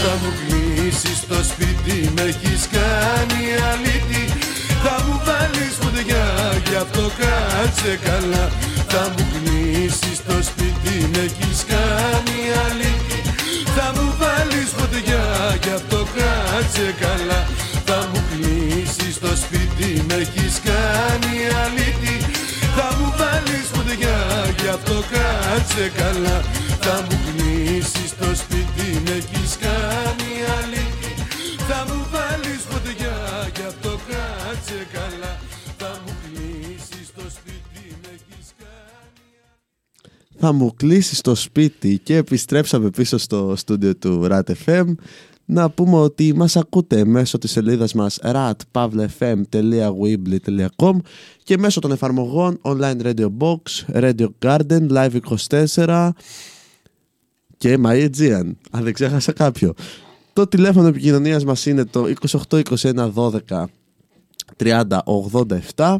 Θα 0.04 0.12
μου 0.20 0.32
κλείσεις 0.40 1.20
το 1.32 1.40
σπίτι, 1.52 1.98
με 2.16 2.22
έχεις 2.22 2.62
κάνει 2.78 3.42
αλήτη. 3.72 4.24
Θα 4.84 4.96
μου 5.06 5.16
βάλεις 5.28 5.74
φωτιά, 5.82 6.26
γι' 6.70 6.80
αυτό 6.86 7.04
κάτσε 7.22 7.94
καλά. 8.08 8.46
Θα 8.92 9.04
μου 9.12 9.24
κλείσεις 9.34 10.18
το 10.28 10.38
σπίτι, 10.50 10.96
με 11.14 11.22
έχεις 11.30 11.60
κάνει 11.74 12.40
αλήτη. 12.66 13.20
Θα 13.76 13.88
μου 13.96 14.08
βάλεις 14.22 14.70
φωτιά, 14.78 15.24
γι' 15.64 15.74
αυτό 15.80 16.00
κάτσε 16.18 16.88
καλά 17.04 17.42
Θα 17.90 18.10
μου 18.12 18.22
κλείσεις 18.32 19.20
το 19.20 19.32
σπίτι, 19.44 19.90
με 20.08 20.14
έχεις 20.14 20.56
κάνει 20.70 21.36
αλήτη. 21.64 22.16
Θα 22.78 22.88
μου 22.98 23.08
βάλεις 23.20 23.68
φωτιά, 23.74 24.18
γι' 24.62 24.72
αυτό 24.78 24.96
κάτσε 25.14 25.86
καλά. 26.02 26.38
Θα 26.86 26.96
μου 27.06 27.18
κλείσεις 27.28 28.12
το 28.20 28.30
σπίτι, 28.42 28.88
με 29.06 29.12
έχεις 29.22 29.52
κάνει 29.66 30.32
αλήτη. 30.58 31.12
Θα 31.70 31.80
μου 31.88 32.00
βάλεις 32.14 32.62
φωτιά, 32.70 33.18
γι' 33.56 33.68
αυτό 33.72 33.92
κάτσε 34.10 34.80
καλά. 34.98 35.34
Θα 35.78 35.92
μου 36.02 36.14
κλείσεις 36.24 37.08
το 37.18 37.26
σπίτι, 37.38 37.84
με 38.02 38.10
έχεις 38.18 38.48
κάνει 38.62 38.80
θα 40.42 40.52
μου 40.52 40.74
κλείσεις 40.76 41.22
το 41.22 41.36
σπίτι 41.36 42.00
και 42.04 42.16
επιστρέψαμε 42.16 42.90
πίσω 42.90 43.18
στο 43.18 43.54
στούντιο 43.56 43.96
του 43.96 44.28
RAT 44.32 44.52
FM 44.66 44.86
να 45.52 45.70
πούμε 45.70 45.98
ότι 45.98 46.34
μας 46.36 46.56
ακούτε 46.56 47.06
μέσω 47.06 47.38
της 47.38 47.52
σελίδας 47.52 47.94
μας 47.94 48.20
ratpavlefm.weebly.com 48.24 50.98
και 51.44 51.58
μέσω 51.58 51.80
των 51.80 51.92
εφαρμογών 51.92 52.60
Online 52.62 53.02
Radio 53.02 53.28
Box, 53.38 53.56
Radio 53.94 54.28
Garden, 54.42 54.90
Live 54.90 55.20
24 55.76 56.10
και 57.58 57.78
My 57.84 58.10
Aegean, 58.10 58.52
αν 58.72 58.84
δεν 58.84 58.94
ξέχασα 58.94 59.32
κάποιο. 59.32 59.74
Το 60.34 60.48
τηλέφωνο 60.48 60.88
επικοινωνίας 60.88 61.46
μας 61.46 61.66
είναι 61.66 61.86
το 61.86 62.06
28 62.50 62.62
21 62.78 63.14
12 63.14 63.66
30 64.58 64.84
87 65.76 65.96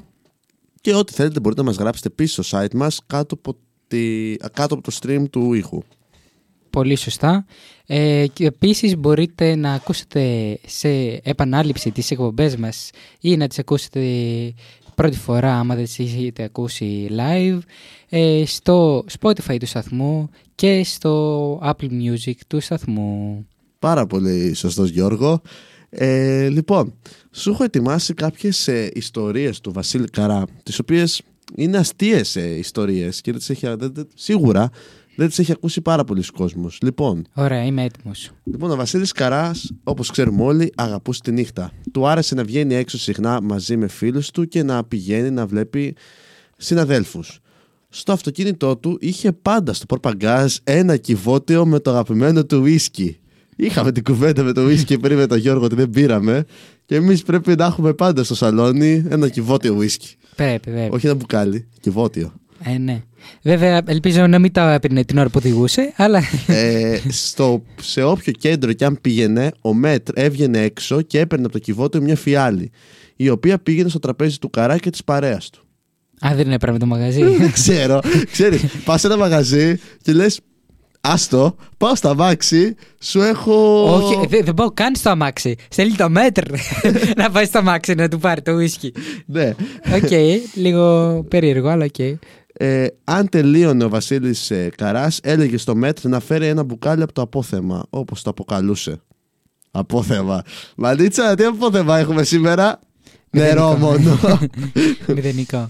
και 0.82 0.96
ό,τι 0.96 1.14
θέλετε 1.14 1.40
μπορείτε 1.40 1.62
να 1.62 1.68
μας 1.68 1.78
γράψετε 1.78 2.10
πίσω 2.10 2.44
στο 2.44 2.60
site 2.60 2.74
μας 2.74 3.02
κάτω 3.08 3.36
από, 3.36 3.56
τη, 3.88 4.36
κάτω 4.54 4.74
από 4.74 4.84
το 4.84 4.98
stream 5.02 5.24
του 5.30 5.54
ήχου. 5.54 5.82
Πολύ 6.70 6.96
σωστά. 6.96 7.46
Ε, 7.92 8.26
και 8.34 8.46
επίσης 8.46 8.98
μπορείτε 8.98 9.56
να 9.56 9.74
ακούσετε 9.74 10.58
σε 10.68 10.90
επανάληψη 11.24 11.92
τις 11.92 12.12
εκπομπές 12.12 12.56
μας 12.56 12.90
ή 13.20 13.38
να 13.38 13.48
τις 13.48 13.60
ακούσετε 13.60 14.02
πρώτη 14.96 15.18
φορά 15.18 15.60
άμα 15.60 15.76
δεν 15.76 15.84
τις 15.84 16.00
έχετε 16.00 16.44
ακούσει 16.44 17.08
live 17.12 17.60
ε, 18.10 18.44
στο 18.46 19.04
Spotify 19.20 19.58
του 19.60 19.66
σταθμού 19.66 20.30
και 20.56 20.84
στο 20.84 21.54
Apple 21.64 21.90
Music 21.90 22.34
του 22.48 22.60
σταθμού. 22.60 23.48
Πάρα 23.80 24.06
πολύ 24.06 24.54
σωστός 24.54 24.90
Γιώργο. 24.90 25.42
Ε, 25.90 26.50
λοιπόν, 26.50 26.94
σου 27.32 27.50
έχω 27.52 27.64
ετοιμάσει 27.64 28.14
κάποιες 28.14 28.68
ε, 28.68 28.92
ιστορίες 28.94 29.60
του 29.62 29.72
Βασίλη 29.72 30.08
Καρά, 30.10 30.44
τις 30.64 30.80
οποίες 30.80 31.22
είναι 31.56 31.78
αστείες 31.78 32.36
ε, 32.36 32.56
ιστορίες 32.58 33.22
και 33.22 33.32
δεν 33.32 33.40
τις 33.40 33.50
έχει, 33.50 33.68
δεν, 33.68 33.92
δεν- 33.94 34.08
σίγουρα 34.16 34.70
δεν 35.20 35.28
τις 35.28 35.40
έχει 35.40 35.52
ακούσει 35.52 35.82
πάρα 35.82 36.04
πολλοί 36.04 36.24
κόσμος. 36.36 36.78
Λοιπόν, 36.82 37.26
Ωραία, 37.34 37.66
είμαι 37.66 37.84
έτοιμος. 37.84 38.32
Λοιπόν, 38.44 38.72
ο 38.72 38.76
Βασίλης 38.76 39.12
Καράς, 39.12 39.72
όπως 39.84 40.12
ξέρουμε 40.12 40.44
όλοι, 40.44 40.72
αγαπούσε 40.76 41.22
τη 41.24 41.32
νύχτα. 41.32 41.72
Του 41.92 42.08
άρεσε 42.08 42.36
να 42.36 42.44
βγαίνει 42.44 42.76
έξω 42.76 42.98
συχνά 42.98 43.42
μαζί 43.42 43.78
με 43.78 43.88
φίλους 43.88 44.32
του 44.32 44.48
και 44.48 44.64
να 44.64 44.84
πηγαίνει 44.84 45.30
να 45.32 45.46
βλέπει 45.46 45.96
συναδέλφους. 46.58 47.40
Στο 47.90 48.12
αυτοκίνητό 48.12 48.78
του 48.78 48.98
είχε 49.02 49.32
πάντα 49.32 49.74
στο 49.74 49.86
πορπαγκάζ 49.86 50.56
ένα 50.64 50.98
κυβότιο 50.98 51.66
με 51.66 51.80
το 51.80 51.90
αγαπημένο 51.90 52.46
του 52.46 52.58
ουίσκι. 52.58 53.20
Είχαμε 53.56 53.92
την 53.92 54.04
κουβέντα 54.04 54.44
με 54.44 54.52
το 54.52 54.66
ουίσκι 54.66 54.98
πριν 55.00 55.18
με 55.18 55.28
τον 55.28 55.38
Γιώργο 55.38 55.66
ότι 55.66 55.76
δεν 55.76 55.90
πήραμε. 55.90 56.46
Και 56.86 56.96
εμείς 56.96 57.24
πρέπει 57.24 57.56
να 57.56 57.66
έχουμε 57.66 57.94
πάντα 57.94 58.24
στο 58.24 58.36
σαλόνι 58.36 59.06
ένα 59.10 59.30
κυβότιο 59.30 59.76
ουίσκι. 59.76 60.16
Πρέπει, 60.36 60.72
βέβαια. 60.72 60.90
Όχι 60.92 61.06
ένα 61.06 61.16
μπουκάλι, 61.16 61.68
κυβότιο. 61.80 62.34
Ε, 62.64 62.78
ναι. 62.78 63.02
Βέβαια, 63.42 63.82
ελπίζω 63.86 64.28
να 64.28 64.40
μην 64.40 64.52
τα 64.52 64.74
έπαιρνε 64.74 65.04
την 65.04 65.18
ώρα 65.18 65.30
που 65.30 65.38
οδηγούσε, 65.38 65.94
αλλά 65.96 66.22
ε, 66.48 67.00
στο, 67.10 67.64
σε 67.82 68.04
όποιο 68.04 68.34
κέντρο 68.34 68.74
και 68.74 68.86
αν 68.86 68.98
πήγαινε, 69.02 69.52
ο 69.62 69.74
Μέτρ 69.74 70.12
έβγαινε 70.16 70.60
έξω 70.60 71.02
και 71.02 71.20
έπαιρνε 71.20 71.46
από 71.46 71.54
το 71.54 71.60
κυβότιο 71.60 72.02
μια 72.02 72.16
φιάλη, 72.16 72.72
η 73.16 73.30
οποία 73.30 73.60
πήγαινε 73.60 73.90
στο 73.90 74.00
τραπέζι 74.00 74.38
του 74.38 74.50
καρά 74.50 74.78
και 74.78 74.90
της 74.90 75.04
παρέας 75.04 75.50
του. 75.50 75.64
Α, 76.28 76.36
δεν 76.36 76.46
είναι 76.46 76.60
πράγμα 76.60 76.80
το 76.80 76.86
μαγαζί. 76.86 77.24
Δεν 77.24 77.52
ξέρω. 77.60 78.00
Ξέρεις, 78.32 78.64
πας 78.86 79.02
σε 79.02 79.08
ένα 79.08 79.18
μαγαζί 79.18 79.80
και 80.02 80.14
λες 80.14 80.40
Άστο, 81.02 81.56
πάω 81.78 81.96
στο 81.96 82.16
αμάξι, 82.16 82.76
σου 83.00 83.22
έχω. 83.22 83.84
Όχι, 83.94 84.28
δεν 84.28 84.46
δε 84.46 84.54
πάω 84.54 84.72
καν 84.72 84.96
στο 84.96 85.10
αμάξι. 85.10 85.56
Στέλνει 85.70 85.96
το 85.96 86.10
μέτρ 86.10 86.44
να 87.18 87.32
πάει 87.32 87.46
στο 87.46 87.58
αμάξι 87.58 87.94
να 87.94 88.08
του 88.08 88.20
πάρει 88.20 88.42
το 88.42 88.52
ουίσκι. 88.52 88.94
ναι. 89.26 89.56
OK, 89.96 90.08
okay, 90.10 90.38
λίγο 90.54 91.24
περίεργο, 91.30 91.70
αλλά 91.70 91.86
OK. 91.86 91.94
Okay. 91.98 92.14
Ε, 92.62 92.88
αν 93.04 93.30
τελείωνε 93.30 93.84
ο 93.84 93.90
Βασίλης 93.90 94.52
ε, 94.52 94.70
Καράς, 94.78 95.20
έλεγε 95.24 95.58
στο 95.58 95.76
μέτρ 95.76 96.08
να 96.08 96.20
φέρει 96.20 96.46
ένα 96.46 96.64
μπουκάλι 96.64 97.02
από 97.02 97.14
το 97.14 97.22
απόθεμα, 97.22 97.86
όπως 97.90 98.22
το 98.22 98.30
αποκαλούσε. 98.30 99.02
Απόθεμα. 99.72 100.42
Μαλίτσα, 100.76 101.36
τι 101.36 101.44
απόθεμα 101.44 101.98
έχουμε 101.98 102.24
σήμερα; 102.24 102.80
Νερό 103.30 103.76
μόνο. 103.76 104.20
Μηδενικό. 105.08 105.70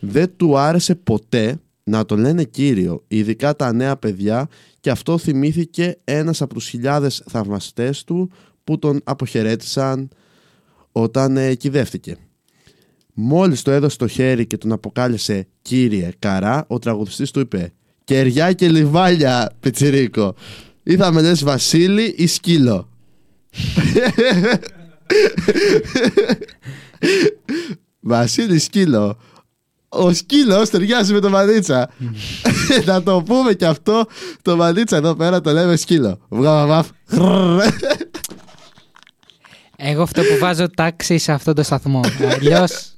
Δεν 0.00 0.36
του 0.36 0.58
άρεσε 0.58 0.94
ποτέ 0.94 1.60
να 1.82 2.04
το 2.04 2.16
λένε 2.16 2.44
κύριο, 2.44 3.04
ειδικά 3.08 3.56
τα 3.56 3.72
νέα 3.72 3.96
παιδιά 3.96 4.48
και 4.80 4.90
αυτό 4.90 5.18
θυμήθηκε 5.18 5.98
ένας 6.04 6.42
από 6.42 6.54
τους 6.54 6.68
χιλιάδες 6.68 7.22
θαυμαστές 7.26 8.04
του 8.04 8.30
που 8.64 8.78
τον 8.78 9.00
αποχαιρέτησαν 9.04 10.08
όταν 10.92 11.36
ε, 11.36 11.54
κυδεύτηκε. 11.54 12.16
Μόλις 13.18 13.62
το 13.62 13.70
έδωσε 13.70 13.96
το 13.96 14.06
χέρι 14.06 14.46
και 14.46 14.56
τον 14.56 14.72
αποκάλεσε 14.72 15.46
κύριε 15.62 16.10
Καρά, 16.18 16.64
ο 16.68 16.78
τραγουδιστής 16.78 17.30
του 17.30 17.40
είπε 17.40 17.72
«Κεριά 18.04 18.52
και 18.52 18.68
λιβάλια, 18.68 19.50
πιτσιρίκο, 19.60 20.34
ή 20.82 20.96
θα 20.96 21.12
με 21.12 21.22
λες 21.22 21.44
Βασίλη 21.44 22.14
ή 22.16 22.26
σκύλο». 22.26 22.88
Βασίλη 28.00 28.58
σκύλο 28.58 29.18
ο 29.88 30.12
σκύλος 30.12 30.70
ταιριάζει 30.70 31.12
με 31.12 31.20
το 31.20 31.30
μανίτσα. 31.30 31.90
Να 32.84 33.02
το 33.02 33.22
πούμε 33.22 33.52
και 33.52 33.66
αυτό. 33.66 34.06
Το 34.42 34.56
μανίτσα 34.56 34.96
εδώ 34.96 35.14
πέρα 35.14 35.40
το 35.40 35.52
λέμε 35.52 35.76
σκύλο. 35.76 36.18
Βγάβα 36.28 36.86
Εγώ 39.76 40.02
αυτό 40.02 40.22
που 40.22 40.38
βάζω 40.40 40.70
τάξη 40.70 41.18
σε 41.18 41.32
αυτό 41.32 41.52
το 41.52 41.62
σταθμό. 41.62 42.00
Αλλιώς 42.32 42.95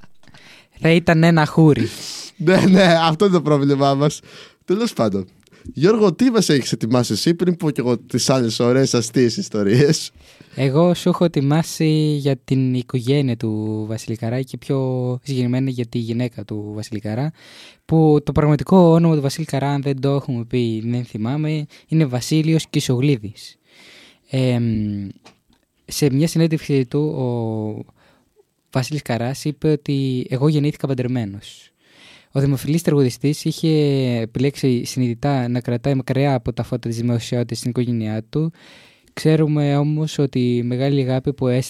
θα 0.80 0.90
ήταν 0.90 1.22
ένα 1.22 1.46
χούρι. 1.46 1.88
ναι, 2.36 2.60
ναι, 2.70 2.94
αυτό 3.02 3.24
είναι 3.24 3.34
το 3.34 3.42
πρόβλημά 3.42 3.94
μας. 3.94 4.20
Τέλος 4.64 4.92
πάντων. 4.92 5.26
Γιώργο, 5.74 6.14
τι 6.14 6.30
μας 6.30 6.48
έχεις 6.48 6.72
ετοιμάσει 6.72 7.12
εσύ 7.12 7.34
πριν 7.34 7.56
πω 7.56 7.70
και 7.70 7.80
εγώ 7.80 7.98
τις 7.98 8.30
άλλες 8.30 8.60
ωραίες 8.60 8.94
αστείες 8.94 9.36
ιστορίες; 9.36 10.10
Εγώ 10.54 10.94
σου 10.94 11.08
έχω 11.08 11.24
ετοιμάσει 11.24 12.16
για 12.20 12.36
την 12.36 12.74
οικογένεια 12.74 13.36
του 13.36 13.84
Βασιλικαρά 13.88 14.42
και 14.42 14.56
πιο 14.56 15.18
συγκεκριμένα 15.22 15.70
για 15.70 15.86
τη 15.86 15.98
γυναίκα 15.98 16.44
του 16.44 16.72
Βασιλικαρά 16.74 17.32
που 17.84 18.18
το 18.24 18.32
πραγματικό 18.32 18.76
όνομα 18.76 19.14
του 19.14 19.20
Βασιλικαρά 19.20 19.70
αν 19.70 19.82
δεν 19.82 20.00
το 20.00 20.10
έχουμε 20.10 20.44
πει 20.44 20.82
δεν 20.86 21.04
θυμάμαι 21.04 21.66
είναι 21.88 22.04
Βασίλειος 22.04 22.66
Κισογλίδης. 22.70 23.56
Ε, 24.30 24.58
σε 25.84 26.10
μια 26.10 26.28
συνέντευξη 26.28 26.86
του 26.86 27.00
ο 27.00 27.96
Βασίλης 28.70 29.02
Καράς 29.02 29.44
είπε 29.44 29.70
ότι 29.70 30.26
εγώ 30.30 30.48
γεννήθηκα 30.48 30.86
παντρεμένος. 30.86 31.70
Ο 32.32 32.40
δημοφιλής 32.40 32.82
τραγουδιστής 32.82 33.44
είχε 33.44 33.68
επιλέξει 34.20 34.84
συνειδητά 34.84 35.48
να 35.48 35.60
κρατάει 35.60 35.94
μακριά 35.94 36.34
από 36.34 36.52
τα 36.52 36.62
φώτα 36.62 36.88
της 36.88 36.96
δημοσιότητας 36.96 37.58
στην 37.58 37.70
οικογένειά 37.70 38.22
του 38.30 38.52
Ξέρουμε 39.18 39.76
όμως 39.76 40.18
ότι 40.18 40.56
η 40.56 40.62
μεγάλη 40.62 41.00
αγάπη 41.00 41.32
που 41.32 41.46
ε, 41.46 41.60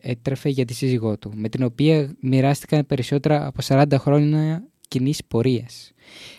έτρεφε 0.00 0.48
για 0.48 0.64
τη 0.64 0.74
σύζυγό 0.74 1.18
του, 1.18 1.32
με 1.34 1.48
την 1.48 1.62
οποία 1.62 2.14
μοιράστηκαν 2.20 2.86
περισσότερα 2.86 3.46
από 3.46 3.60
40 3.66 3.84
χρόνια 3.98 4.68
κοινής 4.88 5.24
πορείας. 5.28 5.92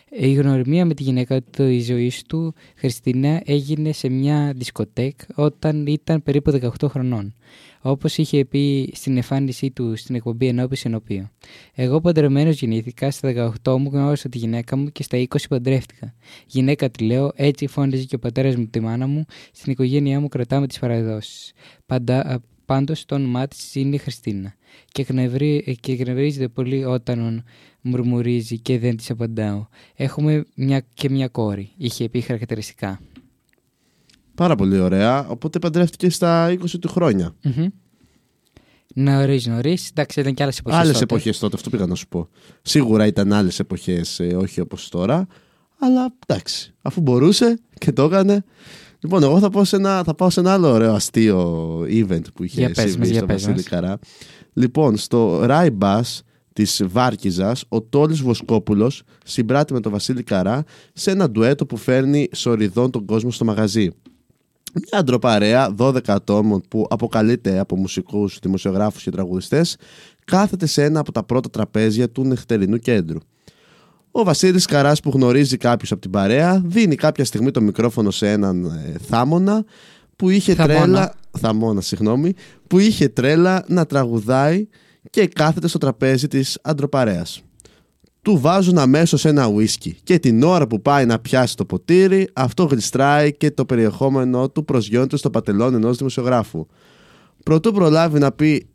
Η 0.10 0.34
γνωριμία 0.34 0.86
με 0.86 0.94
τη 0.94 1.04
γυναίκα 1.04 1.42
του 1.42 1.64
η 1.64 1.80
ζωή 1.82 2.12
του, 2.28 2.54
Χριστίνα, 2.76 3.42
έγινε 3.46 3.92
σε 3.92 4.10
μια 4.10 4.54
δισκοτέκ 4.56 5.20
όταν 5.36 5.86
ήταν 5.88 6.24
περίπου 6.24 6.60
18 6.82 6.88
χρονών 6.90 7.36
όπως 7.88 8.18
είχε 8.18 8.46
πει 8.46 8.92
στην 8.94 9.16
εμφάνισή 9.16 9.72
του 9.72 9.96
στην 9.96 10.16
εκπομπή 10.16 10.48
Ενώπιση 10.48 10.84
Ενωπίο. 10.88 11.30
Εγώ 11.74 12.02
παντρεμένος 12.02 12.60
γεννήθηκα, 12.60 13.12
στα 13.12 13.54
18 13.64 13.78
μου 13.78 13.90
γνώρισα 13.94 14.30
τη 14.30 14.38
γυναίκα 14.38 14.76
μου 14.76 14.92
και 14.92 15.04
στα 15.04 15.18
20 15.18 15.26
παντρεύτηκα. 15.50 16.14
Γυναίκα 16.46 16.90
τη 16.90 17.04
λέω, 17.04 17.32
έτσι 17.36 17.68
φώνησε 17.68 18.04
και 18.04 18.16
ο 18.16 18.20
πατέρας 18.20 18.56
μου 18.56 18.68
τη 18.68 18.80
μάνα 18.80 19.08
μου, 19.08 19.26
στην 19.52 19.72
οικογένειά 19.72 20.20
μου 20.20 20.28
κρατάμε 20.28 20.68
τις 20.68 20.80
παραδόσεις. 20.80 21.54
Πάντως 22.66 23.06
το 23.06 23.16
όνομά 23.16 23.48
της 23.48 23.76
είναι 23.76 23.96
η 23.96 23.98
Χριστίνα 23.98 24.56
και, 24.92 25.02
γνευρί, 25.02 25.78
και 25.80 25.94
γνευρίζεται 25.94 26.48
πολύ 26.48 26.86
όταν 26.86 27.44
μουρμουρίζει 27.82 28.60
και 28.60 28.80
δεν 28.80 28.98
της 28.98 29.10
απαντάω. 29.10 29.68
Έχουμε 29.96 30.46
μια, 30.56 30.86
και 30.94 31.10
μια 31.10 31.28
κόρη, 31.28 31.72
είχε 31.78 32.10
πει 32.10 32.22
χαρακτηριστικά. 32.22 33.00
Πάρα 34.36 34.56
πολύ 34.56 34.80
ωραία. 34.80 35.28
Οπότε 35.28 35.60
παντρεύτηκε 35.60 36.10
στα 36.10 36.52
20 36.52 36.58
του 36.82 36.88
χρόνια. 36.88 37.36
Mm-hmm. 37.44 37.68
Νωρίς, 38.94 39.46
νωρίς. 39.46 39.90
Εντάξει, 39.90 40.20
ήταν 40.20 40.34
και 40.34 40.44
άλλες 40.44 40.58
εποχές. 40.58 40.80
Άλλες 40.80 41.02
εποχές 41.02 41.40
τότε, 41.40 41.56
αυτό 41.56 41.70
πήγα 41.70 41.86
να 41.86 41.96
σου 41.96 42.08
πω. 42.08 42.28
Σίγουρα 42.62 43.06
ήταν 43.06 43.34
άλλες 43.34 43.60
εποχές, 43.60 44.20
ε, 44.20 44.36
όχι 44.36 44.62
όπως 44.62 44.90
τώρα. 44.90 45.28
Αλλά 45.80 46.14
εντάξει, 46.28 46.74
αφού 46.82 47.02
μπορούσε 47.02 47.60
και 47.78 47.92
το 47.92 48.04
έκανε. 48.04 48.44
Λοιπόν, 49.00 49.24
εγώ 49.24 49.40
θα 49.40 49.50
πάω 49.50 49.64
σε 49.64 49.76
ένα, 49.76 50.04
θα 50.04 50.16
πάω 50.16 50.30
σε 50.30 50.40
ένα 50.40 50.54
άλλο 50.54 50.72
ωραίο 50.72 50.94
αστείο 50.94 51.80
event 51.80 52.34
που 52.34 52.44
είχε 52.44 52.72
για 52.72 52.88
συμβεί 52.88 53.14
στο 53.14 53.26
Βασίλη 53.26 53.64
Καρά. 53.64 54.00
Λοιπόν, 54.54 54.98
στο 54.98 55.46
Ράιμπας 55.46 56.22
της 56.54 56.82
Βάρκιζα, 56.88 57.56
ο 57.68 57.82
Τόλης 57.82 58.22
Βοσκόπουλος 58.22 59.04
συμπράττει 59.26 59.74
με 59.74 59.80
τον 59.80 59.92
Βασίλη 59.92 60.24
Καρά 60.24 60.64
σε 60.94 61.12
ένα 61.12 61.30
ντουέτο 61.30 61.66
που 61.66 61.78
φέρνει 61.78 62.28
σοριδών 62.34 62.92
τον 62.92 63.06
κόσμο 63.06 63.32
στο 63.32 63.46
μαγαζί. 63.46 63.90
Μια 64.92 65.04
ντροπαρέα 65.04 65.76
12 65.78 66.00
ατόμων 66.06 66.62
που 66.68 66.86
αποκαλείται 66.90 67.60
από 67.60 67.76
μουσικούς, 67.76 68.40
δημοσιογράφους 68.42 69.04
και 69.04 69.12
τραγουδιστές 69.12 69.78
κάθεται 70.26 70.66
σε 70.66 70.84
ένα 70.84 71.00
από 71.00 71.12
τα 71.12 71.24
πρώτα 71.24 71.50
τραπέζια 71.50 72.10
του 72.10 72.24
νυχτερινού 72.24 72.78
κέντρου. 72.78 73.18
Ο 74.12 74.24
Βασίλης 74.24 74.66
Καράς, 74.66 75.00
που 75.00 75.10
γνωρίζει 75.10 75.58
κάποιους 75.58 75.92
από 75.92 76.02
την 76.02 76.12
παρέα, 76.12 76.62
δίνει 76.66 76.96
κάποια 76.96 77.26
στιγμή 77.26 77.52
το 77.52 77.62
μικρόφωνο 77.62 78.12
σε 78.12 78.32
έναν 78.32 78.66
ε, 78.66 78.98
θάμονα 79.08 79.66
που 80.16 80.30
είχε 80.30 80.56
τρέλα. 80.56 81.14
Θαμώνα, 81.40 81.82
συγγνώμη. 81.82 82.34
Που 82.68 82.80
είχε 82.80 83.08
τρέλα 83.10 83.66
να 83.68 83.86
τραγουδάει 83.86 84.68
και 85.10 85.28
κάθεται 85.28 85.68
στο 85.68 85.78
τραπέζι 85.78 86.28
της 86.28 86.58
αντροπαρέας 86.62 87.44
του 88.26 88.40
βάζουν 88.40 88.78
αμέσως 88.78 89.26
ένα 89.26 89.48
ουίσκι 89.48 89.98
και 90.04 90.20
την 90.20 90.44
ώρα 90.44 90.68
που 90.68 90.82
πάει 90.82 91.06
να 91.06 91.20
πιάσει 91.20 91.56
το 91.56 91.66
ποτήρι 91.66 92.30
αυτό 92.34 92.64
γλιστράει 92.64 93.34
και 93.34 93.52
το 93.52 93.66
περιεχόμενο 93.66 94.50
του 94.50 94.66
προσγειώνεται 94.66 95.18
στο 95.18 95.30
πατελόν 95.30 95.74
ενός 95.74 95.98
δημοσιογράφου. 95.98 96.68
Προτού 97.44 97.72
προλάβει 97.72 98.20
να 98.20 98.32
πει 98.32 98.68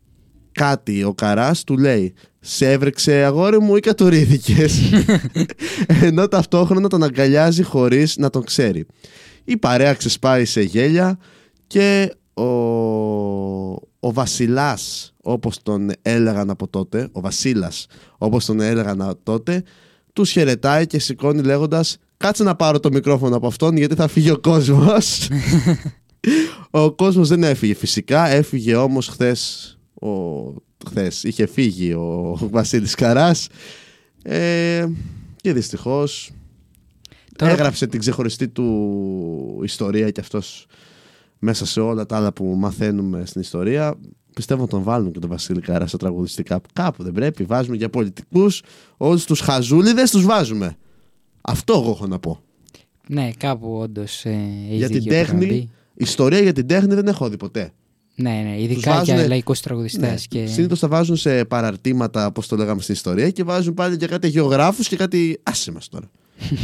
κάτι 0.51 1.03
ο 1.03 1.13
Καράς 1.13 1.63
του 1.63 1.77
λέει 1.77 2.13
«Σε 2.39 2.71
έβρεξε 2.71 3.13
αγόρι 3.13 3.59
μου 3.59 3.75
ή 3.75 3.79
κατουρίδικες» 3.79 4.79
ενώ 6.07 6.27
ταυτόχρονα 6.27 6.87
τον 6.87 7.03
αγκαλιάζει 7.03 7.63
χωρίς 7.63 8.17
να 8.17 8.29
τον 8.29 8.43
ξέρει. 8.43 8.85
Η 9.43 9.57
παρέα 9.57 9.93
ξεσπάει 9.93 10.45
σε 10.45 10.61
γέλια 10.61 11.17
και 11.67 12.13
ο, 12.33 12.43
ο 14.03 14.13
Βασιλάς 14.13 15.13
όπως 15.21 15.61
τον 15.63 15.91
έλεγαν 16.01 16.49
από 16.49 16.67
τότε, 16.67 17.09
ο 17.11 17.21
Βασίλας 17.21 17.87
όπως 18.17 18.45
τον 18.45 18.59
έλεγαν 18.59 19.19
τότε, 19.23 19.63
τους 20.13 20.31
χαιρετάει 20.31 20.87
και 20.87 20.99
σηκώνει 20.99 21.41
λέγοντας 21.41 21.97
κάτσε 22.17 22.43
να 22.43 22.55
πάρω 22.55 22.79
το 22.79 22.91
μικρόφωνο 22.91 23.35
από 23.35 23.47
αυτόν 23.47 23.77
γιατί 23.77 23.95
θα 23.95 24.07
φύγει 24.07 24.31
ο 24.31 24.39
κόσμος. 24.39 25.27
ο 26.71 26.91
κόσμος 26.91 27.27
δεν 27.27 27.43
έφυγε 27.43 27.73
φυσικά, 27.73 28.27
έφυγε 28.27 28.75
όμως 28.75 29.07
χθες, 29.07 29.77
ο... 29.93 30.09
χθες 30.87 31.23
είχε 31.23 31.45
φύγει 31.45 31.93
ο 31.93 32.37
Βασίλης 32.51 32.95
Καράς 32.95 33.47
ε... 34.23 34.87
και 35.35 35.53
δυστυχώς 35.53 36.31
Τώρα... 37.35 37.51
έγραψε 37.51 37.87
την 37.87 37.99
ξεχωριστή 37.99 38.47
του 38.47 39.61
ιστορία 39.63 40.09
και 40.09 40.19
αυτός 40.19 40.65
μέσα 41.43 41.65
σε 41.65 41.79
όλα 41.79 42.05
τα 42.05 42.15
άλλα 42.15 42.33
που 42.33 42.45
μαθαίνουμε 42.45 43.25
στην 43.25 43.41
ιστορία 43.41 43.95
πιστεύω 44.33 44.67
τον 44.67 44.83
βάλουν 44.83 45.11
και 45.11 45.19
τον 45.19 45.29
Βασίλη 45.29 45.61
Καρά 45.61 45.87
στα 45.87 45.97
τραγουδιστικά. 45.97 46.61
Κάπου 46.73 47.03
δεν 47.03 47.11
πρέπει. 47.11 47.43
Βάζουμε 47.43 47.75
για 47.75 47.89
πολιτικούς. 47.89 48.61
Όλους 48.97 49.25
τους 49.25 49.39
χαζούλιδες 49.39 50.11
τους 50.11 50.25
βάζουμε. 50.25 50.75
Αυτό 51.41 51.73
εγώ 51.73 51.89
έχω 51.89 52.07
να 52.07 52.19
πω. 52.19 52.39
Ναι, 53.07 53.29
κάπου 53.37 53.77
όντως. 53.77 54.25
Ε, 54.25 54.37
για 54.69 54.89
την 54.89 55.03
τέχνη. 55.03 55.69
Ιστορία 55.93 56.39
για 56.39 56.53
την 56.53 56.67
τέχνη 56.67 56.93
δεν 56.93 57.07
έχω 57.07 57.29
δει 57.29 57.37
ποτέ. 57.37 57.71
Ναι, 58.15 58.29
ναι, 58.29 58.61
ειδικά 58.61 58.91
βάζουν... 58.91 59.15
για 59.15 59.27
λαϊκούς 59.27 59.59
τραγουδιστές. 59.59 60.09
Ναι. 60.09 60.15
Και... 60.27 60.45
Συνήθως 60.45 60.79
τα 60.79 60.87
βάζουν 60.87 61.15
σε 61.15 61.45
παραρτήματα, 61.45 62.25
όπως 62.25 62.47
το 62.47 62.55
λέγαμε 62.55 62.81
στην 62.81 62.93
ιστορία, 62.93 63.29
και 63.29 63.43
βάζουν 63.43 63.73
πάλι 63.73 63.95
για 63.95 64.07
κάτι 64.07 64.27
γεωγράφους 64.27 64.87
και 64.87 64.95
κάτι. 64.95 65.39
Άσε 65.43 65.71
μα 65.71 65.79
τώρα. 65.89 66.09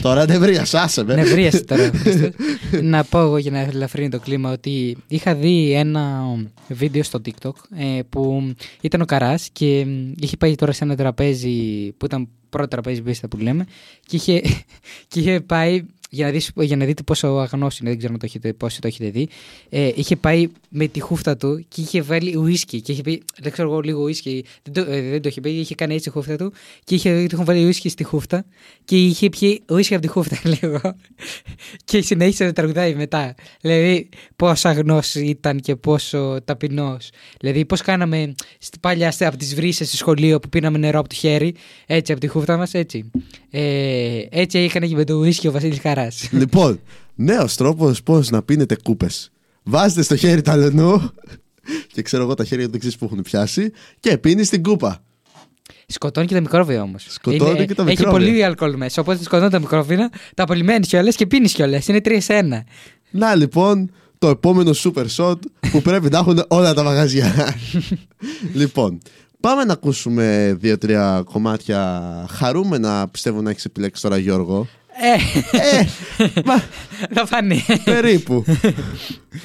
Τώρα 0.01 0.25
νευρία, 0.25 0.65
άσε 0.71 1.03
με. 1.03 1.15
Νευρία 1.15 1.65
τώρα. 1.65 1.91
να 2.81 3.03
πω 3.03 3.19
εγώ 3.19 3.37
για 3.37 3.51
να 3.51 3.59
ελαφρύνει 3.59 4.09
το 4.09 4.19
κλίμα 4.19 4.51
ότι 4.51 4.97
είχα 5.07 5.35
δει 5.35 5.71
ένα 5.71 6.23
βίντεο 6.67 7.03
στο 7.03 7.21
TikTok 7.25 7.53
ε, 7.77 7.99
που 8.09 8.53
ήταν 8.81 9.01
ο 9.01 9.05
Καράς 9.05 9.49
και 9.51 9.85
είχε 10.19 10.37
πάει 10.37 10.55
τώρα 10.55 10.71
σε 10.71 10.83
ένα 10.83 10.95
τραπέζι 10.95 11.91
που 11.97 12.05
ήταν 12.05 12.27
πρώτο 12.49 12.67
τραπέζι 12.67 13.01
μπίστα 13.01 13.27
που 13.27 13.37
λέμε 13.37 13.65
και 14.05 14.15
είχε, 14.15 14.41
και 15.07 15.19
είχε 15.19 15.41
πάει 15.41 15.83
για 16.09 16.25
να, 16.25 16.31
δεις, 16.31 16.51
για 16.55 16.75
να 16.75 16.85
δείτε 16.85 17.03
πόσο 17.03 17.27
αγνός 17.27 17.79
είναι, 17.79 17.89
δεν 17.89 17.97
ξέρω 17.97 18.13
αν 18.13 18.19
το 18.19 18.25
έχετε, 18.25 18.53
πόσο 18.53 18.79
το 18.81 18.87
έχετε 18.87 19.09
δει. 19.09 19.27
Ε, 19.69 19.91
είχε 19.95 20.15
πάει 20.15 20.47
με 20.69 20.87
τη 20.87 20.99
χούφτα 20.99 21.37
του 21.37 21.65
και 21.67 21.81
είχε 21.81 22.01
βάλει 22.01 22.37
ουίσκι. 22.37 22.81
Και 22.81 22.91
είχε 22.91 23.01
πει, 23.01 23.23
δεν 23.39 23.51
ξέρω 23.51 23.69
εγώ 23.69 23.79
λίγο 23.79 24.01
ουίσκι. 24.01 24.45
Δεν 24.63 24.73
το, 24.73 24.91
ε, 24.91 25.01
δεν 25.01 25.21
το 25.21 25.29
είχε 25.29 25.41
πει, 25.41 25.49
είχε 25.49 25.75
κάνει 25.75 25.95
έτσι 25.95 26.09
η 26.09 26.11
χούφτα 26.11 26.35
του. 26.35 26.53
Και 26.83 26.95
είχε, 26.95 27.09
του 27.09 27.33
είχαν 27.35 27.45
βάλει 27.45 27.65
ουίσκι 27.65 27.89
στη 27.89 28.03
χούφτα. 28.03 28.45
Και 28.85 29.05
είχε 29.05 29.29
πιει 29.29 29.63
ουίσκι 29.69 29.93
από 29.93 30.01
τη 30.01 30.07
χούφτα, 30.07 30.39
λίγο. 30.61 30.81
και 31.85 32.01
συνέχισε 32.01 32.45
να 32.45 32.53
τραγουδάει 32.53 32.95
μετά. 32.95 33.35
Δηλαδή, 33.61 34.09
πόσο 34.35 34.67
αγνός 34.67 35.15
ήταν 35.15 35.59
και 35.59 35.75
πόσο 35.75 36.37
ταπεινός. 36.45 37.09
Δηλαδή, 37.39 37.65
πώς 37.65 37.81
κάναμε 37.81 38.35
παλιά 38.81 39.13
από 39.19 39.37
τις 39.37 39.55
βρύσες 39.55 39.87
στο 39.87 39.97
σχολείο 39.97 40.39
που 40.39 40.49
πίναμε 40.49 40.77
νερό 40.77 40.99
από 40.99 41.09
το 41.09 41.15
χέρι, 41.15 41.55
έτσι 41.85 42.11
από 42.11 42.21
τη 42.21 42.27
χούφτα 42.27 42.57
μας, 42.57 42.73
έτσι. 42.73 43.11
Ε, 43.49 44.21
έτσι 44.29 44.59
έκανε 44.59 44.87
και 44.87 44.95
με 44.95 45.03
το 45.03 45.13
ουίσκι 45.13 45.47
ο 45.47 45.51
Βασίλης 45.51 45.79
Χαρά. 45.97 46.11
Λοιπόν, 46.31 46.79
νέος 47.15 47.55
τρόπος 47.55 48.03
πώς 48.03 48.29
να 48.29 48.41
πίνετε 48.43 48.75
κούπες. 48.83 49.31
Βάζετε 49.63 50.01
στο 50.01 50.15
χέρι 50.15 50.41
τα 50.41 50.55
λενού 50.55 51.11
και 51.93 52.01
ξέρω 52.01 52.23
εγώ 52.23 52.33
τα 52.33 52.43
χέρια 52.43 52.69
του 52.69 52.75
εξή 52.75 52.97
που 52.97 53.05
έχουν 53.05 53.21
πιάσει 53.21 53.71
και 53.99 54.17
πίνεις 54.17 54.49
την 54.49 54.63
κούπα. 54.63 55.01
Σκοτώνει 55.87 56.27
και 56.27 56.33
τα 56.33 56.41
μικρόβια 56.41 56.81
όμως. 56.81 57.05
Σκοτώνει 57.09 57.65
και 57.65 57.73
τα 57.75 57.83
Έχει 57.83 57.89
μικρόβια. 57.91 58.11
πολύ 58.11 58.43
αλκοόλ 58.43 58.75
μέσα. 58.75 59.01
Οπότε 59.01 59.23
σκοτώνει 59.23 59.49
τα 59.49 59.59
μικρόβια, 59.59 60.09
τα 60.35 60.43
απολυμμένεις 60.43 60.87
κιόλας 60.87 61.15
και 61.15 61.27
πίνεις 61.27 61.53
κιόλας. 61.53 61.87
Είναι 61.87 62.01
τρία 62.01 62.21
σε 62.21 62.33
ένα. 62.33 62.63
Να 63.11 63.35
λοιπόν 63.35 63.91
το 64.17 64.27
επόμενο 64.27 64.71
super 64.75 65.05
shot 65.17 65.35
που 65.71 65.81
πρέπει 65.81 66.09
να 66.09 66.17
έχουν 66.17 66.43
όλα 66.47 66.73
τα 66.73 66.83
μαγαζιά. 66.83 67.55
λοιπόν, 68.53 68.97
πάμε 69.39 69.63
να 69.63 69.73
ακούσουμε 69.73 70.55
δύο-τρία 70.59 71.23
κομμάτια 71.31 72.01
χαρούμενα 72.29 73.07
πιστεύω 73.11 73.41
να 73.41 73.49
έχεις 73.49 73.65
επιλέξει 73.65 74.01
τώρα 74.01 74.17
Γιώργο. 74.17 74.67
Ε, 75.01 75.15
Ε, 75.57 75.85
μα, 76.45 76.57
θα 77.13 77.25
φανεί. 77.25 77.65
περίπου. 77.83 78.43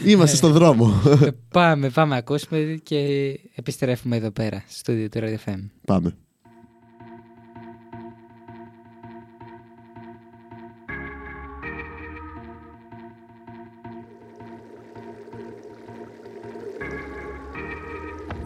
Είμαστε 0.04 0.36
στον 0.36 0.52
δρόμο. 0.52 1.02
Ε, 1.24 1.28
πάμε, 1.50 1.88
πάμε 1.90 2.10
να 2.12 2.16
ακούσουμε 2.16 2.78
και 2.82 2.96
επιστρέφουμε 3.54 4.16
εδώ 4.16 4.30
πέρα, 4.30 4.64
στο 4.68 4.78
στούντιο 4.78 5.08
του 5.08 5.18
Radio 5.22 5.50
FM. 5.50 5.58
Πάμε. 5.86 6.16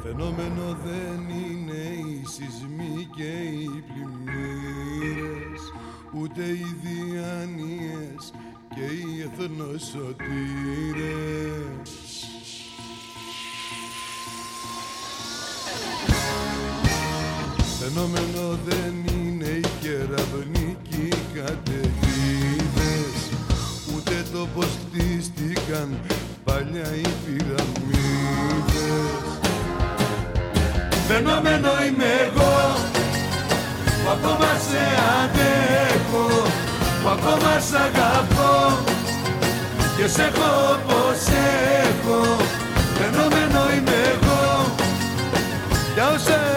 Φαινόμενο 0.03 0.77
δεν 0.85 1.21
είναι 1.29 1.83
οι 1.83 2.23
σεισμοί 2.27 3.09
και 3.17 3.23
οι 3.23 3.66
πλημμύρες 3.66 3.66
Ούτε 6.29 6.43
οι 6.43 6.77
διάνοιες 6.83 8.33
και 8.75 8.81
οι 8.81 9.23
εθνοσωτήρες. 9.23 10.27
Φαινόμενο 17.79 18.59
δεν 18.65 18.95
είναι 19.17 19.45
οι 19.45 19.65
κεραυνικοί 19.81 21.09
καταιγίδες. 21.35 23.19
Ούτε 23.97 24.25
το 24.33 24.47
πως 24.55 24.69
χτίστηκαν 24.87 26.01
παλιά 26.45 26.95
οι 26.95 27.09
πυραμίδες. 27.25 28.77
Φαινόμενο 31.09 31.69
είμαι 31.89 32.11
εγώ 32.27 33.05
που 34.07 34.13
ακόμα 34.13 34.53
σε 34.69 34.85
αντέχω 35.21 36.27
που 37.03 37.09
ακόμα 37.09 37.55
σ' 37.69 37.75
αγαπώ. 37.87 38.55
Και 39.97 40.09
σε 40.09 40.23
έχω 40.23 40.51
όπως 40.75 41.21
έχω 41.83 42.37
Φαινόμενο 42.99 43.61
είμαι 43.75 43.99
εγώ. 44.13 44.75
Για 45.95 46.09
όσα 46.15 46.56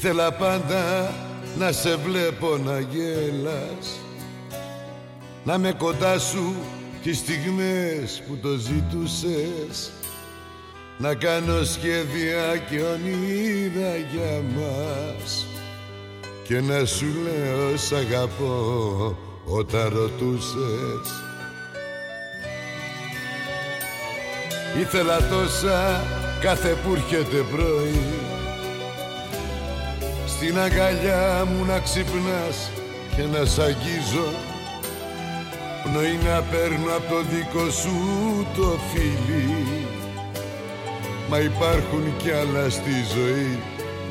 Ήθελα 0.00 0.32
πάντα 0.32 1.14
να 1.58 1.72
σε 1.72 1.96
βλέπω 1.96 2.56
να 2.56 2.80
γέλας 2.80 3.98
Να 5.44 5.58
με 5.58 5.72
κοντά 5.72 6.18
σου 6.18 6.54
τις 7.02 7.18
στιγμές 7.18 8.22
που 8.26 8.36
το 8.42 8.48
ζητούσες 8.48 9.90
Να 10.98 11.14
κάνω 11.14 11.64
σχέδια 11.64 12.56
και 12.70 12.80
ονείρα 12.80 13.96
για 14.12 14.42
μας 14.56 15.46
Και 16.44 16.60
να 16.60 16.84
σου 16.84 17.06
λέω 17.06 17.76
σ' 17.76 17.92
αγαπώ 17.92 19.16
όταν 19.44 19.88
ρωτούσες. 19.88 21.08
Ήθελα 24.80 25.16
τόσα 25.28 26.04
κάθε 26.40 26.76
που 26.84 26.94
έρχεται 26.94 27.44
πρωί 27.50 28.36
Στην 30.40 30.58
αγκαλιά 30.58 31.44
μου 31.50 31.64
να 31.64 31.78
ξυπνάς 31.78 32.70
και 33.16 33.22
να 33.22 33.44
σ' 33.44 33.58
αγγίζω. 33.58 34.28
Πνοή 35.82 36.18
να 36.24 36.42
παίρνω 36.42 36.96
από 36.96 37.08
το 37.14 37.22
δικό 37.30 37.70
σου 37.70 37.96
το 38.56 38.78
φίλι. 38.90 39.86
Μα 41.28 41.38
υπάρχουν 41.38 42.16
κι 42.16 42.30
άλλα 42.30 42.70
στη 42.70 42.94
ζωή 43.14 43.58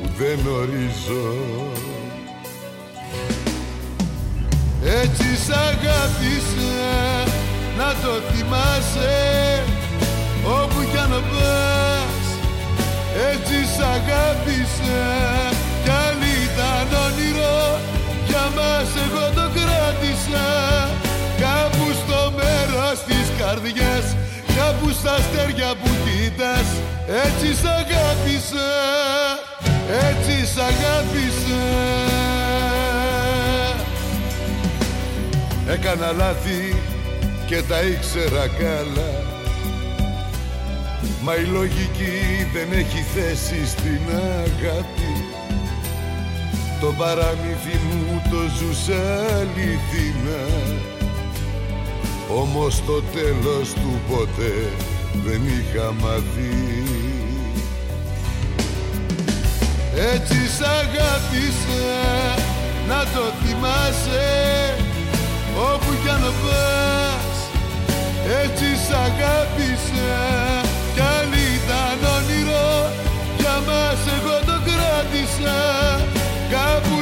που 0.00 0.08
δεν 0.18 0.38
ορίζω. 0.46 1.36
Έτσι 5.02 5.36
σ' 5.44 5.50
αγάπησα 5.50 6.88
να 7.78 7.88
το 8.02 8.12
θυμάσαι. 8.30 9.62
Όπου 10.44 10.90
κι 10.90 10.98
αν 10.98 11.10
πας 11.10 12.24
έτσι 13.30 13.56
σ' 13.74 13.80
αγάπησα 13.80 15.57
μας 18.58 18.90
εγώ 19.04 19.24
το 19.38 19.46
κράτησα. 19.56 20.46
Κάπου 21.44 21.86
στο 22.00 22.20
μέρος 22.38 22.96
της 23.08 23.26
καρδιάς 23.38 24.06
κάπου 24.58 24.88
στα 24.98 25.12
αστέρια 25.20 25.70
που 25.80 25.90
κοίτας 26.04 26.68
έτσι 27.24 27.48
σ' 27.60 27.68
αγάπησα 27.80 28.70
έτσι 30.08 30.46
σ' 30.46 30.58
αγάπησα. 30.70 31.62
Έκανα 35.68 36.12
λάθη 36.12 36.76
και 37.46 37.62
τα 37.68 37.80
ήξερα 37.80 38.46
καλά. 38.58 39.12
Μα 41.22 41.34
η 41.34 41.44
λογική 41.44 42.16
δεν 42.52 42.78
έχει 42.78 43.04
θέση 43.14 43.66
στην 43.66 44.00
αγάπη. 44.44 45.12
Το 46.80 46.94
παραμύθι 46.98 47.78
μου 47.86 48.07
το 48.30 48.40
ζούσα 48.56 49.02
αληθινά 49.38 50.44
Όμως 52.40 52.82
το 52.86 53.02
τέλος 53.02 53.72
του 53.72 54.00
ποτέ 54.08 54.56
δεν 55.24 55.40
είχα 55.46 55.92
μαθεί 56.00 56.82
Έτσι 60.14 60.38
σ' 60.56 60.60
αγάπησα 60.60 61.88
να 62.88 63.00
το 63.14 63.24
θυμάσαι 63.40 64.28
όπου 65.72 65.90
κι 66.02 66.08
αν 66.08 66.24
πας. 66.42 67.36
Έτσι 68.42 68.68
σ' 68.84 68.94
αγάπησα 69.06 70.16
κι 70.94 71.00
αν 71.16 71.28
ήταν 71.54 71.98
όνειρο 72.16 72.70
για 73.38 73.56
μας 73.68 74.00
εγώ 74.16 74.36
το 74.48 74.56
κράτησα. 74.68 75.58
Κάπου 76.54 76.96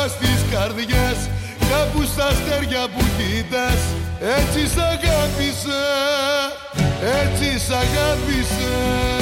στο 0.00 0.08
μέρος 0.08 0.16
της 0.18 0.44
καρδιάς 0.50 1.28
Κάπου 1.70 2.02
στα 2.02 2.26
αστέρια 2.26 2.88
που 2.88 3.04
κοίτας 3.16 3.80
Έτσι 4.20 4.66
σ' 4.74 4.78
αγάπησα 4.78 5.82
Έτσι 7.22 7.58
σ' 7.58 7.70
αγάπησα 7.70 9.19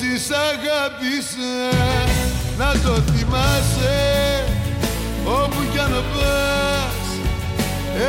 έτσι 0.00 0.24
σ' 0.26 0.30
αγάπησα 0.30 1.54
να 2.58 2.70
το 2.84 3.02
θυμάσαι 3.10 4.44
όπου 5.24 5.60
κι 5.72 5.78
αν 5.78 5.94
πας. 6.12 7.06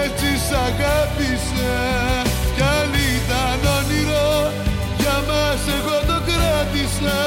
Έτσι 0.04 0.30
σ' 0.46 0.54
αγάπησα 0.68 1.78
κι 2.56 2.62
αν 2.78 2.92
ήταν 3.16 3.60
όνειρο 3.78 4.52
για 5.00 5.18
μας 5.30 5.62
εγώ 5.78 5.98
το 6.10 6.18
κράτησα. 6.28 7.20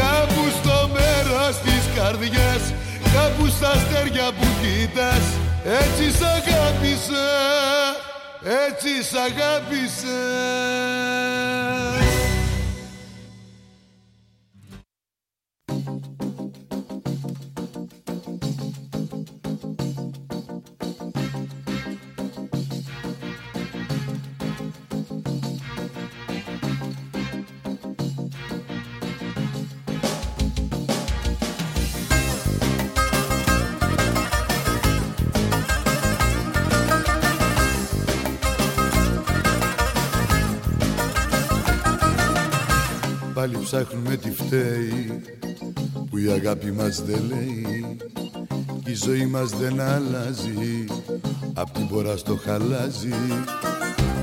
Κάπου 0.00 0.42
στο 0.58 0.90
μέρος 0.94 1.54
της 1.64 1.84
καρδιάς 1.96 2.64
κάπου 3.14 3.46
στα 3.56 3.70
αστέρια 3.70 4.28
που 4.38 4.46
κοίτας 4.60 5.24
έτσι 5.80 6.04
σ' 6.18 6.26
αγάπησα 6.36 7.26
έτσι 8.66 8.90
σ' 9.08 9.18
αγάπησα 9.28 10.20
ψάχνουμε 43.74 44.16
τι 44.16 44.30
φταίει 44.30 45.22
που 46.10 46.18
η 46.18 46.28
αγάπη 46.30 46.72
μας 46.72 47.02
δεν 47.02 47.22
λέει 47.28 47.96
και 48.84 48.90
η 48.90 48.94
ζωή 48.94 49.26
μας 49.26 49.50
δεν 49.50 49.80
αλλάζει 49.80 50.84
απ' 51.54 51.70
την 51.70 51.88
πορά 51.88 52.16
στο 52.16 52.38
χαλάζει. 52.44 53.14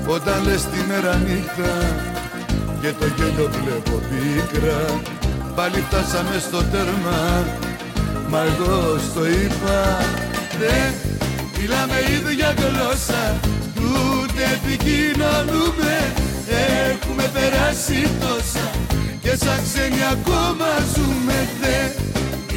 Όταν 0.08 0.44
λες 0.44 0.62
τη 0.62 0.78
μέρα 0.88 1.16
νύχτα 1.16 1.72
και 2.80 2.92
το 3.00 3.06
γέλιο 3.16 3.50
βλέπω 3.62 4.00
πίκρα 4.08 5.00
πάλι 5.56 5.80
φτάσαμε 5.80 6.38
στο 6.38 6.58
τέρμα 6.62 7.44
μα 8.28 8.40
εγώ 8.42 8.98
στο 8.98 9.26
είπα 9.26 9.98
δεν 10.60 10.92
μιλάμε 11.58 11.96
ίδια 12.16 12.54
γλώσσα 12.58 13.40
ούτε 13.76 14.42
επικοινωνούμε 14.54 16.30
έχουμε 16.90 17.30
περάσει 17.34 18.08
τόσα 18.20 18.70
και 19.20 19.36
σαν 19.36 19.60
ξένοι 19.66 20.02
ακόμα 20.12 20.68
ζούμε 20.94 21.48
δε. 21.60 22.02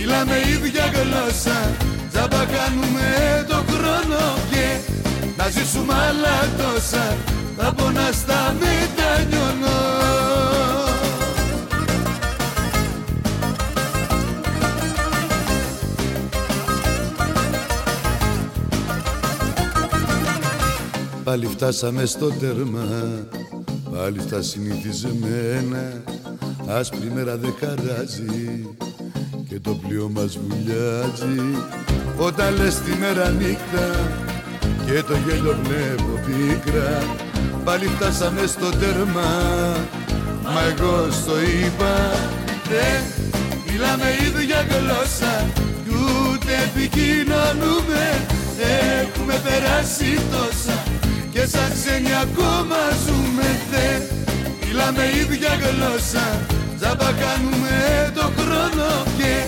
Μιλάμε 0.07 0.37
ίδια 0.37 0.85
γλώσσα 0.93 1.75
Τζάμπα 2.11 2.45
κάνουμε 2.45 3.45
το 3.47 3.55
χρόνο 3.55 4.19
και 4.51 4.77
Να 5.37 5.49
ζήσουμε 5.49 5.93
άλλα 5.93 6.39
τόσα 6.57 7.17
Θα 7.57 7.73
πονά 7.73 8.11
στα 8.11 8.55
μετανιώνω 8.59 9.83
Πάλι 21.23 21.45
φτάσαμε 21.45 22.05
στο 22.05 22.31
τέρμα 22.31 22.85
Πάλι 23.97 24.21
στα 24.27 24.41
συνηθισμένα 24.41 26.03
Άσπρη 26.67 27.11
μέρα 27.15 27.37
δεν 27.37 27.53
χαράζει 27.59 28.67
και 29.49 29.59
το 29.59 29.71
πλοίο 29.75 30.09
μας 30.13 30.37
βουλιάζει. 30.37 31.63
Όταν 32.17 32.55
λες 32.55 32.75
τη 32.75 32.97
μέρα 32.99 33.29
νύχτα 33.29 33.87
και 34.85 35.03
το 35.03 35.17
γέλιο 35.25 35.57
βλέπω 35.63 36.19
πίκρα 36.25 37.03
Πάλι 37.63 37.85
φτάσαμε 37.85 38.45
στο 38.45 38.69
τέρμα. 38.69 39.31
Μα 40.43 40.61
εγώ 40.75 41.11
στο 41.11 41.33
είπα 41.41 42.11
Δεν 42.69 43.01
μιλάμε 43.67 44.05
ίδια 44.25 44.65
γλώσσα 44.69 45.49
Κι 45.83 45.95
ούτε 45.95 46.51
επικοινωνούμε. 46.65 48.03
Έχουμε 49.01 49.41
περάσει 49.43 50.19
τόσα 50.31 50.84
και 51.35 51.47
σαν 51.47 51.71
ξένοι 51.73 52.15
ακόμα 52.21 52.77
ζούμε 53.05 53.59
θε. 53.71 53.99
Μιλάμε 54.65 55.03
ίδια 55.21 55.53
γλώσσα, 55.61 56.25
τζάμπα 56.77 57.11
κάνουμε 57.11 58.11
το 58.15 58.31
χρόνο 58.37 59.03
και 59.17 59.43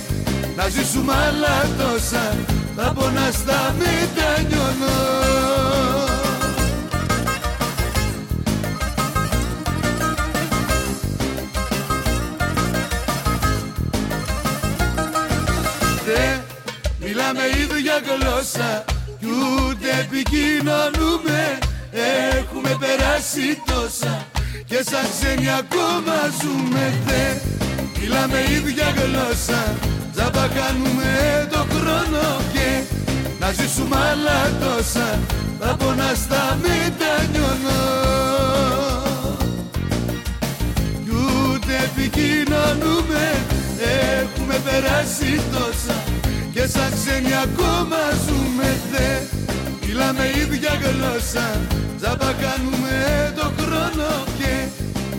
να 0.55 0.67
ζήσουμε 0.67 1.13
άλλα 1.13 1.67
τόσα, 1.77 2.35
θα 2.75 2.93
πονά 2.93 3.31
στα 3.31 3.75
μετανιώνω 3.77 4.95
μιλάμε 16.99 17.41
ίδια 17.61 18.01
γλώσσα 18.07 18.85
κι 19.19 19.25
ούτε 19.25 19.89
επικοινωνούμε 19.99 21.26
Έχουμε 22.37 22.77
περάσει 22.79 23.61
τόσα 23.65 24.27
και 24.65 24.83
σαν 24.89 25.05
ξένοι 25.11 25.49
ακόμα 25.51 26.15
ζούμε 26.41 26.93
θε 27.05 27.55
Μιλάμε 28.09 28.39
ίδια 28.39 28.93
γλώσσα, 28.97 29.75
τζάμπα 30.13 30.47
κάνουμε 30.47 31.47
το 31.51 31.57
χρόνο 31.57 32.41
και 32.53 32.83
να 33.39 33.51
ζήσουμε 33.51 33.95
άλλα 33.95 34.39
τόσα. 34.59 35.19
Θα 35.59 35.75
πονά 35.75 36.11
στα 36.15 36.57
μετανιώνω. 36.61 37.81
Κι 41.03 41.11
ούτε 41.15 41.73
επικοινωνούμε, 41.87 43.25
έχουμε 44.19 44.61
περάσει 44.65 45.41
τόσα 45.51 46.03
και 46.53 46.67
σαν 46.67 46.91
ξένοι 46.93 47.33
ακόμα 47.43 47.97
ζούμε 48.27 48.77
θε 48.91 49.09
Μιλάμε 49.99 50.27
ίδια 50.27 50.73
γλώσσα. 50.73 51.67
Τζάμπα 51.97 52.33
κάνουμε 52.33 53.33
το 53.35 53.41
χρόνο 53.41 54.09
και 54.37 54.67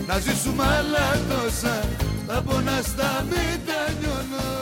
Να 0.07 0.19
ζήσουμε 0.19 0.63
άλλα 0.63 1.11
τόσα. 1.29 1.79
Θα 2.27 2.41
πονά 2.43 2.81
στα 2.81 3.27
μετανιώνω 3.29 4.57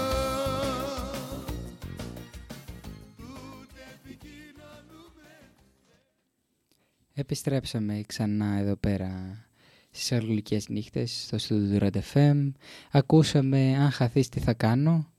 Επιστρέψαμε 7.14 8.04
ξανά 8.08 8.58
εδώ 8.60 8.76
πέρα 8.76 9.46
στις 9.92 10.12
αργουλικές 10.12 10.68
νύχτες 10.68 11.24
στο 11.26 11.38
στούντιο 11.38 11.92
του 11.92 12.02
FM. 12.14 12.52
Ακούσαμε 12.92 13.76
«Αν 13.80 13.92
χαθείς 13.92 14.30
τι 14.30 14.40
θα 14.40 14.54
κάνω» 14.54 15.12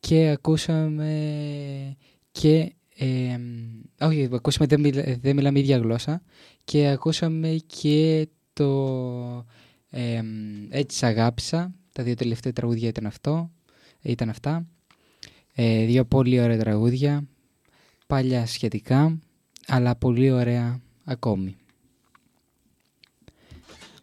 και 0.00 0.28
ακούσαμε 0.28 1.96
και 2.32 2.72
ε, 2.98 3.38
όχι, 4.00 4.28
ακούσαμε 4.32 4.66
δεν, 4.66 4.80
μιλά, 4.80 5.16
δεν 5.20 5.36
μιλάμε 5.36 5.58
ίδια 5.58 5.78
γλώσσα 5.78 6.22
και 6.64 6.88
ακούσαμε 6.88 7.56
και 7.66 8.28
το 8.52 9.46
ε, 9.90 10.22
«Έτσι 10.68 11.06
αγάπησα». 11.06 11.74
Τα 11.92 12.02
δύο 12.02 12.14
τελευταία 12.14 12.52
τραγούδια 12.52 12.88
ήταν, 12.88 13.06
αυτό, 13.06 13.50
ήταν 14.02 14.28
αυτά. 14.28 14.66
Ε, 15.54 15.84
δύο 15.84 16.04
πολύ 16.04 16.40
ωραία 16.40 16.58
τραγούδια, 16.58 17.28
παλιά 18.06 18.46
σχετικά, 18.46 19.18
αλλά 19.66 19.96
πολύ 19.96 20.30
ωραία 20.30 20.80
ακόμη. 21.04 21.56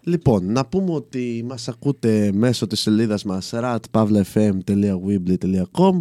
Λοιπόν, 0.03 0.51
να 0.51 0.65
πούμε 0.65 0.93
ότι 0.93 1.43
μας 1.45 1.67
ακούτε 1.67 2.31
μέσω 2.33 2.67
της 2.67 2.79
σελίδας 2.79 3.23
μας 3.23 3.51
ratpavlefm.weebly.com 3.53 5.99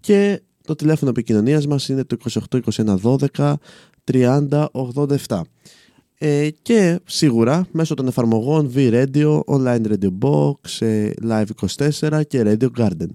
και 0.00 0.40
το 0.66 0.74
τηλέφωνο 0.74 1.10
επικοινωνίας 1.10 1.66
μας 1.66 1.88
είναι 1.88 2.04
το 2.04 2.16
28 2.50 2.60
21 2.72 3.18
12 3.34 3.54
30 4.12 4.66
87. 5.26 5.40
Ε, 6.18 6.48
και 6.62 7.00
σίγουρα 7.04 7.66
μέσω 7.70 7.94
των 7.94 8.06
εφαρμογών 8.06 8.72
V-Radio, 8.74 9.40
Online 9.40 9.86
Radio 9.86 10.10
Box, 10.20 10.86
ε, 10.86 11.10
Live 11.28 11.46
24 12.00 12.22
και 12.28 12.42
Radio 12.44 12.68
Garden. 12.78 13.08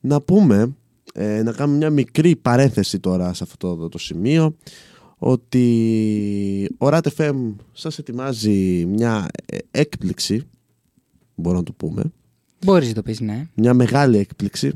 Να 0.00 0.20
πούμε, 0.20 0.76
ε, 1.14 1.42
να 1.42 1.52
κάνουμε 1.52 1.78
μια 1.78 1.90
μικρή 1.90 2.36
παρένθεση 2.36 3.00
τώρα 3.00 3.34
σε 3.34 3.44
αυτό 3.44 3.76
το, 3.76 3.88
το 3.88 3.98
σημείο 3.98 4.56
ότι 5.18 6.74
ο 6.78 6.88
RATFM 6.88 7.54
σας 7.72 7.98
ετοιμάζει 7.98 8.86
μια 8.88 9.28
ε, 9.46 9.58
έκπληξη, 9.70 10.42
μπορώ 11.34 11.56
να 11.56 11.62
το 11.62 11.72
πούμε. 11.72 12.02
Μπορείς 12.64 12.88
να 12.88 12.94
το 12.94 13.02
πεις, 13.02 13.20
ναι. 13.20 13.48
Μια 13.54 13.74
μεγάλη 13.74 14.18
έκπληξη 14.18 14.72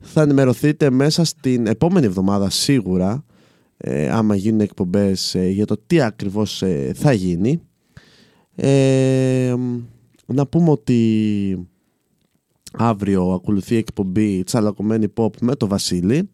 θα 0.00 0.22
ενημερωθείτε 0.22 0.90
μέσα 0.90 1.24
στην 1.24 1.66
επόμενη 1.66 2.06
εβδομάδα 2.06 2.50
σίγουρα 2.50 3.24
ε, 3.82 4.10
άμα 4.10 4.34
γίνουν 4.34 4.60
εκπομπές 4.60 5.34
ε, 5.34 5.48
για 5.48 5.66
το 5.66 5.76
τι 5.86 6.00
ακριβώς 6.00 6.62
ε, 6.62 6.92
θα 6.94 7.12
γίνει. 7.12 7.60
Ε, 8.54 9.54
να 10.26 10.46
πούμε 10.46 10.70
ότι 10.70 11.68
αύριο 12.72 13.32
ακολουθεί 13.32 13.74
η 13.74 13.78
εκπομπή 13.78 14.42
Τσαλακωμένη 14.42 15.06
Pop 15.14 15.36
με 15.40 15.54
το 15.54 15.66
Βασίλη. 15.66 16.28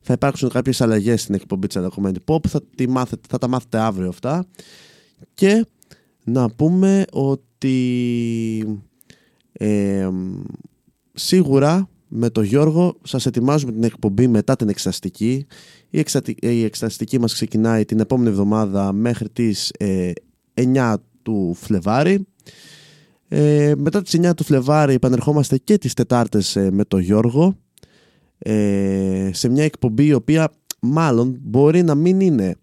Θα 0.00 0.12
υπάρξουν 0.12 0.48
κάποιες 0.48 0.80
αλλαγές 0.80 1.22
στην 1.22 1.34
εκπομπή 1.34 1.66
Τσαλακωμένη 1.66 2.18
Pop. 2.24 2.46
Θα, 2.48 2.60
τη 2.76 2.88
μάθετε, 2.88 3.22
θα 3.28 3.38
τα 3.38 3.48
μάθετε 3.48 3.78
αύριο 3.78 4.08
αυτά. 4.08 4.46
Και 5.34 5.66
να 6.24 6.50
πούμε 6.50 7.04
ότι 7.12 8.82
σίγουρα 11.12 11.88
με 12.12 12.30
τον 12.30 12.44
Γιώργο 12.44 12.96
σας 13.02 13.26
ετοιμάζουμε 13.26 13.72
την 13.72 13.84
εκπομπή 13.84 14.26
μετά 14.26 14.56
την 14.56 14.68
εξαστική. 14.68 15.46
Η, 15.90 15.98
εξαστη... 15.98 16.36
η 16.40 16.64
εξαστική 16.64 17.18
μας 17.18 17.32
ξεκινάει 17.32 17.84
την 17.84 18.00
επόμενη 18.00 18.28
εβδομάδα 18.28 18.92
μέχρι 18.92 19.28
τις 19.28 19.70
ε, 19.78 20.12
9 20.54 20.94
του 21.22 21.54
Φλεβάρι. 21.60 22.26
Ε, 23.28 23.72
μετά 23.76 24.02
τις 24.02 24.16
9 24.20 24.30
του 24.36 24.44
Φλεβάρι 24.44 24.94
επανερχόμαστε 24.94 25.58
και 25.58 25.78
τις 25.78 25.94
Τετάρτες 25.94 26.56
ε, 26.56 26.70
με 26.70 26.84
τον 26.84 27.00
Γιώργο 27.00 27.56
ε, 28.38 29.30
σε 29.32 29.48
μια 29.48 29.64
εκπομπή 29.64 30.06
η 30.06 30.12
οποία 30.12 30.52
μάλλον 30.80 31.38
μπορεί 31.40 31.82
να 31.82 31.94
μην 31.94 32.20
είναι 32.20 32.54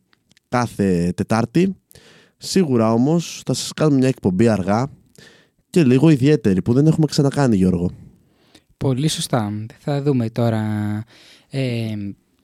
κάθε 0.49 1.11
Τετάρτη. 1.15 1.75
Σίγουρα 2.37 2.93
όμως 2.93 3.41
θα 3.45 3.53
σας 3.53 3.73
κάνουμε 3.73 3.97
μια 3.97 4.07
εκπομπή 4.07 4.47
αργά 4.47 4.89
και 5.69 5.83
λίγο 5.83 6.09
ιδιαίτερη 6.09 6.61
που 6.61 6.73
δεν 6.73 6.87
έχουμε 6.87 7.05
ξανακάνει 7.05 7.55
Γιώργο. 7.55 7.91
Πολύ 8.77 9.07
σωστά. 9.07 9.65
Θα 9.79 10.01
δούμε 10.01 10.29
τώρα 10.29 10.63
ε, 11.49 11.95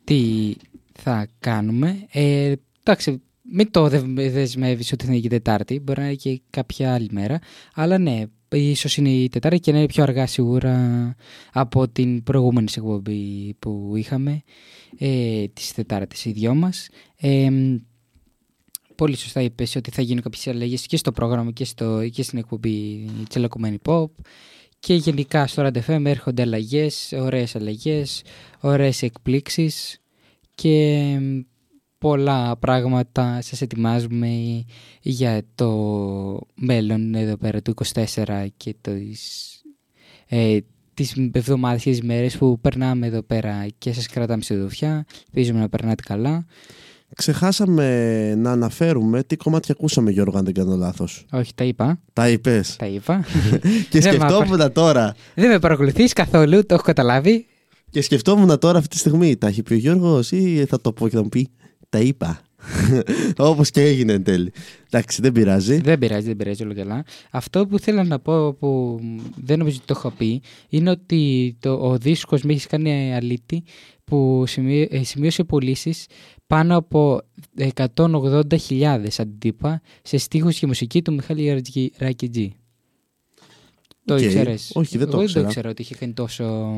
τι 0.03 0.53
θα 0.93 1.27
κάνουμε. 1.39 2.05
Ε, 2.11 2.53
εντάξει, 2.83 3.21
μην 3.41 3.71
το 3.71 3.89
δεσμεύεις 4.15 4.91
ότι 4.91 5.05
θα 5.05 5.11
είναι 5.11 5.21
και 5.21 5.29
Τετάρτη, 5.29 5.79
μπορεί 5.79 5.99
να 5.99 6.05
είναι 6.05 6.15
και 6.15 6.41
κάποια 6.49 6.93
άλλη 6.93 7.09
μέρα. 7.11 7.39
Αλλά 7.73 7.97
ναι, 7.97 8.23
ίσως 8.49 8.97
είναι 8.97 9.09
η 9.09 9.29
Τετάρτη 9.29 9.59
και 9.59 9.71
να 9.71 9.77
είναι 9.77 9.87
πιο 9.87 10.03
αργά 10.03 10.27
σίγουρα 10.27 11.15
από 11.51 11.87
την 11.87 12.23
προηγούμενη 12.23 12.71
εκπομπή 12.75 13.53
που 13.59 13.93
είχαμε, 13.95 14.41
ε, 14.97 15.47
τις 15.47 15.73
Τετάρτες 15.73 16.25
οι 16.25 16.31
δυο 16.31 16.55
μας. 16.55 16.89
Ε, 17.19 17.49
πολύ 18.95 19.17
σωστά 19.17 19.41
είπες 19.41 19.75
ότι 19.75 19.91
θα 19.91 20.01
γίνουν 20.01 20.21
κάποιες 20.21 20.47
αλλαγές 20.47 20.85
και 20.85 20.97
στο 20.97 21.11
πρόγραμμα 21.11 21.51
και, 21.51 21.65
στο, 21.65 22.09
και 22.09 22.23
στην 22.23 22.37
εκπομπή 22.37 23.05
Τσελακωμένη 23.29 23.77
Pop 23.85 24.07
και 24.85 24.93
γενικά 24.93 25.47
στο 25.47 25.65
RADFM 25.65 26.05
έρχονται 26.05 26.41
αλλαγές, 26.41 27.13
ωραίες 27.17 27.55
αλλαγές, 27.55 28.23
ωραίες 28.59 29.01
εκπλήξεις 29.01 30.01
και 30.55 31.19
πολλά 31.97 32.57
πράγματα 32.57 33.41
σας 33.41 33.61
ετοιμάζουμε 33.61 34.63
για 35.01 35.41
το 35.55 35.69
μέλλον 36.55 37.15
εδώ 37.15 37.37
πέρα 37.37 37.61
του 37.61 37.73
24 37.93 38.47
και 38.57 38.75
τις, 38.81 39.61
ε, 40.27 40.57
τις 40.93 41.15
εβδομάδες 41.31 41.83
και 41.83 41.89
τις 41.89 42.01
μέρες 42.01 42.37
που 42.37 42.59
περνάμε 42.59 43.07
εδώ 43.07 43.21
πέρα 43.21 43.65
και 43.77 43.93
σας 43.93 44.07
κρατάμε 44.07 44.41
στη 44.41 44.55
δοφιά. 44.55 45.05
Ελπίζουμε 45.25 45.59
να 45.59 45.69
περνάτε 45.69 46.03
καλά. 46.05 46.45
Ξεχάσαμε 47.15 48.35
να 48.35 48.51
αναφέρουμε 48.51 49.23
τι 49.23 49.35
κομμάτια 49.35 49.75
ακούσαμε, 49.77 50.11
Γιώργο, 50.11 50.37
αν 50.37 50.45
δεν 50.45 50.53
κάνω 50.53 50.75
λάθος. 50.75 51.25
Όχι, 51.31 51.53
τα 51.55 51.63
είπα. 51.63 51.99
Τα 52.13 52.29
είπες. 52.29 52.75
Τα 52.75 52.85
είπα. 52.85 53.25
και 53.89 54.01
σκεφτόμουν 54.01 54.71
τώρα. 54.71 55.15
Δεν 55.35 55.49
με 55.49 55.59
παρακολουθείς 55.59 56.13
καθόλου, 56.13 56.65
το 56.65 56.73
έχω 56.73 56.83
καταλάβει. 56.83 57.45
Και 57.89 58.01
σκεφτόμουν 58.01 58.59
τώρα 58.59 58.77
αυτή 58.77 58.89
τη 58.89 58.97
στιγμή. 58.97 59.37
Τα 59.37 59.47
έχει 59.47 59.63
πει 59.63 59.73
ο 59.73 59.77
Γιώργος 59.77 60.31
ή 60.31 60.65
θα 60.65 60.81
το 60.81 60.93
πω 60.93 61.07
και 61.07 61.15
θα 61.15 61.21
μου 61.23 61.29
πει. 61.29 61.49
Τα 61.89 61.99
είπα. 61.99 62.41
Όπως 63.37 63.69
και 63.69 63.81
έγινε 63.81 64.13
εν 64.13 64.23
τέλει. 64.23 64.51
Εντάξει, 64.89 65.21
δεν 65.21 65.31
πειράζει. 65.31 65.77
Δεν 65.77 65.99
πειράζει, 65.99 66.27
δεν 66.27 66.35
πειράζει 66.35 66.63
όλο 66.63 66.73
καλά. 66.73 67.03
Αυτό 67.31 67.67
που 67.67 67.79
θέλω 67.79 68.03
να 68.03 68.19
πω 68.19 68.53
που 68.53 68.99
δεν 69.35 69.57
νομίζω 69.57 69.75
ότι 69.77 69.85
το 69.85 69.93
έχω 69.97 70.09
πει 70.17 70.41
είναι 70.69 70.89
ότι 70.89 71.55
το, 71.59 71.71
ο 71.71 71.97
δίσκος 71.97 72.41
με 72.41 72.51
έχεις 72.51 72.67
κάνει 72.67 73.15
αλήτη 73.15 73.63
που 74.03 74.43
ε, 74.89 75.03
σημείωσε 75.03 75.43
πωλήσεις 75.43 76.05
πάνω 76.47 76.77
από 76.77 77.21
180.000 77.95 79.05
αντίπα 79.17 79.81
σε 80.03 80.17
στίχους 80.17 80.59
και 80.59 80.67
μουσική 80.67 81.01
του 81.01 81.13
Μιχάλη 81.13 81.61
Ρακιτζή. 81.97 82.53
Το 84.05 84.13
Οκ. 84.13 84.21
ήξερες; 84.21 84.71
Όχι, 84.73 84.97
δεν 84.97 85.09
το 85.09 85.17
Εγώ 85.17 85.17
δεν 85.17 85.25
ήξερα. 85.25 85.43
το 85.43 85.49
ήξερα 85.49 85.69
ότι 85.69 85.81
είχε 85.81 85.95
κάνει 85.95 86.13
τόσο, 86.13 86.73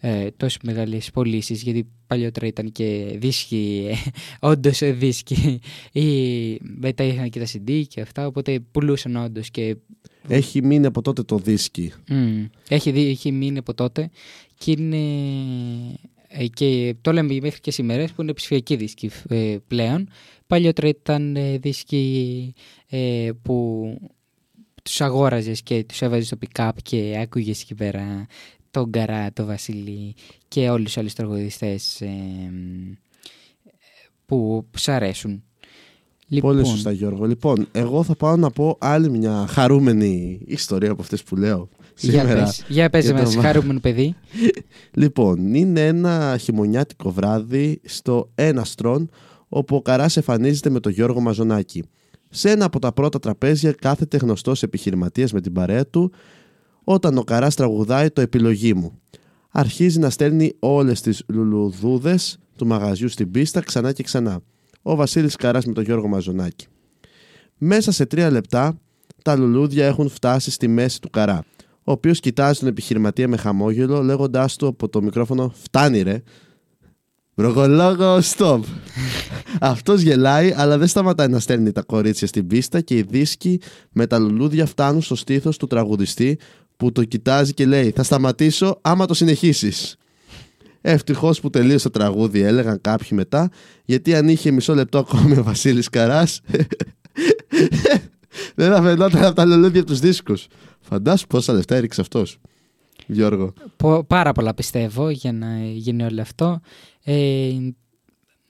ε, 0.00 0.30
τόσο 0.36 0.58
μεγάλες 0.62 1.10
πωλήσεις, 1.10 1.62
γιατί 1.62 1.86
παλιότερα 2.06 2.46
ήταν 2.46 2.72
και 2.72 3.16
δίσκοι, 3.18 3.86
ε, 3.90 3.94
όντως 4.40 4.82
ε, 4.82 4.92
δίσκοι. 4.92 5.60
Ή 5.92 6.06
μετά 6.60 7.04
είχαν 7.04 7.30
και 7.30 7.38
τα 7.38 7.46
CD 7.46 7.82
και 7.88 8.00
αυτά, 8.00 8.26
οπότε 8.26 8.60
πουλούσαν 8.70 9.16
όντως 9.16 9.50
και 9.50 9.76
Έχει 10.28 10.62
μείνει 10.62 10.86
από 10.86 11.02
τότε 11.02 11.22
το 11.22 11.38
δίσκοι. 11.38 11.92
Μμ. 12.08 12.44
Έχει, 12.68 12.90
δει, 12.90 13.06
έχει 13.08 13.32
μείνει 13.32 13.58
από 13.58 13.74
τότε 13.74 14.10
και 14.58 14.70
είναι 14.70 14.96
ε, 14.96 16.15
και 16.52 16.94
το 17.00 17.12
λέμε 17.12 17.38
μέχρι 17.42 17.60
και 17.60 17.70
σήμερα 17.70 18.08
που 18.14 18.22
είναι 18.22 18.32
ψηφιακοί 18.32 18.76
δίσκοι 18.76 19.10
ε, 19.28 19.56
πλέον. 19.66 20.08
Παλιότερα 20.46 20.88
ήταν 20.88 21.36
ε, 21.36 21.58
δίσκοι 21.58 22.54
ε, 22.88 23.30
που 23.42 23.86
τους 24.82 25.00
αγόραζες 25.00 25.62
και 25.62 25.84
τους 25.84 26.02
έβαζες 26.02 26.26
στο 26.26 26.36
pick-up 26.40 26.70
και 26.82 27.18
άκουγες 27.22 27.62
εκεί 27.62 27.74
πέρα 27.74 28.26
τον 28.70 28.90
Καρά, 28.90 29.32
τον 29.32 29.46
Βασίλη 29.46 30.14
και 30.48 30.70
όλους 30.70 30.84
τους 30.84 30.96
άλλους 30.96 31.12
τραγουδιστές 31.12 32.00
ε, 32.00 32.08
που 34.26 34.66
σ' 34.76 34.88
αρέσουν. 34.88 35.44
Πολύ 36.40 36.66
σωστά 36.66 36.92
Γιώργο. 36.92 37.24
Λοιπόν, 37.24 37.66
εγώ 37.72 38.02
θα 38.02 38.14
πάω 38.16 38.36
να 38.36 38.50
πω 38.50 38.76
άλλη 38.80 39.10
μια 39.10 39.46
χαρούμενη 39.48 40.40
ιστορία 40.46 40.90
από 40.90 41.02
αυτές 41.02 41.22
που 41.22 41.36
λέω 41.36 41.68
Για 41.98 42.20
σήμερα. 42.20 42.44
πες, 42.44 42.64
για 42.68 42.90
πες 42.90 43.04
για 43.04 43.14
το 43.14 43.22
μας, 43.22 43.36
μα- 43.36 43.42
χαρούμενο 43.42 43.80
παιδί. 43.80 44.14
Λοιπόν, 44.94 45.54
είναι 45.54 45.86
ένα 45.86 46.36
χειμωνιάτικο 46.40 47.10
βράδυ 47.10 47.80
στο 47.84 48.30
Έναστρον 48.34 49.10
όπου 49.48 49.76
ο 49.76 49.82
Καράς 49.82 50.16
εμφανίζεται 50.16 50.70
με 50.70 50.80
τον 50.80 50.92
Γιώργο 50.92 51.20
Μαζονάκη. 51.20 51.84
Σε 52.30 52.50
ένα 52.50 52.64
από 52.64 52.78
τα 52.78 52.92
πρώτα 52.92 53.18
τραπέζια 53.18 53.72
κάθεται 53.72 54.16
γνωστός 54.16 54.62
επιχειρηματίας 54.62 55.32
με 55.32 55.40
την 55.40 55.52
παρέα 55.52 55.86
του 55.86 56.12
όταν 56.84 57.18
ο 57.18 57.22
Καράς 57.24 57.54
τραγουδάει 57.54 58.10
το 58.10 58.20
επιλογή 58.20 58.74
μου. 58.74 59.00
Αρχίζει 59.50 59.98
να 59.98 60.10
στέλνει 60.10 60.52
όλες 60.58 61.00
τις 61.00 61.22
λουλουδούδες 61.28 62.38
του 62.56 62.66
μαγαζιού 62.66 63.08
στην 63.08 63.30
πίστα 63.30 63.60
ξανά 63.60 63.92
και 63.92 64.02
ξανά. 64.02 64.40
Ο 64.88 64.94
Βασίλης 64.94 65.36
Καράς 65.36 65.64
με 65.64 65.72
τον 65.72 65.84
Γιώργο 65.84 66.08
Μαζονάκη. 66.08 66.66
Μέσα 67.58 67.92
σε 67.92 68.06
τρία 68.06 68.30
λεπτά 68.30 68.78
τα 69.22 69.36
λουλούδια 69.36 69.86
έχουν 69.86 70.08
φτάσει 70.08 70.50
στη 70.50 70.68
μέση 70.68 71.00
του 71.00 71.10
Καρά 71.10 71.44
ο 71.88 71.92
οποίος 71.92 72.20
κοιτάζει 72.20 72.58
τον 72.58 72.68
επιχειρηματία 72.68 73.28
με 73.28 73.36
χαμόγελο, 73.36 74.02
λέγοντάς 74.02 74.56
του 74.56 74.66
από 74.66 74.88
το 74.88 75.02
μικρόφωνο: 75.02 75.52
Φτάνει 75.62 76.02
ρε. 76.02 76.22
Βρογολόγο, 77.34 78.18
stop. 78.36 78.60
Αυτός 79.60 80.00
γελάει, 80.00 80.52
αλλά 80.56 80.78
δεν 80.78 80.88
σταματάει 80.88 81.28
να 81.28 81.38
στέλνει 81.38 81.72
τα 81.72 81.82
κορίτσια 81.82 82.26
στην 82.26 82.46
πίστα 82.46 82.80
και 82.80 82.96
οι 82.96 83.02
δίσκοι 83.08 83.60
με 83.92 84.06
τα 84.06 84.18
λουλούδια 84.18 84.66
φτάνουν 84.66 85.02
στο 85.02 85.14
στήθος 85.14 85.56
του 85.56 85.66
τραγουδιστή 85.66 86.38
που 86.76 86.92
το 86.92 87.04
κοιτάζει 87.04 87.54
και 87.54 87.66
λέει: 87.66 87.90
Θα 87.90 88.02
σταματήσω 88.02 88.78
άμα 88.82 89.06
το 89.06 89.14
συνεχίσεις. 89.14 89.96
Ευτυχώς 90.88 91.40
που 91.40 91.50
τελείωσε 91.50 91.88
το 91.90 91.98
τραγούδι, 91.98 92.40
έλεγαν 92.40 92.80
κάποιοι 92.80 93.08
μετά, 93.12 93.50
γιατί 93.84 94.14
αν 94.14 94.28
είχε 94.28 94.50
μισό 94.50 94.74
λεπτό 94.74 94.98
ακόμη 94.98 95.36
ο 95.38 95.42
Βασίλης 95.42 95.88
Καράς, 95.88 96.40
δεν 98.54 98.72
θα 98.72 98.82
φαινόταν 98.82 99.24
από 99.24 99.34
τα 99.34 99.44
λουλούδια 99.44 99.80
από 99.80 99.90
τους 99.90 100.00
δίσκους. 100.00 100.46
Φαντάσου 100.80 101.26
πόσα 101.26 101.52
λεφτά 101.52 101.74
έριξε 101.76 102.00
αυτός. 102.00 102.38
Γιώργο. 103.06 103.52
Πο- 103.76 104.04
πάρα 104.04 104.32
πολλά 104.32 104.54
πιστεύω 104.54 105.10
για 105.10 105.32
να 105.32 105.58
γίνει 105.64 106.02
όλο 106.02 106.20
αυτό. 106.20 106.60
Ε, 107.04 107.50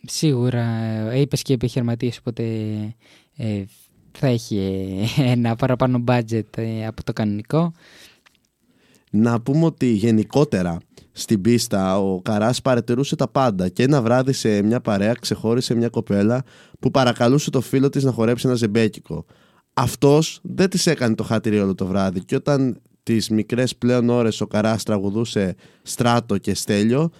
σίγουρα 0.07 0.65
ε, 1.11 1.21
είπες 1.21 1.43
και 1.43 1.53
επιχειρηματίες 1.53 2.19
οπότε 2.19 2.45
ε, 3.37 3.63
θα 4.13 4.27
έχει 4.27 4.57
ε, 5.19 5.23
ένα 5.23 5.57
παραπάνω 5.57 6.05
budget 6.07 6.57
ε, 6.57 6.87
από 6.87 7.05
το 7.05 7.13
κανονικό. 7.13 7.73
Να 9.11 9.41
πούμε 9.41 9.65
ότι 9.65 9.87
γενικότερα 9.87 10.79
στην 11.19 11.41
πίστα 11.41 11.99
ο 11.99 12.21
Καράς 12.21 12.63
παρατηρούσε 12.63 13.17
τα 13.17 13.29
πάντα 13.29 13.69
και 13.69 13.83
ένα 13.83 14.03
βράδυ 14.03 14.33
σε 14.33 14.63
μια 14.63 14.81
παρέα 14.81 15.13
ξεχώρισε 15.21 15.75
μια 15.75 15.89
κοπέλα 15.89 16.43
που 16.79 16.91
παρακαλούσε 16.91 17.51
το 17.51 17.61
φίλο 17.61 17.89
της 17.89 18.05
να 18.05 18.13
χορέψει 18.13 18.47
ένα 18.47 18.57
ζεμπέκικο. 18.57 19.25
Αυτός 19.75 20.41
δεν 20.43 20.71
της 20.71 20.87
έκανε 20.87 21.15
το 21.15 21.23
χάτηρι 21.23 21.61
όλο 21.61 21.75
το 21.75 21.87
βράδυ 21.87 22.25
και 22.25 22.35
όταν 22.35 22.81
τις 23.03 23.29
μικρές 23.29 23.77
πλέον 23.77 24.09
ώρες 24.09 24.41
ο 24.41 24.47
Καράς 24.47 24.83
τραγουδούσε 24.83 25.55
στράτο 25.83 26.39
και 26.39 26.55
στέλιο 26.55 27.11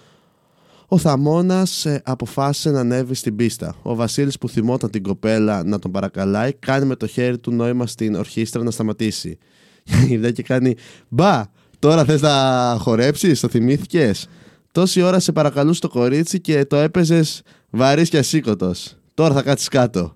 ο 0.87 0.97
Θαμώνας 0.97 1.85
ε, 1.85 2.01
αποφάσισε 2.05 2.71
να 2.71 2.79
ανέβει 2.79 3.13
στην 3.13 3.35
πίστα. 3.35 3.75
Ο 3.81 3.95
Βασίλης 3.95 4.37
που 4.37 4.49
θυμόταν 4.49 4.89
την 4.89 5.03
κοπέλα 5.03 5.63
να 5.63 5.79
τον 5.79 5.91
παρακαλάει 5.91 6.53
κάνει 6.53 6.85
με 6.85 6.95
το 6.95 7.07
χέρι 7.07 7.37
του 7.37 7.51
νόημα 7.51 7.87
στην 7.87 8.15
ορχήστρα 8.15 8.63
να 8.63 8.71
σταματήσει. 8.71 9.37
Είδε 10.09 10.31
και 10.31 10.43
κάνει 10.43 10.75
«Μπα, 11.07 11.43
τώρα 11.79 12.05
θες 12.05 12.21
να 12.21 12.75
χορέψεις, 12.79 13.39
το 13.39 13.47
θυμήθηκες». 13.47 14.27
Τόση 14.71 15.01
ώρα 15.01 15.19
σε 15.19 15.31
παρακαλούσε 15.31 15.81
το 15.81 15.89
κορίτσι 15.89 16.39
και 16.41 16.65
το 16.65 16.75
έπαιζες 16.75 17.41
βαρύς 17.69 18.09
και 18.09 18.17
ασήκωτος. 18.17 18.97
Τώρα 19.13 19.33
θα 19.33 19.41
κάτσεις 19.41 19.67
κάτω. 19.67 20.15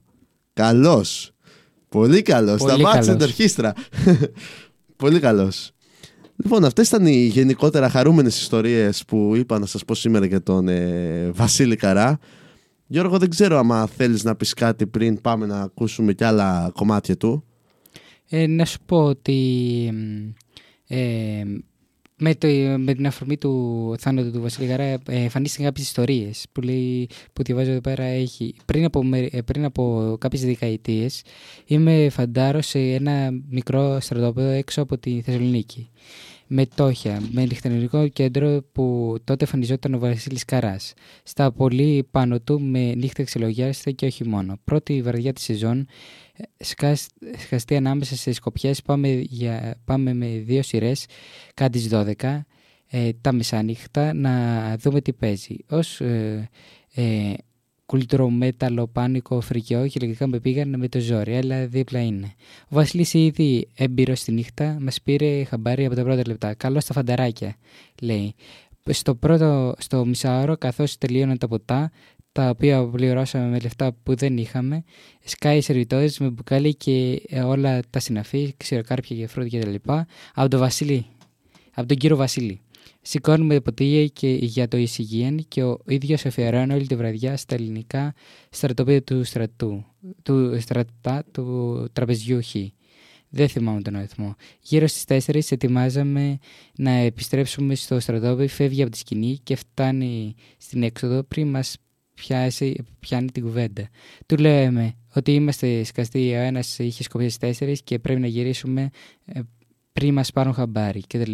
Καλός. 0.53 1.31
Πολύ 1.89 2.21
καλός. 2.21 2.57
Πολύ 2.57 2.71
Σταμάτησε 2.71 3.09
την 3.09 3.19
καλός. 3.19 3.29
ορχήστρα. 3.29 3.73
Πολύ 4.95 5.19
καλός. 5.19 5.71
Λοιπόν, 6.43 6.65
αυτές 6.65 6.87
ήταν 6.87 7.05
οι 7.05 7.25
γενικότερα 7.25 7.89
χαρούμενες 7.89 8.39
ιστορίες 8.39 9.03
που 9.05 9.33
είπα 9.35 9.59
να 9.59 9.65
σας 9.65 9.85
πω 9.85 9.95
σήμερα 9.95 10.25
για 10.25 10.43
τον 10.43 10.67
ε, 10.67 11.31
Βασίλη 11.33 11.75
Καρά. 11.75 12.19
Γιώργο, 12.87 13.17
δεν 13.17 13.29
ξέρω 13.29 13.57
άμα 13.57 13.87
θέλεις 13.97 14.23
να 14.23 14.35
πεις 14.35 14.53
κάτι 14.53 14.87
πριν 14.87 15.21
πάμε 15.21 15.45
να 15.45 15.61
ακούσουμε 15.61 16.13
κι 16.13 16.23
άλλα 16.23 16.71
κομμάτια 16.75 17.17
του. 17.17 17.43
Ε, 18.29 18.47
να 18.47 18.65
σου 18.65 18.77
πω 18.85 19.03
ότι 19.03 19.89
μ, 19.93 20.29
ε, 20.93 21.43
με, 22.17 22.35
το, 22.35 22.47
με 22.77 22.93
την 22.93 23.07
αφορμή 23.07 23.37
του 23.37 23.95
θάνατου 23.99 24.31
του 24.31 24.41
Βασίλη 24.41 24.67
Γαρά 24.67 24.83
ε, 24.83 24.99
εμφανίστηκαν 25.07 25.65
κάποιες 25.65 25.85
ιστορίες 25.87 26.45
που, 26.51 26.61
λέει, 26.61 27.09
που 27.33 27.43
διαβάζω 27.43 27.71
εδώ 27.71 27.81
πέρα 27.81 28.03
έχει, 28.03 28.55
πριν 28.65 28.85
από, 28.85 29.03
με- 29.03 29.29
ε, 29.31 29.41
πριν 29.41 29.65
από 29.65 30.15
κάποιες 30.19 30.41
δεκαετίες 30.45 31.23
είμαι 31.65 32.09
φαντάρο 32.09 32.61
σε 32.61 32.79
ένα 32.79 33.31
μικρό 33.49 33.99
στρατόπεδο 33.99 34.49
έξω 34.49 34.81
από 34.81 34.97
τη 34.97 35.21
Θεσσαλονίκη 35.21 35.89
με 36.53 36.65
τόχια, 36.65 37.21
με 37.31 37.45
νυχτερινικό 37.45 38.07
κέντρο 38.07 38.63
που 38.71 39.15
τότε 39.23 39.43
εμφανιζόταν 39.43 39.93
ο 39.93 39.99
Βασίλης 39.99 40.45
Καράς. 40.45 40.93
Στα 41.23 41.51
πολύ 41.51 42.07
πάνω 42.11 42.39
του 42.39 42.61
με 42.61 42.93
νύχτα 42.95 43.23
ξελογιάστε 43.23 43.91
και 43.91 44.05
όχι 44.05 44.27
μόνο. 44.27 44.59
Πρώτη 44.63 45.01
βαρδιά 45.01 45.33
της 45.33 45.43
σεζόν 45.43 45.87
ε, 46.33 46.43
σκάς- 46.63 47.09
σκαστεί 47.37 47.75
ανάμεσα 47.75 48.15
σε 48.15 48.31
σκοπιές 48.31 48.81
πάμε, 48.81 49.09
για, 49.09 49.81
πάμε 49.85 50.13
με 50.13 50.27
δύο 50.27 50.61
σειρές 50.61 51.05
κάτι 51.53 51.79
τις 51.79 51.89
12 51.91 52.39
ε, 52.87 53.09
τα 53.21 53.31
μεσάνυχτα 53.31 54.13
να 54.13 54.75
δούμε 54.77 55.01
τι 55.01 55.13
παίζει. 55.13 55.55
Ως 55.69 56.01
ε, 56.01 56.49
ε, 56.93 57.33
κουλτρομέταλλο, 57.91 58.87
πάνικο, 58.87 59.41
φρικιό 59.41 59.87
και 59.87 59.99
λογικά 60.01 60.27
με 60.27 60.39
πήγαν 60.39 60.73
με 60.77 60.87
το 60.87 60.99
ζόρι, 60.99 61.37
αλλά 61.37 61.65
δίπλα 61.67 62.01
είναι. 62.01 62.33
Ο 62.63 62.75
Βασίλης 62.75 63.13
ήδη 63.13 63.67
έμπειρος 63.75 64.19
στη 64.19 64.31
νύχτα 64.31 64.77
μας 64.81 65.01
πήρε 65.01 65.43
χαμπάρι 65.43 65.85
από 65.85 65.95
τα 65.95 66.03
πρώτα 66.03 66.21
λεπτά. 66.27 66.53
Καλό 66.53 66.79
στα 66.79 66.93
φανταράκια, 66.93 67.55
λέει. 68.01 68.35
Στο, 68.89 69.15
πρώτο, 69.15 69.73
στο 69.77 70.05
μισάωρο, 70.05 70.57
καθώς 70.57 70.97
τελείωναν 70.97 71.37
τα 71.37 71.47
ποτά, 71.47 71.91
τα 72.31 72.49
οποία 72.49 72.85
πληρώσαμε 72.87 73.45
με 73.49 73.59
λεφτά 73.59 73.93
που 74.03 74.15
δεν 74.15 74.37
είχαμε, 74.37 74.83
σκάει 75.23 75.57
οι 75.57 75.61
σερβιτόρες 75.61 76.19
με 76.19 76.29
μπουκάλι 76.29 76.75
και 76.75 77.21
ε, 77.27 77.41
όλα 77.41 77.79
τα 77.89 77.99
συναφή, 77.99 78.53
ξηροκάρπια 78.57 79.15
και 79.15 79.27
φρούτα 79.27 79.59
κτλ. 79.59 79.75
Από 80.33 80.49
τον 80.49 80.59
Βασίλη, 80.59 81.05
από 81.73 81.87
τον 81.87 81.97
κύριο 81.97 82.15
Βασίλη. 82.15 82.61
Σηκώνουμε 83.01 83.59
ποτήρια 83.59 84.07
και 84.07 84.29
για 84.29 84.67
το 84.67 84.77
εισηγείαν 84.77 85.45
και 85.47 85.63
ο 85.63 85.79
ίδιος 85.87 86.25
αφιερώνει 86.25 86.73
όλη 86.73 86.87
τη 86.87 86.95
βραδιά 86.95 87.37
στα 87.37 87.55
ελληνικά 87.55 88.13
στρατοπέδια 88.49 89.03
του 89.03 89.23
στρατού, 89.23 89.85
του 90.23 90.57
στρατά 90.59 91.23
του 91.31 91.87
τραπεζιού 91.93 92.41
Χ. 92.43 92.55
Δεν 93.33 93.47
θυμάμαι 93.49 93.81
τον 93.81 93.95
αριθμό. 93.95 94.35
Γύρω 94.61 94.87
στις 94.87 95.27
4 95.27 95.39
ετοιμάζαμε 95.49 96.37
να 96.77 96.91
επιστρέψουμε 96.91 97.75
στο 97.75 97.99
στρατόπεδο, 97.99 98.47
φεύγει 98.47 98.81
από 98.81 98.91
τη 98.91 98.97
σκηνή 98.97 99.39
και 99.43 99.55
φτάνει 99.55 100.35
στην 100.57 100.83
έξοδο 100.83 101.23
πριν 101.23 101.47
μας 101.47 101.77
πιάσει, 102.13 102.75
πιάνει 102.99 103.31
την 103.31 103.43
κουβέντα. 103.43 103.89
Του 104.25 104.37
λέμε 104.37 104.93
ότι 105.13 105.33
είμαστε 105.33 105.83
σκαστοί, 105.83 106.31
ο 106.31 106.39
ένας 106.39 106.79
είχε 106.79 107.03
σκοπεί 107.03 107.29
στις 107.29 107.59
4 107.59 107.73
και 107.83 107.99
πρέπει 107.99 108.19
να 108.19 108.27
γυρίσουμε 108.27 108.89
ε, 109.25 109.39
πριν 109.93 110.13
μας 110.13 110.31
πάρουν 110.31 110.53
χαμπάρι 110.53 111.01
κτλ. 111.07 111.33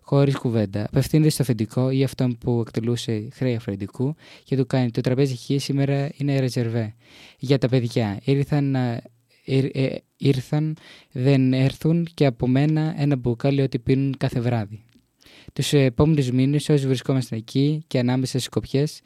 Χωρίς 0.00 0.36
κουβέντα. 0.36 0.84
Απευθύνεται 0.84 1.30
στο 1.30 1.42
αφεντικό 1.42 1.90
ή 1.90 2.04
αυτόν 2.04 2.38
που 2.38 2.60
εκτελούσε 2.60 3.28
χρέη 3.32 3.54
αφεντικού 3.54 4.14
και 4.44 4.56
του 4.56 4.66
κάνει 4.66 4.90
το 4.90 5.00
τραπέζι 5.00 5.36
χ 5.36 5.62
σήμερα 5.62 6.10
είναι 6.16 6.38
ρεζερβέ. 6.40 6.94
Για 7.38 7.58
τα 7.58 7.68
παιδιά. 7.68 8.20
Ήρθαν, 8.24 8.70
να- 8.70 9.02
ήρ- 9.44 9.76
ε, 9.76 9.96
ήρθαν, 10.16 10.76
δεν 11.12 11.52
έρθουν 11.52 12.08
και 12.14 12.26
από 12.26 12.46
μένα 12.46 12.94
ένα 12.96 13.16
μπουκάλι 13.16 13.60
ότι 13.60 13.78
πίνουν 13.78 14.16
κάθε 14.16 14.40
βράδυ. 14.40 14.82
Τους 15.52 15.72
επόμενους 15.72 16.30
μήνες 16.30 16.68
όσοι 16.68 16.86
βρισκόμαστε 16.86 17.36
εκεί 17.36 17.84
και 17.86 17.98
ανάμεσα 17.98 18.30
στις 18.30 18.44
σκοπιές 18.44 19.00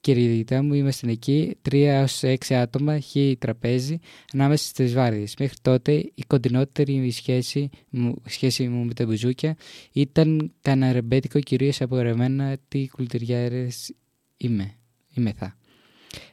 Κύριε 0.00 0.60
μου, 0.62 0.74
ήμασταν 0.74 1.10
εκεί, 1.10 1.56
τρία 1.62 2.02
ως 2.02 2.22
έξι 2.22 2.54
άτομα, 2.54 2.98
χι 2.98 3.36
τραπέζι, 3.40 3.98
ανάμεσα 4.32 4.68
στις 4.68 4.92
βάρδιες. 4.94 5.34
Μέχρι 5.38 5.56
τότε 5.62 5.92
η 5.92 6.22
κοντινότερη 6.26 7.10
σχέση 7.10 7.70
μου, 7.90 8.22
σχέση 8.26 8.68
μου 8.68 8.84
με 8.84 8.94
τα 8.94 9.06
μπουζούκια 9.06 9.56
ήταν 9.92 10.52
καναρεμπέτικο 10.60 11.40
κυρίως 11.40 11.80
απογραμμένα 11.80 12.56
τι 12.68 12.88
κουλτουριάρες 12.88 13.94
είμαι, 14.36 14.74
είμαι 15.14 15.32
θα 15.32 15.56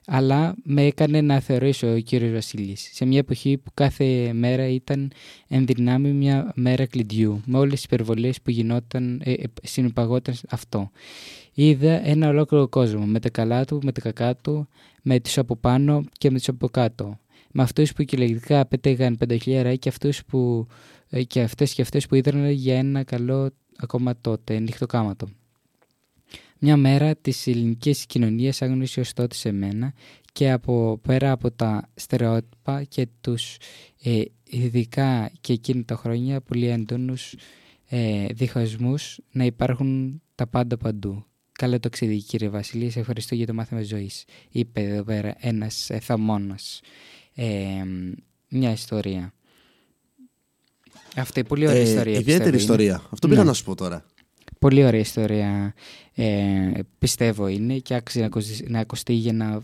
αλλά 0.06 0.56
με 0.64 0.85
έκανε 0.85 1.22
να 1.22 1.39
θεωρήσω 1.39 1.93
ο 1.93 1.99
κύριος 1.99 2.31
Βασίλης 2.31 2.89
σε 2.93 3.06
μια 3.06 3.19
εποχή 3.19 3.57
που 3.57 3.72
κάθε 3.73 4.34
μέρα 4.34 4.68
ήταν 4.68 5.11
ενδυνάμει 5.47 6.11
μια 6.11 6.52
μέρα 6.56 6.85
κλειδιού 6.85 7.41
με 7.45 7.57
όλες 7.57 7.73
τις 7.73 7.84
υπερβολές 7.84 8.41
που 8.41 8.49
γινόταν, 8.49 9.22
ε, 9.23 9.31
ε 9.31 9.45
αυτό. 10.49 10.91
Είδα 11.53 12.07
ένα 12.07 12.30
ολόκληρο 12.30 12.68
κόσμο 12.68 13.06
με 13.06 13.19
τα 13.19 13.30
καλά 13.30 13.65
του, 13.65 13.80
με 13.84 13.91
τα 13.91 14.02
κακά 14.02 14.35
του, 14.35 14.68
με 15.02 15.19
τους 15.19 15.38
από 15.38 15.56
πάνω 15.56 16.03
και 16.18 16.31
με 16.31 16.38
τους 16.38 16.47
από 16.47 16.69
κάτω. 16.69 17.19
Με 17.52 17.64
αυτούς 17.64 17.93
που 17.93 18.03
κυριολεκτικά 18.03 18.65
πέτεγαν 18.65 19.18
πενταχιλιάρα 19.18 19.76
και, 19.76 19.89
αυτούς 19.89 20.26
που, 20.26 20.68
ε, 21.10 21.23
και 21.23 21.41
αυτές 21.41 21.73
και 21.73 21.81
αυτές 21.81 22.07
που 22.07 22.15
είδαν 22.15 22.49
για 22.49 22.77
ένα 22.77 23.03
καλό 23.03 23.52
ακόμα 23.77 24.18
τότε 24.22 24.60
νυχτοκάματο. 24.60 25.27
Μια 26.60 26.77
μέρα 26.77 27.15
της 27.15 27.48
ελληνικής 27.48 28.06
κοινωνίας 28.06 28.61
άγνωσε 28.61 28.99
ως 28.99 29.14
τότε 29.14 29.36
σε 29.36 29.52
μένα 29.52 29.94
και 30.32 30.52
από 30.52 30.99
πέρα 31.02 31.32
από 31.32 31.52
τα 31.52 31.90
στερεότυπα 31.95 32.84
και 32.84 33.07
τους 33.22 33.57
ε, 34.03 34.22
ειδικά 34.44 35.32
και 35.41 35.53
εκείνη 35.53 35.84
τα 35.84 35.95
χρόνια 35.95 36.41
πολύ 36.41 36.68
έντονους 36.68 37.36
ε, 37.88 38.26
διχασμούς 38.34 39.19
να 39.32 39.44
υπάρχουν 39.44 40.22
τα 40.36 40.48
πάντα 40.48 40.77
παντού. 40.77 41.26
Καλό 41.52 41.80
ταξίδι 41.80 42.18
κύριε 42.22 42.49
Βασιλή, 42.49 42.90
σε 42.90 42.99
ευχαριστώ 42.99 43.36
για 43.36 43.45
το 43.45 43.53
μάθημα 43.53 43.84
ζωής. 43.84 44.23
Είπε 44.49 44.82
εδώ 44.82 45.03
πέρα 45.03 45.36
ένας 45.40 45.90
ε, 45.90 45.99
Ε, 47.34 47.84
μια 48.49 48.72
ιστορία. 48.72 49.34
Αυτή 51.15 51.44
πολύ 51.44 51.68
ωραία 51.68 51.80
ε, 51.80 51.90
ιστορία. 51.90 52.19
Ιδιαίτερη 52.19 52.57
ιστορία. 52.57 52.95
Αυτό 53.11 53.27
πήγα 53.27 53.40
ναι. 53.40 53.48
να 53.48 53.53
σου 53.53 53.64
πω 53.64 53.76
τώρα. 53.76 54.06
Πολύ 54.60 54.86
ωραία 54.86 54.99
ιστορία 54.99 55.73
ε, 56.14 56.72
πιστεύω 56.99 57.48
είναι 57.48 57.77
και 57.77 57.94
άξιζε 57.94 58.30
να 58.68 58.80
ακουστεί 58.80 59.14
για 59.14 59.34
να, 59.34 59.61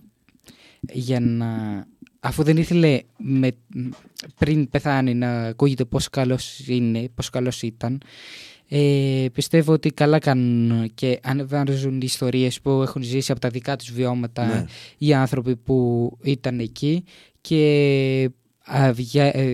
για 0.91 1.19
να 1.19 1.85
αφού 2.19 2.43
δεν 2.43 2.57
ήθελε 2.57 2.99
με, 3.17 3.51
πριν 4.37 4.69
πεθάνει 4.69 5.13
να 5.13 5.41
ακούγεται 5.43 5.85
πόσο 5.85 6.07
καλός 6.11 6.67
είναι, 6.67 7.09
πόσο 7.15 7.29
καλός 7.31 7.61
ήταν 7.61 8.01
ε, 8.73 9.25
πιστεύω 9.33 9.73
ότι 9.73 9.89
καλά 9.89 10.19
κάνουν 10.19 10.91
και 10.93 11.19
ανεβάζουν 11.23 11.95
οι 11.95 11.99
ιστορίες 12.01 12.61
που 12.61 12.69
έχουν 12.69 13.03
ζήσει 13.03 13.31
από 13.31 13.41
τα 13.41 13.49
δικά 13.49 13.75
τους 13.75 13.91
βιώματα 13.91 14.45
ναι. 14.45 14.65
οι 14.97 15.13
άνθρωποι 15.13 15.55
που 15.55 16.09
ήταν 16.23 16.59
εκεί 16.59 17.03
και 17.41 18.29
ε, 18.65 18.91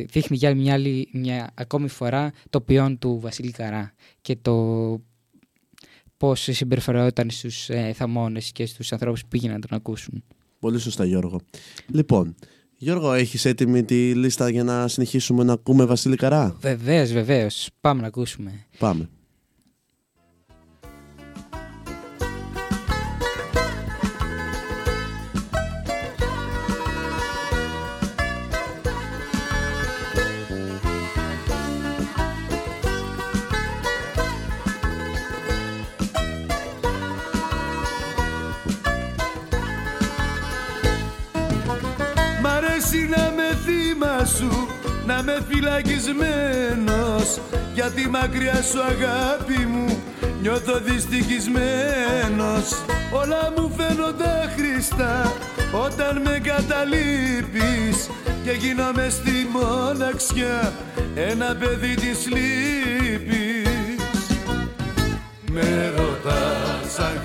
δείχνει 0.03 0.37
για 0.37 0.55
μια, 0.55 0.73
άλλη, 0.73 1.09
μια 1.13 1.51
ακόμη 1.53 1.87
φορά 1.87 2.31
το 2.49 2.61
ποιόν 2.61 2.97
του 2.97 3.19
Βασίλη 3.19 3.51
Καρά 3.51 3.93
και 4.21 4.37
το 4.41 4.53
πώς 6.17 6.47
συμπεριφερόταν 6.51 7.29
στους 7.29 7.69
ε, 7.69 7.93
θαμώνες 7.95 8.51
και 8.51 8.65
στους 8.65 8.91
ανθρώπους 8.91 9.21
που 9.21 9.27
πήγαιναν 9.27 9.59
να 9.59 9.67
τον 9.67 9.77
ακούσουν. 9.77 10.23
Πολύ 10.59 10.79
σωστά 10.79 11.05
Γιώργο. 11.05 11.39
Λοιπόν, 11.87 12.35
Γιώργο, 12.77 13.13
έχεις 13.13 13.45
έτοιμη 13.45 13.83
τη 13.83 14.13
λίστα 14.13 14.49
για 14.49 14.63
να 14.63 14.87
συνεχίσουμε 14.87 15.43
να 15.43 15.53
ακούμε 15.53 15.85
Βασίλη 15.85 16.15
Καρά; 16.15 16.55
Βεβαίως, 16.59 17.11
βεβαίως. 17.11 17.69
Πάμε 17.81 18.01
να 18.01 18.07
ακούσουμε. 18.07 18.65
Πάμε. 18.77 19.09
Να 45.07 45.23
με 45.23 45.45
φυλακισμένος. 45.49 47.39
Γιατί 47.73 48.09
μακριά 48.09 48.63
σου 48.71 48.81
αγάπη 48.81 49.65
μου 49.65 50.03
νιώθω 50.41 50.79
δυστυχισμένος. 50.79 52.83
Όλα 53.11 53.53
μου 53.55 53.71
φαίνονται 53.77 54.53
χρηστά 54.55 55.33
όταν 55.71 56.21
με 56.21 56.41
καταλείπεις 56.43 58.09
και 58.43 58.51
γίνομαι 58.51 59.09
στη 59.09 59.47
μοναξιά 59.51 60.73
ένα 61.15 61.55
παιδί 61.59 61.95
της 61.95 62.27
λύπης. 62.27 63.65
Με 65.51 65.93
ρωτάς 65.97 66.99
αν 66.99 67.21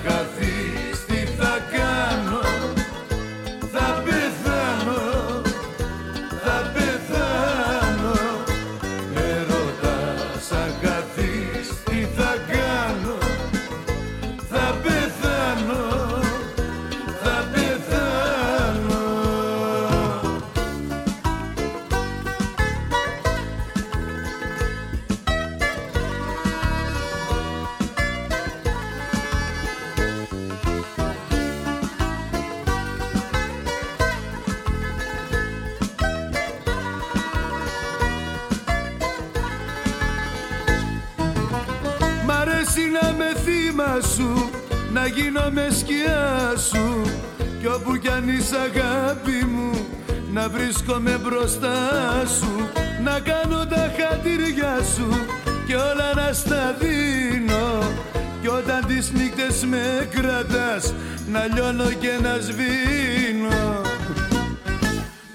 με 59.73 60.07
κρατάς 60.15 60.93
να 61.31 61.45
λιώνω 61.53 61.89
και 61.89 62.13
να 62.21 62.37
σβήνω. 62.39 63.81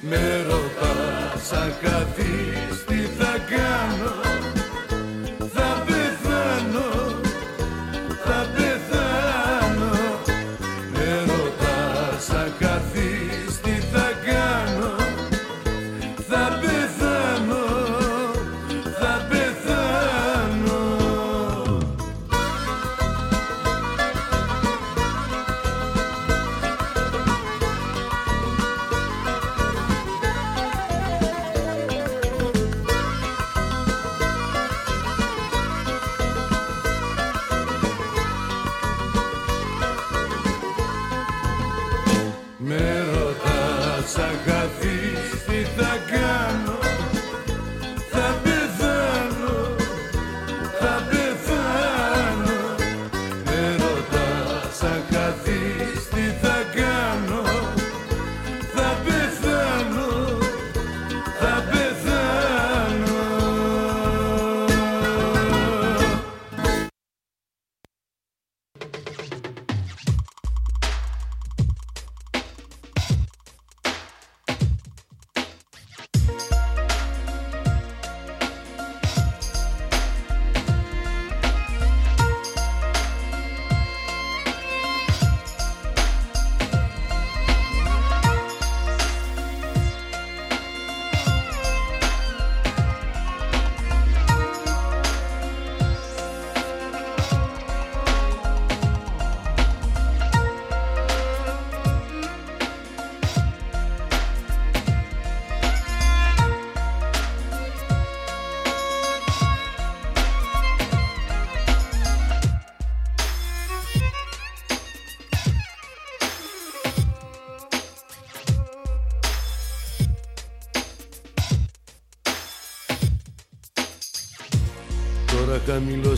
Με 0.00 0.44
ρωτάς 0.48 1.52
αν 1.52 1.72
τι 2.16 2.37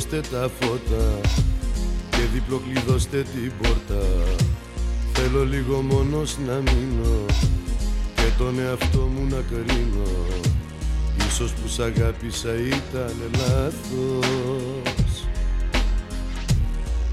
νύχτα 0.01 0.16
μιλώστε 0.16 0.20
τα 0.36 0.51
φώτα 0.60 1.20
και 2.10 2.22
διπλοκλειδώστε 2.32 3.22
την 3.22 3.52
πόρτα. 3.62 4.02
Θέλω 5.12 5.44
λίγο 5.44 5.81
μόνος 5.81 6.36
να 6.47 6.52
μείνω 6.52 7.24
και 8.14 8.22
τον 8.39 8.59
εαυτό 8.59 8.98
μου 8.98 9.27
να 9.28 9.40
κρίνω. 9.48 10.27
Ίσως 11.28 11.52
που 11.52 11.68
σ' 11.68 11.78
αγάπησα 11.78 12.55
ήταν 12.55 13.14
λάθος. 13.36 15.27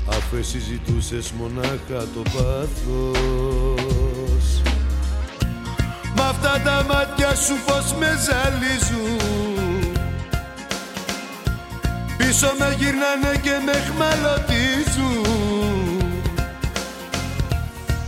Αφού 0.09 0.35
εσύ 0.35 0.59
ζητούσες 0.59 1.31
μονάχα 1.31 2.07
το 2.13 2.21
πάθος. 2.21 3.17
Μ' 6.15 6.21
αυτά 6.21 6.61
τα 6.65 6.85
μάτια 6.89 7.35
σου 7.35 7.53
πως 7.65 7.93
με 7.99 8.09
ζαλίζουν 8.25 9.36
Πίσω 12.27 12.51
με 12.57 12.75
γυρνάνε 12.77 13.33
και 13.41 13.55
με 13.65 13.71
χμαλωτίζουν. 13.87 15.23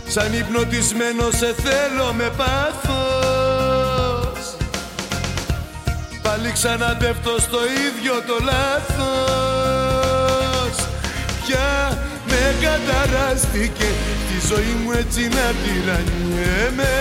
Σαν 0.06 0.32
υπνοτισμένο 0.32 1.30
σε 1.30 1.54
θέλω 1.62 2.12
με 2.12 2.32
πάθος. 2.36 2.96
Πάλι 6.22 6.52
ξαναπέφτω 6.52 7.38
στο 7.38 7.58
ίδιο 7.86 8.22
το 8.26 8.36
λάθος. 8.44 9.94
Πια 11.46 11.98
με 12.26 12.54
καταράστηκε 12.60 13.88
τη 14.28 14.36
ζωή 14.46 14.74
μου 14.82 14.90
έτσι 14.92 15.22
να 15.28 15.46
τυραννιέμαι 15.62 16.94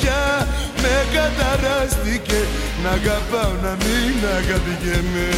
Πια 0.00 0.48
με 0.82 0.94
καταράστηκε 1.18 2.38
να 2.82 2.90
αγαπάω 2.90 3.52
να 3.62 3.72
μην 3.84 4.16
αγαπηγέμαι 4.38 5.28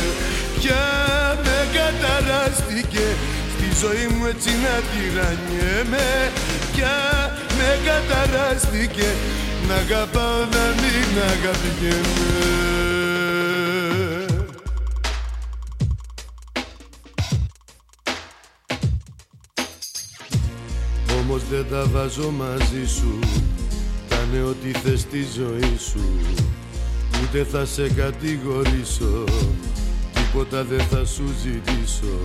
Πια 0.67 1.39
με 1.45 1.59
καταράστηκε. 1.79 3.07
Στη 3.55 3.87
ζωή 3.87 4.07
μου 4.15 4.27
έτσι 4.27 4.51
να 4.51 4.75
τυραννιέμαι 4.91 6.33
πια 6.73 6.97
με 7.57 7.79
καταράστηκε. 7.85 9.07
Να 9.69 9.75
αγαπάω 9.75 10.39
να 10.39 10.65
μην 10.81 11.23
αγαπηγέμαι 11.33 12.67
Όμως 21.21 21.43
δεν 21.51 21.67
τα 21.71 21.85
βάζω 21.93 22.31
μαζί 22.31 22.87
σου. 22.87 23.19
Κάνε 24.09 24.43
ό,τι 24.43 24.71
θες 24.71 25.01
στη 25.01 25.27
ζωή 25.37 25.77
σου. 25.91 26.21
Ούτε 27.23 27.45
θα 27.45 27.65
σε 27.65 27.89
κατηγορήσω 27.89 29.25
Τίποτα 30.37 30.65
δεν 30.65 30.81
θα 30.81 31.05
σου 31.05 31.25
ζητήσω. 31.43 32.17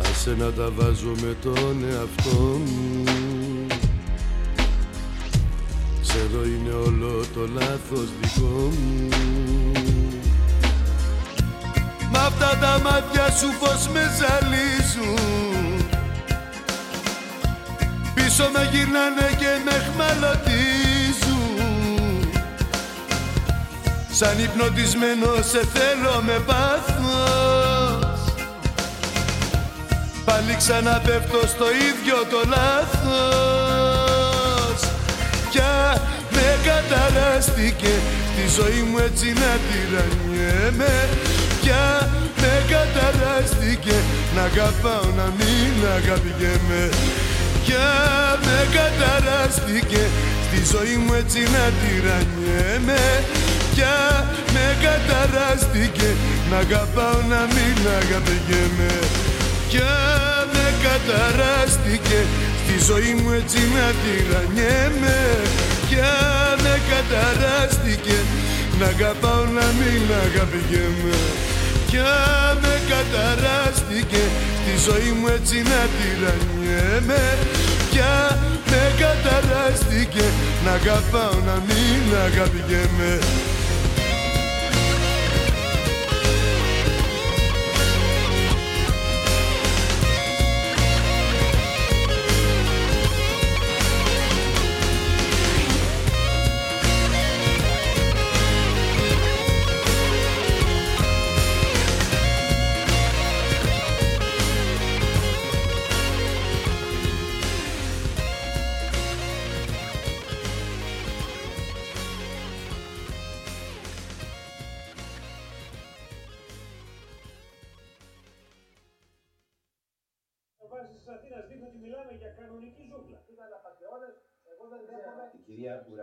Άσε 0.00 0.36
να 0.38 0.52
τα 0.52 0.70
βάζω 0.76 1.12
με 1.20 1.36
τον 1.42 1.84
εαυτό 1.90 2.40
μου. 2.40 3.04
Ξέρω 6.02 6.44
είναι 6.44 6.72
όλο 6.86 7.24
το 7.34 7.48
λάθος 7.54 8.08
δικό 8.20 8.70
μου. 8.70 9.08
Μ' 12.12 12.16
αυτά 12.16 12.58
τα 12.60 12.80
μάτια 12.82 13.30
σου 13.30 13.48
πως 13.60 13.88
με 13.92 14.02
ζαλίζουν. 14.18 15.86
Πίσω 18.14 18.50
με 18.52 18.68
γυρνάνε 18.72 19.36
και 19.38 19.50
με 19.64 19.92
χμαλωτίζουν 19.92 20.81
Σαν 24.24 24.38
υπνοτισμένος 24.38 25.44
σε 25.52 25.62
θέλω 25.74 26.16
με 26.26 26.36
πάθος. 26.46 28.20
Πάλι 30.24 30.54
ξαναπέφτω 30.56 31.40
στο 31.54 31.66
ίδιο 31.88 32.16
το 32.32 32.40
λάθος. 32.54 33.70
Πια 35.50 35.74
με 36.34 36.46
καταράστηκε 36.68 37.92
Τη 38.36 38.44
ζωή 38.58 38.82
μου 38.88 38.98
έτσι 38.98 39.28
να 39.42 39.50
τυραννιέμαι. 39.66 40.94
Πια 41.60 41.84
με 42.40 42.52
καταράστηκε 42.74 43.96
Να 44.34 44.42
αγαπάω 44.42 45.08
να 45.20 45.26
μην 45.38 45.74
αγαπηγέμαι. 45.96 46.82
Πια 47.64 47.90
με 48.44 48.58
καταράστηκε 48.78 50.02
Στη 50.46 50.60
ζωή 50.72 50.96
μου 51.04 51.12
έτσι 51.12 51.40
να 51.54 51.64
τυραννιέμαι 51.80 53.02
Πια 53.74 53.96
με 54.54 54.66
καταράστηκε. 54.86 56.08
Να 56.50 56.56
αγαπάω 56.56 57.20
να 57.32 57.40
μην 57.54 57.78
αγαπηγέμαι. 58.00 58.92
Πια 59.68 59.94
με 60.52 60.66
καταράστηκε 60.86 62.20
Στη 62.62 62.76
ζωή 62.88 63.12
μου 63.20 63.30
έτσι 63.40 63.60
να 63.76 63.86
τυραννιέμαι. 64.00 65.20
Πια 65.88 66.14
με 66.62 66.74
καταράστηκε 66.92 68.16
Να 68.78 68.86
αγαπάω 68.94 69.44
να 69.58 69.66
μην 69.78 70.02
αγαπηγέμαι. 70.26 71.16
Πια 71.88 72.12
με 72.62 72.74
καταράστηκε 72.92 74.22
Στη 74.60 74.74
ζωή 74.86 75.10
μου 75.18 75.26
έτσι 75.36 75.56
να 75.70 75.80
τυραννιέμαι. 75.96 77.22
Πια 77.90 78.14
με 78.70 78.82
καταράστηκε 79.02 80.24
Να 80.64 80.72
αγαπάω 80.80 81.36
να 81.48 81.56
μην 81.68 82.02
αγαπηγέμαι 82.26 83.12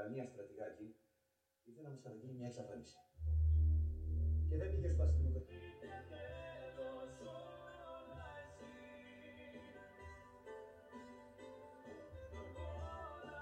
κυρία 0.10 0.24
Ουρανία 0.24 0.26
Στρατηγάκη 0.34 0.88
ήθελε 1.68 1.88
να 1.88 1.94
μου 1.94 2.00
στρατηγεί 2.02 2.32
μια 2.40 2.48
εξαφάνιση. 2.48 2.98
Και 4.48 4.56
δεν 4.58 4.68
πήγε 4.72 4.90
στο 4.94 5.04
αστυνομικό. 5.04 5.42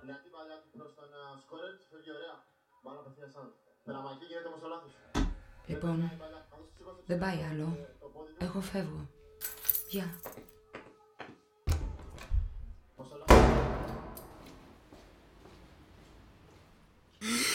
Μια 0.06 0.18
παλιά 0.36 0.58
του 0.62 0.70
προς 0.78 0.94
τον 0.98 1.10
σκόρερ 1.44 1.72
του 1.78 1.86
φεύγει 1.90 2.12
ωραία. 2.18 2.36
Μάλλον 2.84 3.02
απευθείας 3.02 3.32
σαν. 3.32 3.48
Περαμακή 3.84 4.26
γίνεται 4.26 4.48
όμως 4.48 4.62
το 4.64 4.68
λάθος. 4.74 4.94
Λοιπόν, 5.68 5.98
δεν 7.06 7.20
πάει 7.20 7.40
άλλο. 7.52 7.68
Εγώ 8.46 8.60
φεύγω. 8.62 9.02
Γεια. 9.90 10.08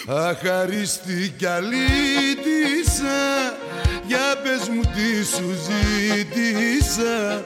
Αχαρίστη 0.06 1.34
κι 1.36 1.46
αλήτησα 1.46 3.20
Για 4.06 4.36
πες 4.42 4.68
μου 4.68 4.80
τι 4.80 5.24
σου 5.24 5.56
ζήτησα. 5.66 7.44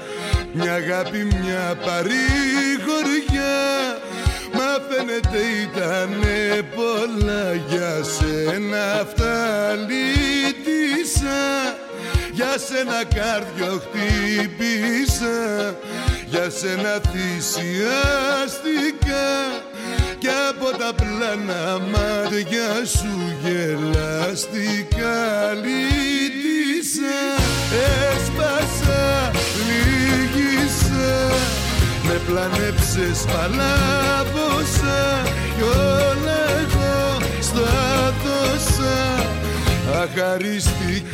Μια 0.53 0.73
αγάπη 0.73 1.25
μια 1.25 1.77
παρηγοριά. 1.85 3.57
Μα 4.53 4.79
φαίνεται 4.89 5.39
ήτανε 5.63 6.63
πολλά 6.75 7.55
Για 7.69 8.03
σένα 8.03 8.93
αυτά 8.93 9.75
λύτησα. 9.75 11.43
Για 12.33 12.59
σένα 12.67 13.05
κάρδιο 13.15 13.83
χτύπησα. 13.85 15.39
Για 16.27 16.51
σένα 16.51 17.01
θυσιάστηκα 17.13 18.97
κι 19.05 19.56
από 20.69 20.79
τα 20.79 20.93
πλάνα 20.95 21.79
μάτια 21.79 22.85
σου 22.85 23.15
γελαστικά 23.43 25.19
λύτησα 25.63 27.19
έσπασα, 28.13 29.31
λύγησα. 29.67 31.15
Με 32.03 32.21
πλανέψες 32.27 33.25
παλάβωσα 33.33 35.23
κι 35.57 35.63
όλα 35.63 36.41
εγώ 36.61 36.99
στα 37.41 38.15
δώσα 38.25 38.99
αχαρίστη 40.03 41.05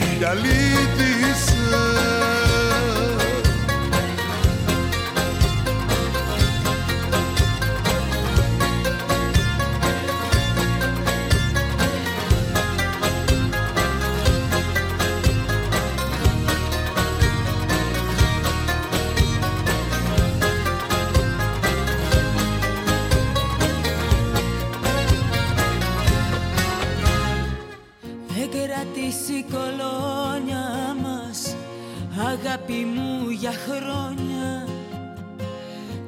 κι 32.67 32.73
αλήτησα 32.73 33.51
τα 33.51 33.53
χρόνια. 33.65 34.67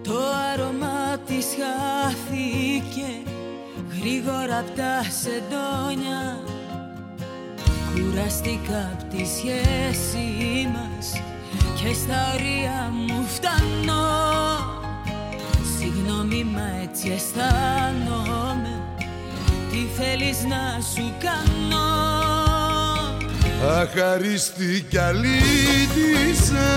Το 0.03 0.19
άρωμά 0.53 1.19
της 1.27 1.47
χάθηκε 1.59 3.11
γρήγορα 3.99 4.59
απ' 4.59 4.77
τα 4.77 5.03
σεντόνια. 5.21 6.39
Κουραστήκα 7.95 8.91
απ' 8.93 9.11
τη 9.11 9.25
σχέση 9.25 10.69
μας 10.73 11.23
και 11.83 11.93
στα 11.95 12.33
ωρία 12.35 12.93
μου 12.93 13.27
φτάνω. 13.27 14.05
Συγγνώμη 15.79 16.45
μα 16.45 16.67
έτσι 16.83 17.11
αισθάνομαι. 17.11 18.83
Τι 19.71 19.79
θέλεις 19.97 20.45
να 20.45 20.81
σου 20.95 21.13
κάνω; 21.19 21.94
Αχαρίστη 23.71 24.85
κι 24.89 24.99
αλήτησα 24.99 26.71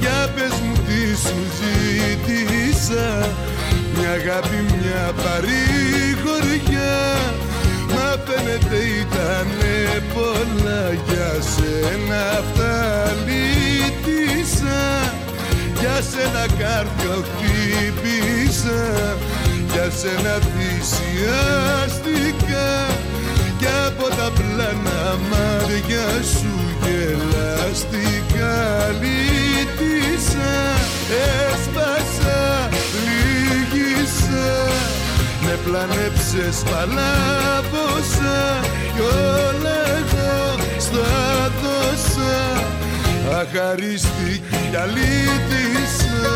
Για 0.00 0.28
πες 0.34 0.54
μου 0.64 0.74
τι 0.86 1.00
σου 1.24 1.38
ζήτησα. 1.58 3.06
Μια 3.94 4.10
αγάπη 4.10 4.58
μια 4.72 5.04
παρηγοριά. 5.24 6.96
Μα 7.88 8.08
φαίνεται 8.24 8.80
ήτανε 9.00 9.76
πολλά 10.14 10.82
Για 11.08 11.32
σένα 11.54 12.20
αυτά 12.30 12.74
λύτησα. 13.26 14.82
Για 15.80 15.96
σένα 16.10 16.44
κάρδιο 16.58 17.16
χτύπησα. 17.28 18.82
Για 19.72 19.86
σένα 19.90 20.34
θυσιάστηκα 20.52 21.94
Κι 23.58 23.66
από 23.86 24.08
τα 24.08 24.30
πλάνα 24.34 25.18
μάτια 25.30 26.06
σου 26.22 26.54
γελαστικά 26.82 28.54
λύτησα. 29.00 30.54
Έσπασα, 31.24 32.68
λύγησα. 33.04 34.52
Με 35.42 35.58
πλανέψες 35.64 36.62
παλάβωσα 36.70 38.60
Κι 38.94 39.00
όλα 39.00 39.78
εγώ 39.96 40.34
στα 40.78 41.50
δώσα. 41.62 42.62
Αχαρίστη 43.40 44.42
κι 44.50 44.76
αλήτησα 44.76 46.34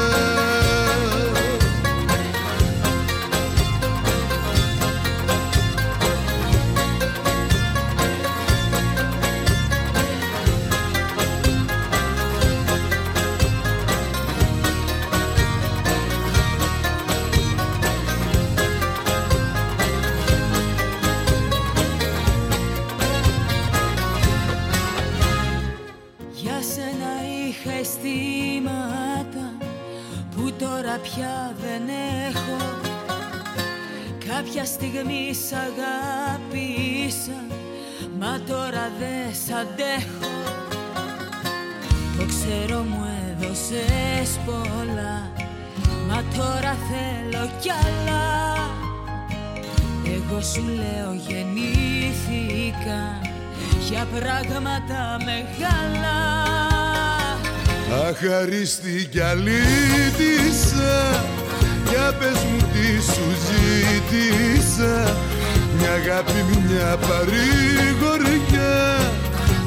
Κάποια 34.59 34.72
στιγμή 34.72 35.24
σ' 35.35 35.52
αγάπησα 35.52 37.40
μα 38.18 38.40
τώρα 38.47 38.90
δεν 38.98 39.35
σ' 39.35 39.51
αντέχω. 39.60 40.32
Το 42.18 42.24
ξέρω 42.26 42.82
μου 42.82 43.06
έδωσες 43.28 44.39
πολλά 44.47 45.32
μα 46.09 46.24
τώρα 46.36 46.76
θέλω 46.89 47.51
κι 47.60 47.70
άλλα. 47.70 48.26
Εγώ 50.05 50.40
σου 50.40 50.64
λέω 50.66 51.14
γεννήθηκα 51.26 53.20
για 53.89 54.06
πράγματα 54.18 55.16
μεγάλα. 55.24 56.18
Αχαρίστη 58.09 59.09
κι 59.10 59.20
αλήτησα 59.20 60.98
Για 61.89 62.06
πες 62.19 62.40
μου 62.48 62.59
τι 62.73 62.89
σου 63.10 63.27
ζήτησα. 63.47 64.94
Μια 65.78 65.93
αγάπη 66.01 66.40
μια 66.66 66.90
παρηγοριά. 67.09 68.77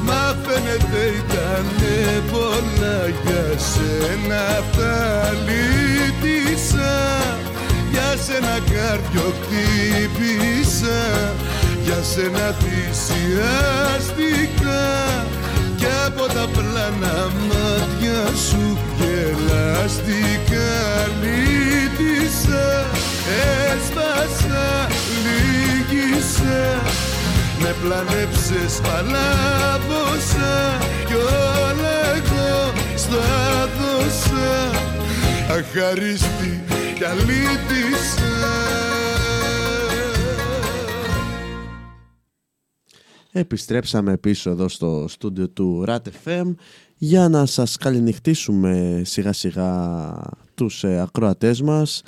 Μα 0.02 0.22
φαίνεται 0.42 1.02
ήτανε 1.20 1.96
πολλά 2.32 3.00
Για 3.24 3.46
σένα. 3.70 4.40
Αυτά 4.58 4.94
λύτησα. 5.46 6.94
Για 7.92 8.10
σένα 8.24 8.56
κάρδιο 8.72 9.28
χτύπησα 9.42 11.00
Για 11.84 12.00
σένα 12.02 12.46
θυσιάστηκα 12.60 14.02
κι 14.62 15.31
από 16.06 16.26
τα 16.26 16.48
πλάνα 16.52 17.30
μάτια 17.48 18.20
σου 18.48 18.78
γελαστικά 18.98 20.72
λύτησα 21.22 22.66
Έσπασα, 23.72 24.88
λύγησα 25.24 26.82
Με 27.58 27.74
πλανέψες 27.82 28.80
παλάβωσα 28.82 30.78
Κι 31.06 31.14
όλα 31.14 32.14
εγώ 32.14 32.72
στα 32.96 33.68
δώσα. 33.78 34.70
Αχαρίστη 35.50 36.62
κι 36.94 37.04
Επιστρέψαμε 43.32 44.16
πίσω 44.16 44.50
εδώ 44.50 44.68
στο 44.68 45.04
στούντιο 45.08 45.48
του 45.48 45.84
RAT 45.88 45.98
FM 46.24 46.54
για 46.96 47.28
να 47.28 47.46
σας 47.46 47.76
καληνυχτήσουμε 47.76 49.02
σιγά 49.04 49.32
σιγά 49.32 50.14
τους 50.54 50.84
ε, 50.84 51.00
ακροατές 51.00 51.62
μας. 51.62 52.02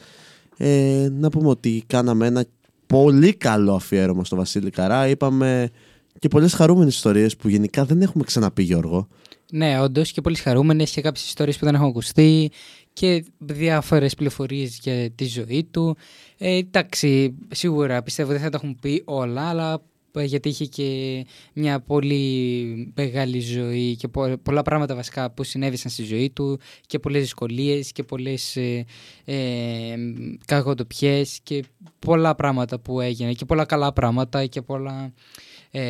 Ε, 0.57 1.09
να 1.13 1.29
πούμε 1.29 1.49
ότι 1.49 1.85
κάναμε 1.87 2.27
ένα 2.27 2.45
πολύ 2.87 3.35
καλό 3.35 3.75
αφιέρωμα 3.75 4.25
στο 4.25 4.37
Βασίλη 4.37 4.71
Καρά. 4.71 5.09
Είπαμε 5.09 5.71
και 6.19 6.29
πολλές 6.29 6.55
χαρούμενες 6.55 6.95
ιστορίες 6.95 7.37
που 7.37 7.49
γενικά 7.49 7.85
δεν 7.85 8.03
έχουμε 8.03 8.25
ξαναπεί 8.25 8.63
Γιώργο. 8.63 9.09
Ναι, 9.53 9.81
όντως 9.81 10.13
και 10.13 10.21
πολύ 10.21 10.37
χαρούμενες 10.37 10.91
και 10.91 11.01
κάποιες 11.01 11.27
ιστορίες 11.27 11.59
που 11.59 11.65
δεν 11.65 11.75
έχουν 11.75 11.87
ακουστεί 11.87 12.51
και 12.93 13.25
διάφορες 13.39 14.15
πληροφορίες 14.15 14.79
για 14.83 15.11
τη 15.11 15.25
ζωή 15.25 15.69
του. 15.71 15.97
Ε, 16.39 16.57
εντάξει, 16.57 17.35
σίγουρα 17.51 18.03
πιστεύω 18.03 18.31
δεν 18.31 18.41
θα 18.41 18.51
τα 18.51 18.59
έχουν 18.63 18.79
πει 18.81 19.03
όλα, 19.05 19.49
αλλά 19.49 19.73
ε, 19.73 19.77
γιατί 20.23 20.49
είχε 20.49 20.65
και 20.65 21.25
μια 21.53 21.81
πολύ 21.81 22.93
μεγάλη 22.95 23.41
ζωή 23.41 23.97
και 23.97 24.09
πο- 24.09 24.39
πολλά 24.43 24.63
πράγματα 24.63 24.95
βασικά 24.95 25.31
που 25.31 25.45
συνέβησαν 25.45 25.91
στη 25.91 26.03
ζωή 26.03 26.31
του 26.31 26.59
και 26.87 26.99
πολλές 26.99 27.21
δυσκολίες 27.23 27.93
και 27.93 28.03
πολλές 28.03 28.57
ε, 28.57 28.85
ε, 29.25 29.97
κακοτοπιές 30.47 31.41
και 31.43 31.65
πολλά 31.99 32.35
πράγματα 32.35 32.79
που 32.79 33.01
έγιναν 33.01 33.35
και 33.35 33.45
πολλά 33.45 33.65
καλά 33.65 33.93
πράγματα 33.93 34.47
και, 34.47 34.63
πολλά, 34.63 35.13
ε, 35.71 35.81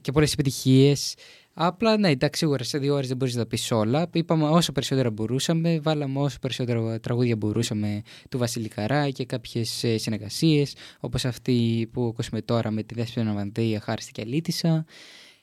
και 0.00 0.12
πολλές 0.12 0.32
επιτυχίες. 0.32 1.14
Απλά 1.54 1.98
ναι, 1.98 2.10
εντάξει, 2.10 2.38
σίγουρα 2.38 2.64
σε 2.64 2.78
δύο 2.78 2.94
ώρες 2.94 3.08
δεν 3.08 3.16
μπορείς 3.16 3.34
να 3.34 3.42
τα 3.42 3.48
πεις 3.48 3.70
όλα. 3.70 4.08
Είπαμε 4.12 4.44
όσο 4.44 4.72
περισσότερα 4.72 5.10
μπορούσαμε, 5.10 5.80
βάλαμε 5.80 6.18
όσο 6.18 6.38
περισσότερα 6.38 7.00
τραγούδια 7.00 7.36
μπορούσαμε 7.36 8.02
του 8.28 8.38
Βασίλη 8.38 8.68
Καρά 8.68 9.10
και 9.10 9.24
κάποιες 9.24 9.84
συνεργασίες, 9.96 10.76
όπως 11.00 11.24
αυτή 11.24 11.88
που 11.92 12.06
ακούσαμε 12.12 12.42
τώρα 12.42 12.70
με 12.70 12.82
τη 12.82 12.94
Δέσποινα 12.94 13.26
Ναβανδία, 13.26 13.80
Χάριστη 13.80 14.12
και 14.12 14.20
Αλήτησα. 14.20 14.84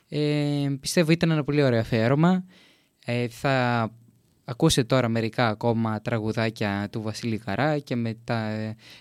Ε, 0.10 0.68
πιστεύω 0.80 1.12
ήταν 1.12 1.32
ένα 1.32 1.44
πολύ 1.44 1.64
ωραίο 1.64 1.80
αφιέρωμα. 1.80 2.46
Ε, 3.06 3.28
θα 3.28 3.90
ακούσετε 4.46 4.88
τώρα 4.88 5.08
μερικά 5.08 5.48
ακόμα 5.48 6.02
τραγουδάκια 6.02 6.88
του 6.92 7.02
Βασίλη 7.02 7.38
Καρά 7.38 7.80
και 7.80 7.96
μετά 7.96 8.50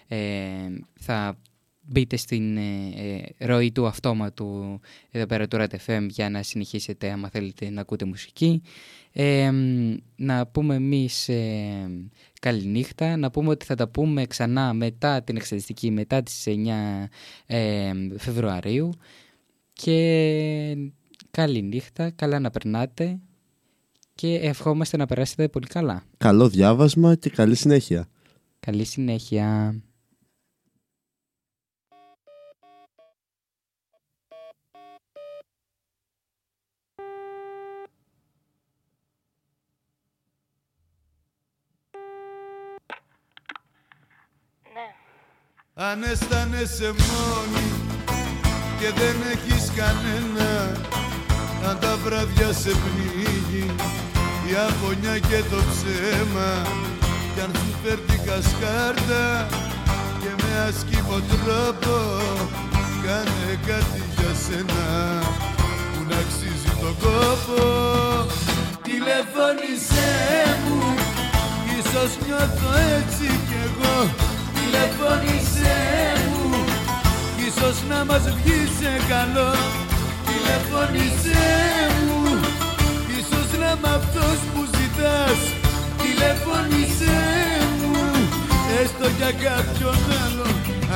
ε, 0.09 0.69
θα 0.95 1.39
μπείτε 1.91 2.17
στην 2.17 2.57
ε, 2.57 2.93
ε, 3.39 3.47
ροή 3.47 3.73
του 3.73 3.87
αυτόματου 3.87 4.81
εδώ 5.11 5.27
πέρα 5.27 5.49
του 5.49 5.57
Red 5.61 5.75
FM 5.87 6.07
για 6.09 6.31
να 6.31 6.43
συνεχίσετε 6.43 7.11
άμα 7.11 7.29
θέλετε 7.29 7.71
να 7.71 7.81
ακούτε 7.81 8.05
μουσική. 8.05 8.63
Ε, 9.13 9.51
να 10.17 10.47
πούμε 10.47 10.75
εμείς 10.75 11.29
ε, 11.29 11.91
καληνύχτα, 12.41 13.17
να 13.17 13.31
πούμε 13.31 13.49
ότι 13.49 13.65
θα 13.65 13.75
τα 13.75 13.89
πούμε 13.89 14.27
ξανά 14.27 14.73
μετά 14.73 15.23
την 15.23 15.37
εξαιρετική, 15.37 15.91
μετά 15.91 16.23
τις 16.23 16.45
9 16.47 16.51
ε, 17.47 17.93
Φεβρουαρίου 18.17 18.91
και 19.73 20.77
καληνύχτα, 21.31 22.11
καλά 22.11 22.39
να 22.39 22.51
περνάτε 22.51 23.19
και 24.15 24.35
ευχόμαστε 24.35 24.97
να 24.97 25.07
περάσετε 25.07 25.49
πολύ 25.49 25.67
καλά. 25.67 26.03
Καλό 26.17 26.49
διάβασμα 26.49 27.15
και 27.15 27.31
καλή 27.31 27.55
συνέχεια. 27.55 28.09
Καλή 28.61 28.85
συνέχεια. 28.85 29.75
Αν 45.89 46.03
αισθάνεσαι 46.03 46.91
μόνη 47.07 47.69
και 48.79 48.89
δεν 49.01 49.17
έχεις 49.33 49.73
κανένα. 49.81 50.51
Αν 51.69 51.79
τα 51.81 51.97
βράδια 52.05 52.53
σε 52.53 52.71
πνίγει 52.83 53.67
η 54.49 54.53
αγωνιά 54.67 55.19
και 55.19 55.41
το 55.51 55.61
ψέμα. 55.71 56.51
Κι 57.35 57.41
αν 57.41 57.51
σου 57.55 57.73
φέρνει 57.83 58.17
κασκάρτα 58.27 59.47
και 60.21 60.31
με 60.43 60.53
ασκήμο 60.69 61.19
τρόπο 61.31 61.97
Κάνε 63.05 63.51
κάτι 63.67 64.03
για 64.17 64.33
σένα. 64.45 64.85
Που 65.93 66.01
να 66.09 66.17
αξίζει 66.25 66.73
τον 66.81 66.95
κόπο. 67.05 67.63
Τηλεφώνησέ 68.83 70.13
μου 70.65 70.83
Ίσως 71.79 72.11
νιώθω 72.27 72.71
έτσι 72.99 73.27
κι 73.49 73.59
εγώ 73.65 74.29
Τηλεφώνησέ 74.71 75.79
μου. 76.31 76.65
Ίσως 77.47 77.77
να 77.91 78.05
μας 78.05 78.25
βγει 78.37 78.61
σε 78.79 78.93
καλό. 79.13 79.51
Τηλεφώνησέ 80.27 81.49
μου. 82.07 82.23
Ίσως 83.19 83.49
να 83.61 83.69
είμαι 83.75 83.93
αυτός 84.01 84.39
που 84.51 84.61
ζητάς. 84.77 85.39
Τηλεφώνησέ 86.03 87.21
μου. 87.79 87.95
Έστω 88.81 89.07
για 89.19 89.33
κάποιον 89.47 89.99
άλλο 90.23 90.49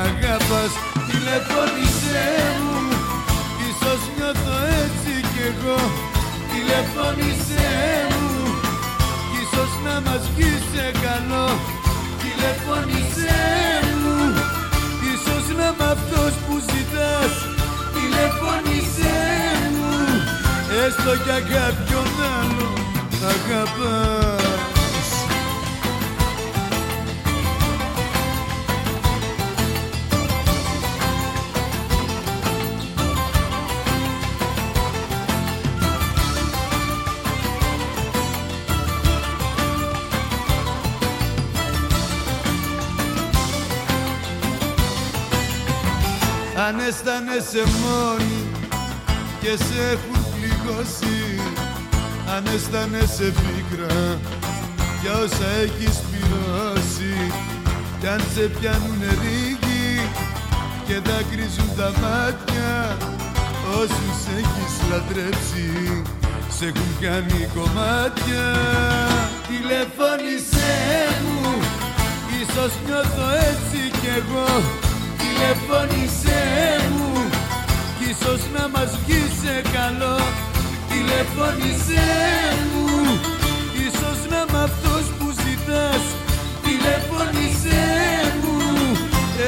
αγάπας 0.05 0.71
Τηλεφώνησέ 1.09 2.27
μου. 2.63 2.81
Ίσως 3.67 4.01
νιώθω 4.15 4.55
έτσι 4.83 5.13
κι 5.31 5.43
εγώ. 5.51 5.79
Τηλεφώνησέ 6.51 7.69
μου. 8.13 8.31
Ίσως 9.41 9.71
να 9.85 9.95
μας 10.05 10.21
βγει 10.35 10.53
σε 10.71 10.85
καλό 11.05 11.47
Τηλεφώνησέ 12.45 13.43
μου. 14.01 14.33
Ίσως 15.13 15.57
να 15.57 15.63
είμαι 15.63 15.91
αυτός 15.91 16.33
που 16.47 16.53
ζητάς 16.59 17.33
Τηλεφώνησέ 17.93 19.19
μου. 19.75 19.93
Έστω 20.85 21.13
για 21.25 21.39
κάποιον 21.39 22.07
άλλο 22.39 22.73
αγαπάς 23.33 24.64
αισθάνεσαι 47.37 47.63
μόνη 47.81 48.47
και 49.41 49.49
σε 49.63 49.91
έχουν 49.91 50.25
πληγώσει. 50.33 51.39
Αν 52.35 52.45
αισθάνεσαι 52.55 53.33
πίκρα 53.41 54.19
για 55.01 55.13
όσα 55.23 55.47
έχεις 55.63 56.01
πληρώσει. 56.09 57.31
Κι 57.99 58.07
αν 58.07 58.21
σε 58.33 58.41
πιάνουν 58.41 59.01
ρίγοι 59.21 60.09
και 60.87 60.93
δάκρυζουν 60.93 61.69
τα 61.77 61.91
μάτια 62.01 62.97
Όσους 63.81 64.19
έχεις 64.37 64.73
λατρέψει 64.89 66.01
σε 66.49 66.65
έχουν 66.65 66.91
κάνει 67.01 67.49
κομμάτια. 67.55 68.45
Τηλεφώνησέ 69.47 70.73
μου, 71.23 71.61
ίσως 72.41 72.71
νιώθω 72.85 73.27
έτσι 73.49 73.79
κι 73.99 74.09
εγώ. 74.17 74.47
Τηλεφώνησέ 75.17 76.43
μου 76.89 76.94
κι 76.94 76.94
ίσως 78.25 78.43
να 78.57 78.67
μας 78.73 78.91
βγει 79.01 79.23
σε 79.41 79.55
καλό. 79.75 80.17
Τηλεφώνησέ 80.89 82.09
μου 82.71 82.87
ίσως 83.85 84.19
να 84.31 84.39
είμαι 84.47 84.61
αυτός 84.69 85.03
που 85.17 85.27
ζητάς. 85.43 86.03
Τηλεφώνησέ 86.65 87.85
μου 88.41 88.57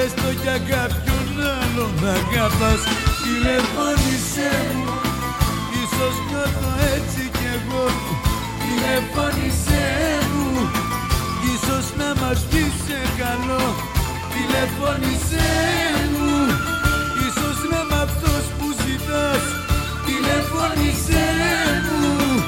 έστω 0.01 0.29
για 0.41 0.57
κάποιον 0.73 1.25
άλλον 1.59 1.93
αγαπάς. 2.17 2.81
Τηλεφώνησέ 3.23 4.53
μου 4.77 4.95
ίσως 5.81 6.15
νιώθω 6.27 6.69
έτσι 6.95 7.21
κι 7.37 7.47
εγώ. 7.57 7.85
Τηλεφώνησέ 8.61 9.85
μου 10.33 10.49
ίσως 11.53 11.85
να 11.99 12.09
μας 12.21 12.39
βγει 12.49 12.67
σε 12.85 12.99
καλό. 13.21 13.65
Τηλεφώνησέ 14.33 15.49
μου 15.91 15.96
Τηλεφώνησέ 20.73 21.25
μου 21.83 22.43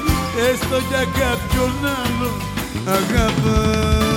Έστω 0.51 0.77
για 0.89 1.03
κάποιον 1.03 1.71
άλλο 1.85 2.31
αγαπάς. 2.85 4.09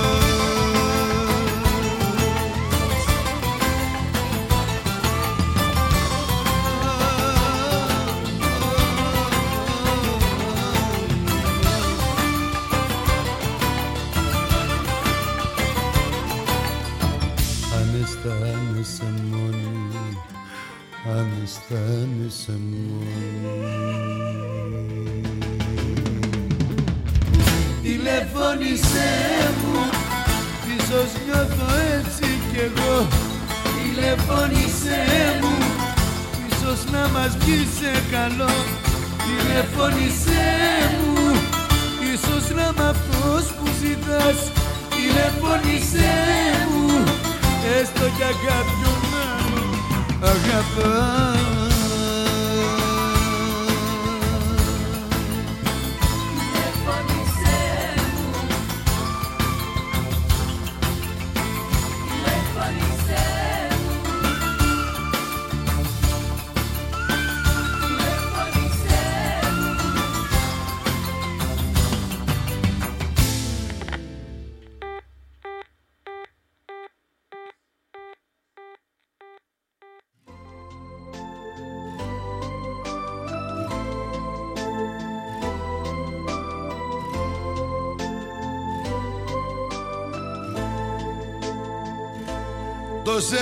Αν 17.79 18.01
αισθάνεσαι 18.03 19.13
μόνη 19.31 20.17
Αν 21.17 21.31
αισθάνεσαι 21.43 22.51
μόνη 22.51 23.22
Τηλεφώνησέ 28.53 29.51
μου. 29.61 29.79
Ίσως 30.77 31.09
νιώθω 31.25 31.67
έτσι 31.97 32.39
κι 32.51 32.59
εγώ. 32.59 33.07
Τηλεφώνησέ 33.75 35.01
μου. 35.41 35.55
Ίσως 36.49 36.79
να 36.91 37.07
μας 37.13 37.37
βγει 37.37 37.67
σε 37.79 37.91
καλό. 38.11 38.53
Τηλεφώνησέ 39.23 40.45
μου. 41.03 41.35
Ίσως 42.13 42.55
να 42.55 42.61
είμαι 42.61 42.89
αυτός 42.89 43.43
που 43.55 43.65
ζητάς. 43.81 44.39
Τηλεφώνησέ 44.93 46.13
μου. 46.71 47.03
Έστω 47.79 48.05
για 48.17 48.31
κάποιον 48.45 49.01
άλλο 49.23 49.63
αγαπάς 50.31 51.62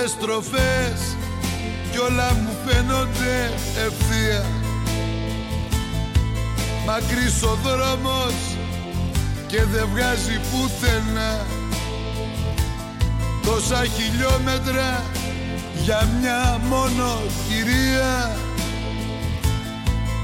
Τόσες 0.02 0.16
στροφές 0.20 1.16
κι 1.90 1.98
όλα 1.98 2.32
μου 2.32 2.56
φαίνονται 2.66 3.52
ευθεία. 3.86 4.44
Μακρύς 6.86 7.42
ο 7.42 7.58
δρόμος 7.62 8.34
και 9.46 9.64
δεν 9.64 9.88
βγάζει 9.92 10.40
πουθενά. 10.50 11.46
Τόσα 13.42 13.84
χιλιόμετρα 13.84 15.02
για 15.82 16.08
μια 16.20 16.60
μόνο 16.68 17.20
κυρία. 17.48 18.36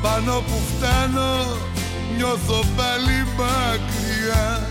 Πάνω 0.02 0.32
που 0.32 0.60
φτάνω 0.68 1.56
νιώθω 2.16 2.64
πάλι 2.76 3.26
μακριά. 3.36 4.66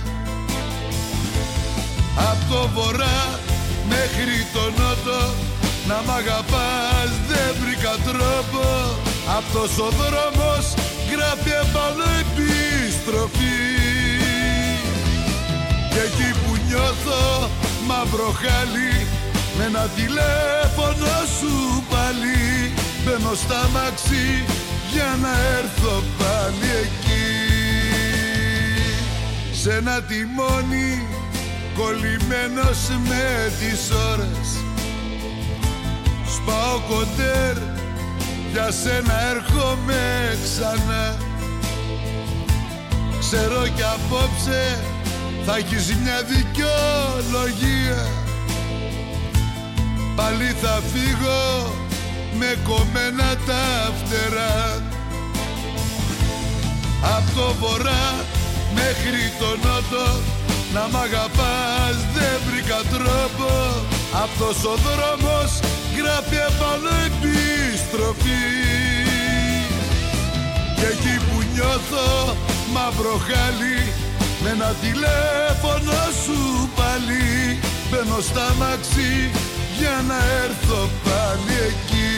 Απ' 2.17 2.49
το 2.49 2.69
βορρά 2.73 3.46
μέχρι 3.93 4.37
το 4.53 4.63
νότο 4.77 5.21
Να 5.87 5.97
μ' 6.05 6.13
αγαπάς. 6.21 7.09
Δεν 7.29 7.49
βρήκα 7.61 7.93
τρόπο. 8.07 8.63
Αυτός 9.37 9.71
ο 9.85 9.89
δρόμος 9.99 10.65
γράφει 11.11 11.51
επάνω 11.65 12.05
επιστροφή 12.23 13.59
Και 15.91 16.01
εκεί 16.07 16.29
που 16.39 16.51
νιώθω 16.67 17.49
μαύρο 17.87 18.31
χάλι 18.41 19.07
με 19.57 19.63
ένα 19.63 19.89
τηλέφωνο 19.95 21.13
σου 21.39 21.83
πάλι. 21.89 22.73
Μπαίνω 23.03 23.33
στα 23.33 23.69
μαξί 23.73 24.45
για 24.91 25.17
να 25.21 25.33
έρθω 25.57 26.03
πάλι 26.17 26.69
εκεί. 26.83 27.27
Σε 29.61 29.73
ένα 29.73 30.01
τιμόνι 30.01 31.16
κολλημένος 31.77 32.79
με 33.07 33.51
τις 33.59 33.91
ώρες. 34.11 34.49
Σπάω 36.35 36.79
κοντέρ 36.89 37.57
για 38.51 38.71
σένα 38.71 39.15
έρχομαι 39.33 40.03
ξανά. 40.43 41.15
Ξέρω 43.19 43.67
κι 43.75 43.83
απόψε 43.83 44.79
θα 45.45 45.55
έχεις 45.55 45.95
μια 46.03 46.21
δικαιολογία. 46.23 48.01
Πάλι 50.15 50.55
θα 50.61 50.81
φύγω 50.93 51.71
με 52.39 52.57
κομμένα 52.63 53.35
τα 53.47 53.93
φτερά. 53.97 54.83
Απ' 57.15 57.35
το 57.35 57.53
βορρά 57.59 58.15
μέχρι 58.73 59.23
το 59.39 59.67
νότο 59.67 60.36
να 60.77 60.87
μ' 60.91 61.01
αγαπάς 61.07 61.97
δεν 62.15 62.35
βρήκα 62.47 62.79
τρόπο. 62.93 63.49
Αυτός 64.23 64.57
ο 64.71 64.75
δρόμος 64.85 65.51
γράφει 65.97 66.37
επάνω 66.49 66.91
επιστροφή 67.09 68.45
Και 70.77 70.87
εκεί 70.93 71.15
που 71.25 71.37
νιώθω 71.53 72.35
μαύρο 72.73 73.15
χάλι 73.27 73.79
Με 74.43 74.49
ένα 74.49 74.71
τηλέφωνο 74.83 75.97
σου 76.23 76.39
πάλι. 76.77 77.59
Μπαίνω 77.89 78.19
στα 78.29 78.47
μαξί 78.59 79.15
για 79.79 79.95
να 80.07 80.19
έρθω 80.43 80.79
πάλι 81.05 81.55
εκεί 81.69 82.16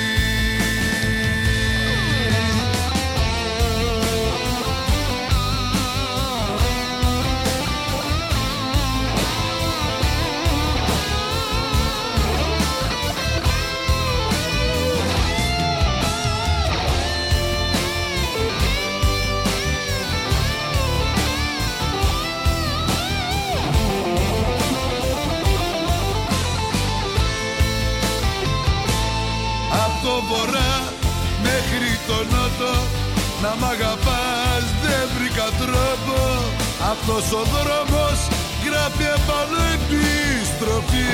Αυτός 36.94 37.26
ο 37.40 37.44
δρόμος 37.53 38.20
γράφει 38.66 39.06
επάνω 39.18 39.60
επιστροφή 39.78 41.11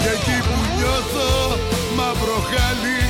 Και 0.00 0.10
εκεί 0.16 0.38
που 0.46 0.56
νιώθω 0.74 1.30
μαύρο 1.96 2.38
χάλι 2.50 3.02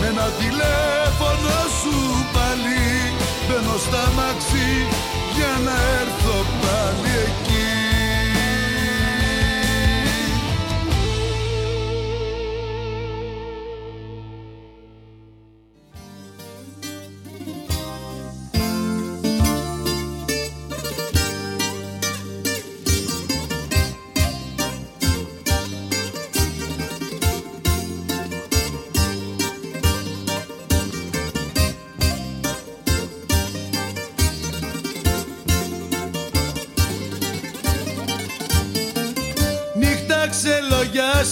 με 0.00 0.06
ένα 0.12 0.26
τηλέφωνο 0.40 1.56
σου 1.80 1.96
πάλι 2.34 2.82
Μπαίνω 3.46 3.76
στα 3.86 4.04
μαξί 4.18 4.72
για 5.36 5.52
να 5.66 5.76
έρθω 6.00 6.36
πάλι 6.62 7.12
εκεί 7.28 7.57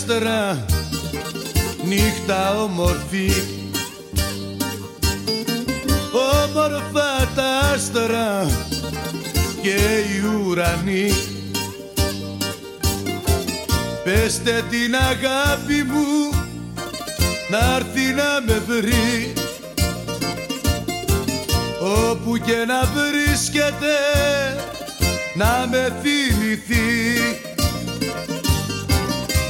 άστρα 0.08 0.64
νύχτα 1.84 2.62
όμορφη. 2.62 3.30
Όμορφα 6.44 7.28
τα 7.34 7.58
άστρα 7.74 8.46
και 9.62 9.74
οι 9.74 10.46
ουρανοί 10.46 11.12
Πεστε 14.04 14.64
την 14.70 14.94
αγάπη 14.94 15.82
μου 15.82 16.30
να 17.50 17.74
έρθει 17.76 18.12
να 18.14 18.40
με 18.46 18.62
βρει. 18.66 19.32
Όπου 22.10 22.36
και 22.36 22.64
να 22.66 22.80
βρίσκεται 22.94 23.96
να 25.34 25.66
με 25.70 25.92
θυμηθεί 26.02 27.05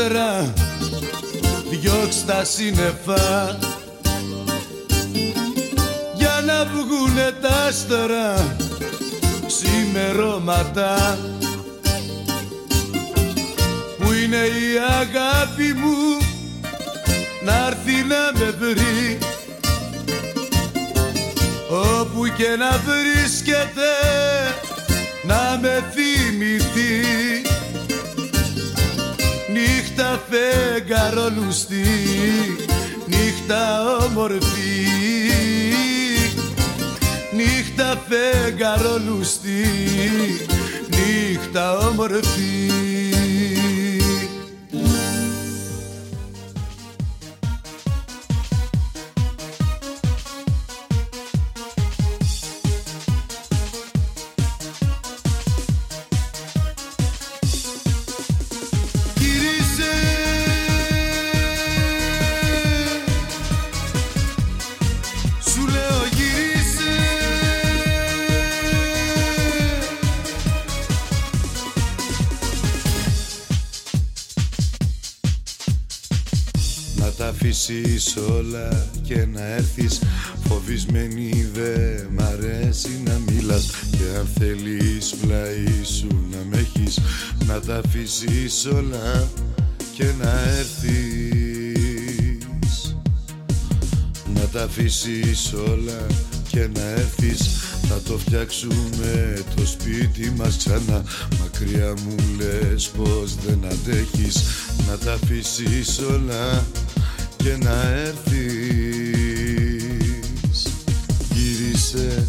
άστρα 0.00 0.52
διώξ' 1.70 2.24
τα 2.26 2.44
σύννεφα. 2.44 3.58
Για 6.14 6.42
να 6.46 6.64
βγουνε 6.64 7.34
τα 7.40 7.48
άστρα 7.68 8.56
ξημερώματα. 9.46 11.18
Που 13.98 14.12
είναι 14.12 14.36
η 14.36 14.78
αγάπη 15.00 15.72
μου 15.74 16.18
να 17.44 17.66
έρθει 17.66 18.04
να 18.08 18.38
με 18.38 18.54
βρει. 18.58 19.18
Όπου 22.00 22.26
και 22.36 22.56
να 22.58 22.70
βρίσκεται 22.70 23.90
να 25.24 25.58
με 25.60 25.84
θυμηθεί 25.92 27.39
νύχτα 30.10 30.24
φεγγαρόλουστη, 30.30 31.84
νύχτα 33.06 33.86
όμορφη. 33.96 34.86
Νύχτα 37.36 38.02
φεγγαρόλουστη, 38.08 39.66
νύχτα 40.88 41.78
όμορφη 41.78 43.19
όλα 78.16 78.86
και 79.02 79.26
να 79.32 79.40
έρθεις. 79.40 80.00
Φοβισμένη 80.48 81.46
δε 81.54 82.02
μ' 82.10 82.20
αρέσει 82.20 83.00
να 83.04 83.20
μιλάς. 83.26 83.70
Και 83.90 84.18
αν 84.18 84.28
θέλεις 84.38 85.14
πλάι 85.20 85.84
σου 85.84 86.06
να 86.30 86.36
με 86.50 86.56
έχεις 86.56 86.98
Να 87.46 87.60
τα 87.60 87.76
αφήσεις 87.84 88.66
όλα 88.66 89.28
και 89.94 90.04
να 90.22 90.40
έρθεις. 90.58 90.96
Να 94.34 94.40
τα 94.40 94.62
αφήσεις 94.62 95.52
όλα 95.52 96.06
και 96.48 96.68
να 96.74 96.82
έρθεις. 96.82 97.48
Θα 97.88 98.00
το 98.06 98.18
φτιάξουμε 98.18 99.42
το 99.56 99.66
σπίτι 99.66 100.32
μας 100.36 100.56
ξανά. 100.56 101.02
Μακριά 101.40 101.94
μου 102.04 102.14
λες 102.38 102.90
πως 102.96 103.34
δεν 103.46 103.64
αντέχεις. 103.64 104.42
Να 104.88 104.96
τα 104.98 105.12
αφήσεις 105.12 105.98
όλα 105.98 106.64
και 107.42 107.56
να 107.64 107.82
έρθεις. 108.06 109.38
Γύρισε, 111.32 112.26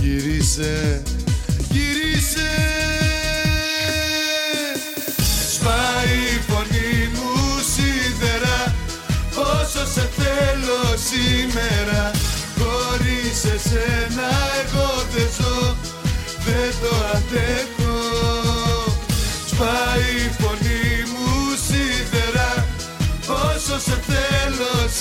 γύρισε, 0.00 1.02
γύρισε. 1.70 2.50
Σπάει 5.52 6.16
η 6.34 6.40
φωνή 6.48 7.08
μου 7.14 7.30
σίδερα 7.72 8.58
Όσο 9.36 9.86
σε 9.94 10.08
θέλω 10.16 10.82
σήμερα. 11.10 12.10
Χωρίς 12.58 13.44
εσένα 13.54 14.30
εγώ 14.62 14.90
δεν 15.14 15.28
ζω 15.38 15.76
Δεν 16.44 16.70
το 16.80 16.92
αντέχω 17.14 17.71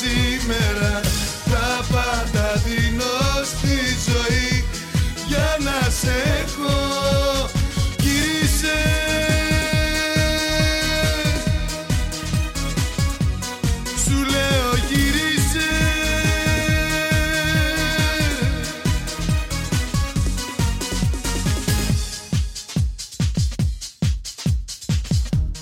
σήμερα. 0.01 0.99
Τα 1.51 1.85
πάντα 1.91 2.61
δίνω 2.65 3.43
στη 3.43 3.77
ζωή 4.11 4.63
Για 5.27 5.57
να 5.59 5.89
σε 5.89 6.11
έχω. 6.41 7.49
Γύρισε 7.99 8.79
Σου 14.05 14.17
λέω 14.31 14.75
γύρισε. 14.89 15.69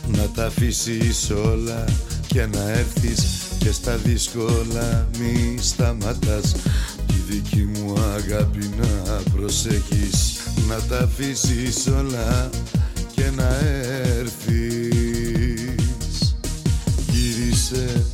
Να 0.08 0.30
τα 0.30 0.46
αφήσεις 0.46 1.30
όλα 1.30 1.84
και 2.28 2.46
να 2.46 2.70
έρθεις 2.70 3.39
και 3.70 3.76
στα 3.76 3.96
δύσκολα 3.96 5.08
μη 5.20 5.58
σταματάς. 5.62 6.56
Τη 7.08 7.14
δική 7.30 7.70
μου 7.74 7.94
αγάπη 8.00 8.70
να 8.78 8.88
προσέχεις 9.36 10.40
Να 10.68 10.76
τα 10.76 10.98
αφήσεις 10.98 11.88
όλα 11.88 12.50
και 13.16 13.32
να 13.36 13.58
έρθεις. 14.18 15.16
Γύρισε, 17.12 18.06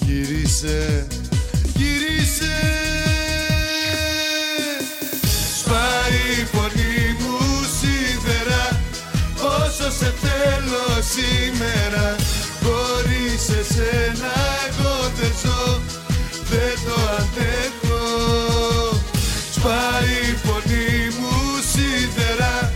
γύρισε, 0.00 1.06
γύρισε. 1.74 2.56
Σπάει 5.58 6.40
η 6.40 6.44
φωνή 6.52 7.16
μου 7.20 7.38
σίδερα 7.78 8.80
Όσο 9.34 9.90
σε 9.98 10.14
θέλω 10.20 11.02
σήμερα 11.14 12.27
Χωρίς 13.38 13.58
εσένα 13.58 14.32
εγώ 14.68 15.10
δεν 15.18 15.32
ζω 15.42 15.80
Δεν 16.50 16.78
το 16.86 16.96
αντέχω. 17.18 18.04
Σπάει 19.54 20.16
η 20.32 20.36
φωνή 20.44 20.92
μου 21.18 21.34
σίδερα 21.72 22.72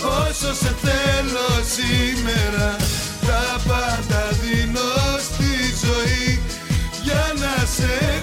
Όσο 0.00 0.54
σε 0.54 0.74
θέλω 0.82 1.50
σήμερα 1.76 2.76
Τα 3.26 3.60
πάντα 3.68 4.28
δίνω 4.42 4.90
στη 5.28 5.52
ζωή 5.84 6.40
Για 7.02 7.32
να 7.40 7.66
σε 7.76 8.17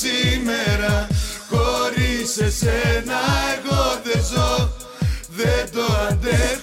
σήμερα 0.00 1.06
Χωρίς 1.50 2.38
εσένα 2.38 3.20
εγώ 3.56 4.00
δεν 4.04 4.22
ζω. 4.32 4.70
Δεν 5.36 5.70
το 5.72 5.94
αντέχω 6.08 6.57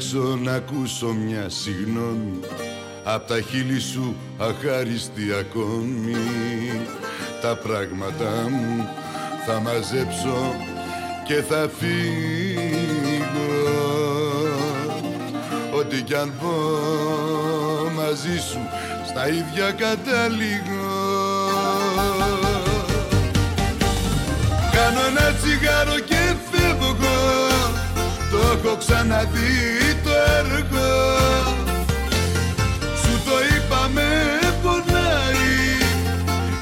θα 0.00 0.18
αντέξω 0.18 0.38
να 0.42 0.52
ακούσω 0.52 1.06
μια 1.06 1.48
συγνώμη 1.48 2.40
Απ' 3.04 3.26
τα 3.26 3.40
χείλη 3.40 3.80
σου 3.80 4.16
αχάριστη 4.38 5.22
ακόμη. 5.40 6.16
Τα 7.42 7.56
πράγματά 7.56 8.48
μου 8.50 8.88
θα 9.46 9.60
μαζέψω 9.60 10.54
και 11.26 11.34
θα 11.34 11.70
φύγω. 11.78 12.00
Ό,τι 15.78 16.02
κι 16.02 16.14
αν 16.14 16.32
πω 16.40 16.50
μαζί 17.94 18.38
σου 18.50 18.60
στα 19.08 19.28
ίδια 19.28 19.72
καταλήγω 19.72 20.98
Κάνω 24.72 25.00
ένα 25.08 25.34
τσιγάρο 25.42 25.98
και 25.98 26.34
φεύγω. 26.50 27.18
Το 28.30 28.36
έχω 28.36 28.76
ξαναδεί. 28.76 29.40
το 29.40 29.58
έργο 29.78 29.89
Σου 33.02 33.14
το 33.26 33.36
είπα 33.50 33.90
με 33.94 34.08
πονάει 34.62 35.58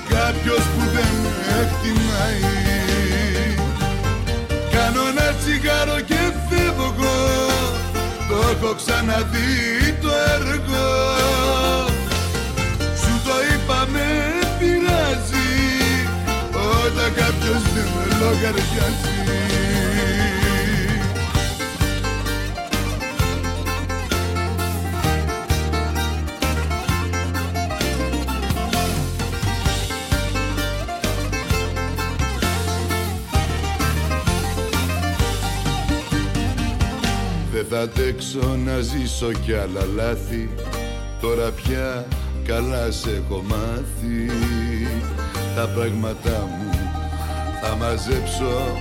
Κάποιος 0.08 0.64
που 0.72 0.82
δεν 0.94 1.12
με 1.22 1.34
εκτιμάει. 1.62 2.46
Κάνω 4.72 5.00
ένα 5.10 5.28
τσιγάρο 5.38 6.00
και 6.00 6.20
φεύγω 6.48 7.18
Το 8.28 8.36
έχω 8.50 8.74
ξαναδεί 8.74 9.52
το 10.02 10.08
έργο. 10.34 10.86
Σου 13.00 13.14
το 13.26 13.34
είπα 13.52 13.86
με 13.92 14.08
πειράζει 14.58 15.50
Όταν 16.84 17.14
κάποιος 17.14 17.62
δεν 17.74 17.88
με 17.94 18.04
λογαριάζει 18.20 19.47
θα 37.70 37.80
αντέξω 37.80 38.56
να 38.64 38.80
ζήσω 38.80 39.32
κι 39.32 39.52
άλλα 39.52 39.84
λάθη. 39.94 40.50
Τώρα 41.20 41.50
πια 41.50 42.06
καλά 42.46 42.90
σε 42.90 43.10
έχω 43.10 43.44
μάθει. 43.46 44.30
Τα 45.54 45.68
πράγματά 45.74 46.48
μου 46.58 46.70
θα 47.62 47.76
μαζέψω 47.76 48.80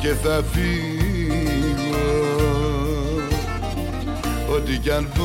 και 0.00 0.08
θα 0.08 0.42
φύγω. 0.52 2.06
Ό,τι 4.54 4.78
κι 4.78 4.90
αν 4.90 5.08
πω 5.14 5.24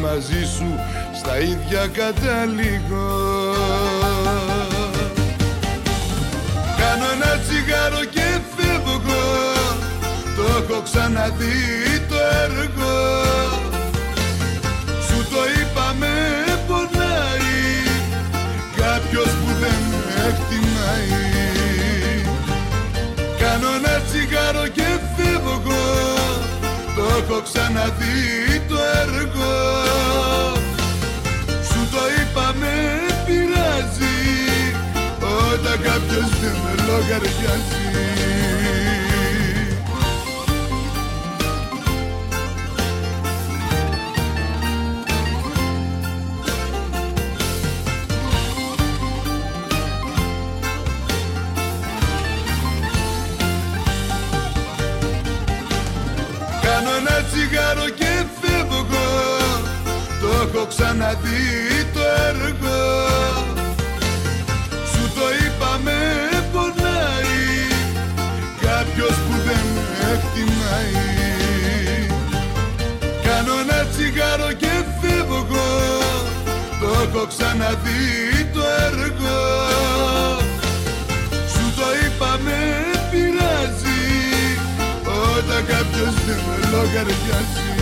μαζί 0.00 0.44
σου 0.56 0.78
στα 1.14 1.38
ίδια 1.38 1.86
καταλήγω 1.86 3.54
Κάνω 6.78 7.04
ένα 7.14 7.40
τσιγάρο 7.42 8.04
και 8.04 8.20
φεύγω 8.20 8.37
Το 10.38 10.44
έχω 10.58 10.82
ξαναδεί 10.82 11.58
το 12.08 12.16
έργο. 12.44 12.96
Σου 15.06 15.18
το 15.30 15.40
είπα 15.54 15.94
με 15.98 16.14
πονάει 16.66 17.58
Κάποιος 18.76 19.30
που 19.38 19.50
δεν 19.60 19.80
με 19.90 20.04
εκτιμάει. 20.28 21.26
Κάνω 23.38 23.68
ένα 23.78 24.00
τσιγάρο 24.06 24.66
και 24.68 24.88
φεύγω 25.16 25.84
Το 26.96 27.02
έχω 27.18 27.42
ξαναδεί 27.42 28.18
το 28.68 28.78
έργο. 29.02 29.54
Σου 31.68 31.80
το 31.92 32.02
είπα 32.18 32.54
με 32.60 32.74
πειράζει 33.26 34.18
Όταν 35.20 35.76
κάποιος 35.82 36.28
δεν 36.40 36.56
με 36.64 36.72
λογαριάζει 36.86 37.87
έχω 61.08 61.16
ξαναδεί 61.16 61.84
το 61.94 62.00
έργο 62.28 62.80
Σου 64.92 65.12
το 65.14 65.26
είπα 65.40 65.80
με 65.84 65.98
πονάει. 66.52 67.46
Κάποιος 68.60 69.16
που 69.26 69.34
δεν 69.46 69.64
με 69.74 70.12
εκτιμάει. 70.12 71.06
Κάνω 73.22 73.52
ένα 73.62 73.86
τσιγάρο 73.90 74.52
και 74.52 74.72
φεύγω 75.00 75.68
Το 76.80 76.86
έχω 77.02 77.26
ξαναδεί 77.26 78.04
το 78.52 78.60
έργο. 78.86 79.38
Σου 81.52 81.64
το 81.76 81.86
είπα 82.04 82.38
με 82.44 82.60
πειράζει. 83.10 84.02
Όταν 85.36 85.66
κάποιος 85.66 86.14
δεν 86.26 86.38
με 86.46 86.76
λογαριάζει 86.76 87.77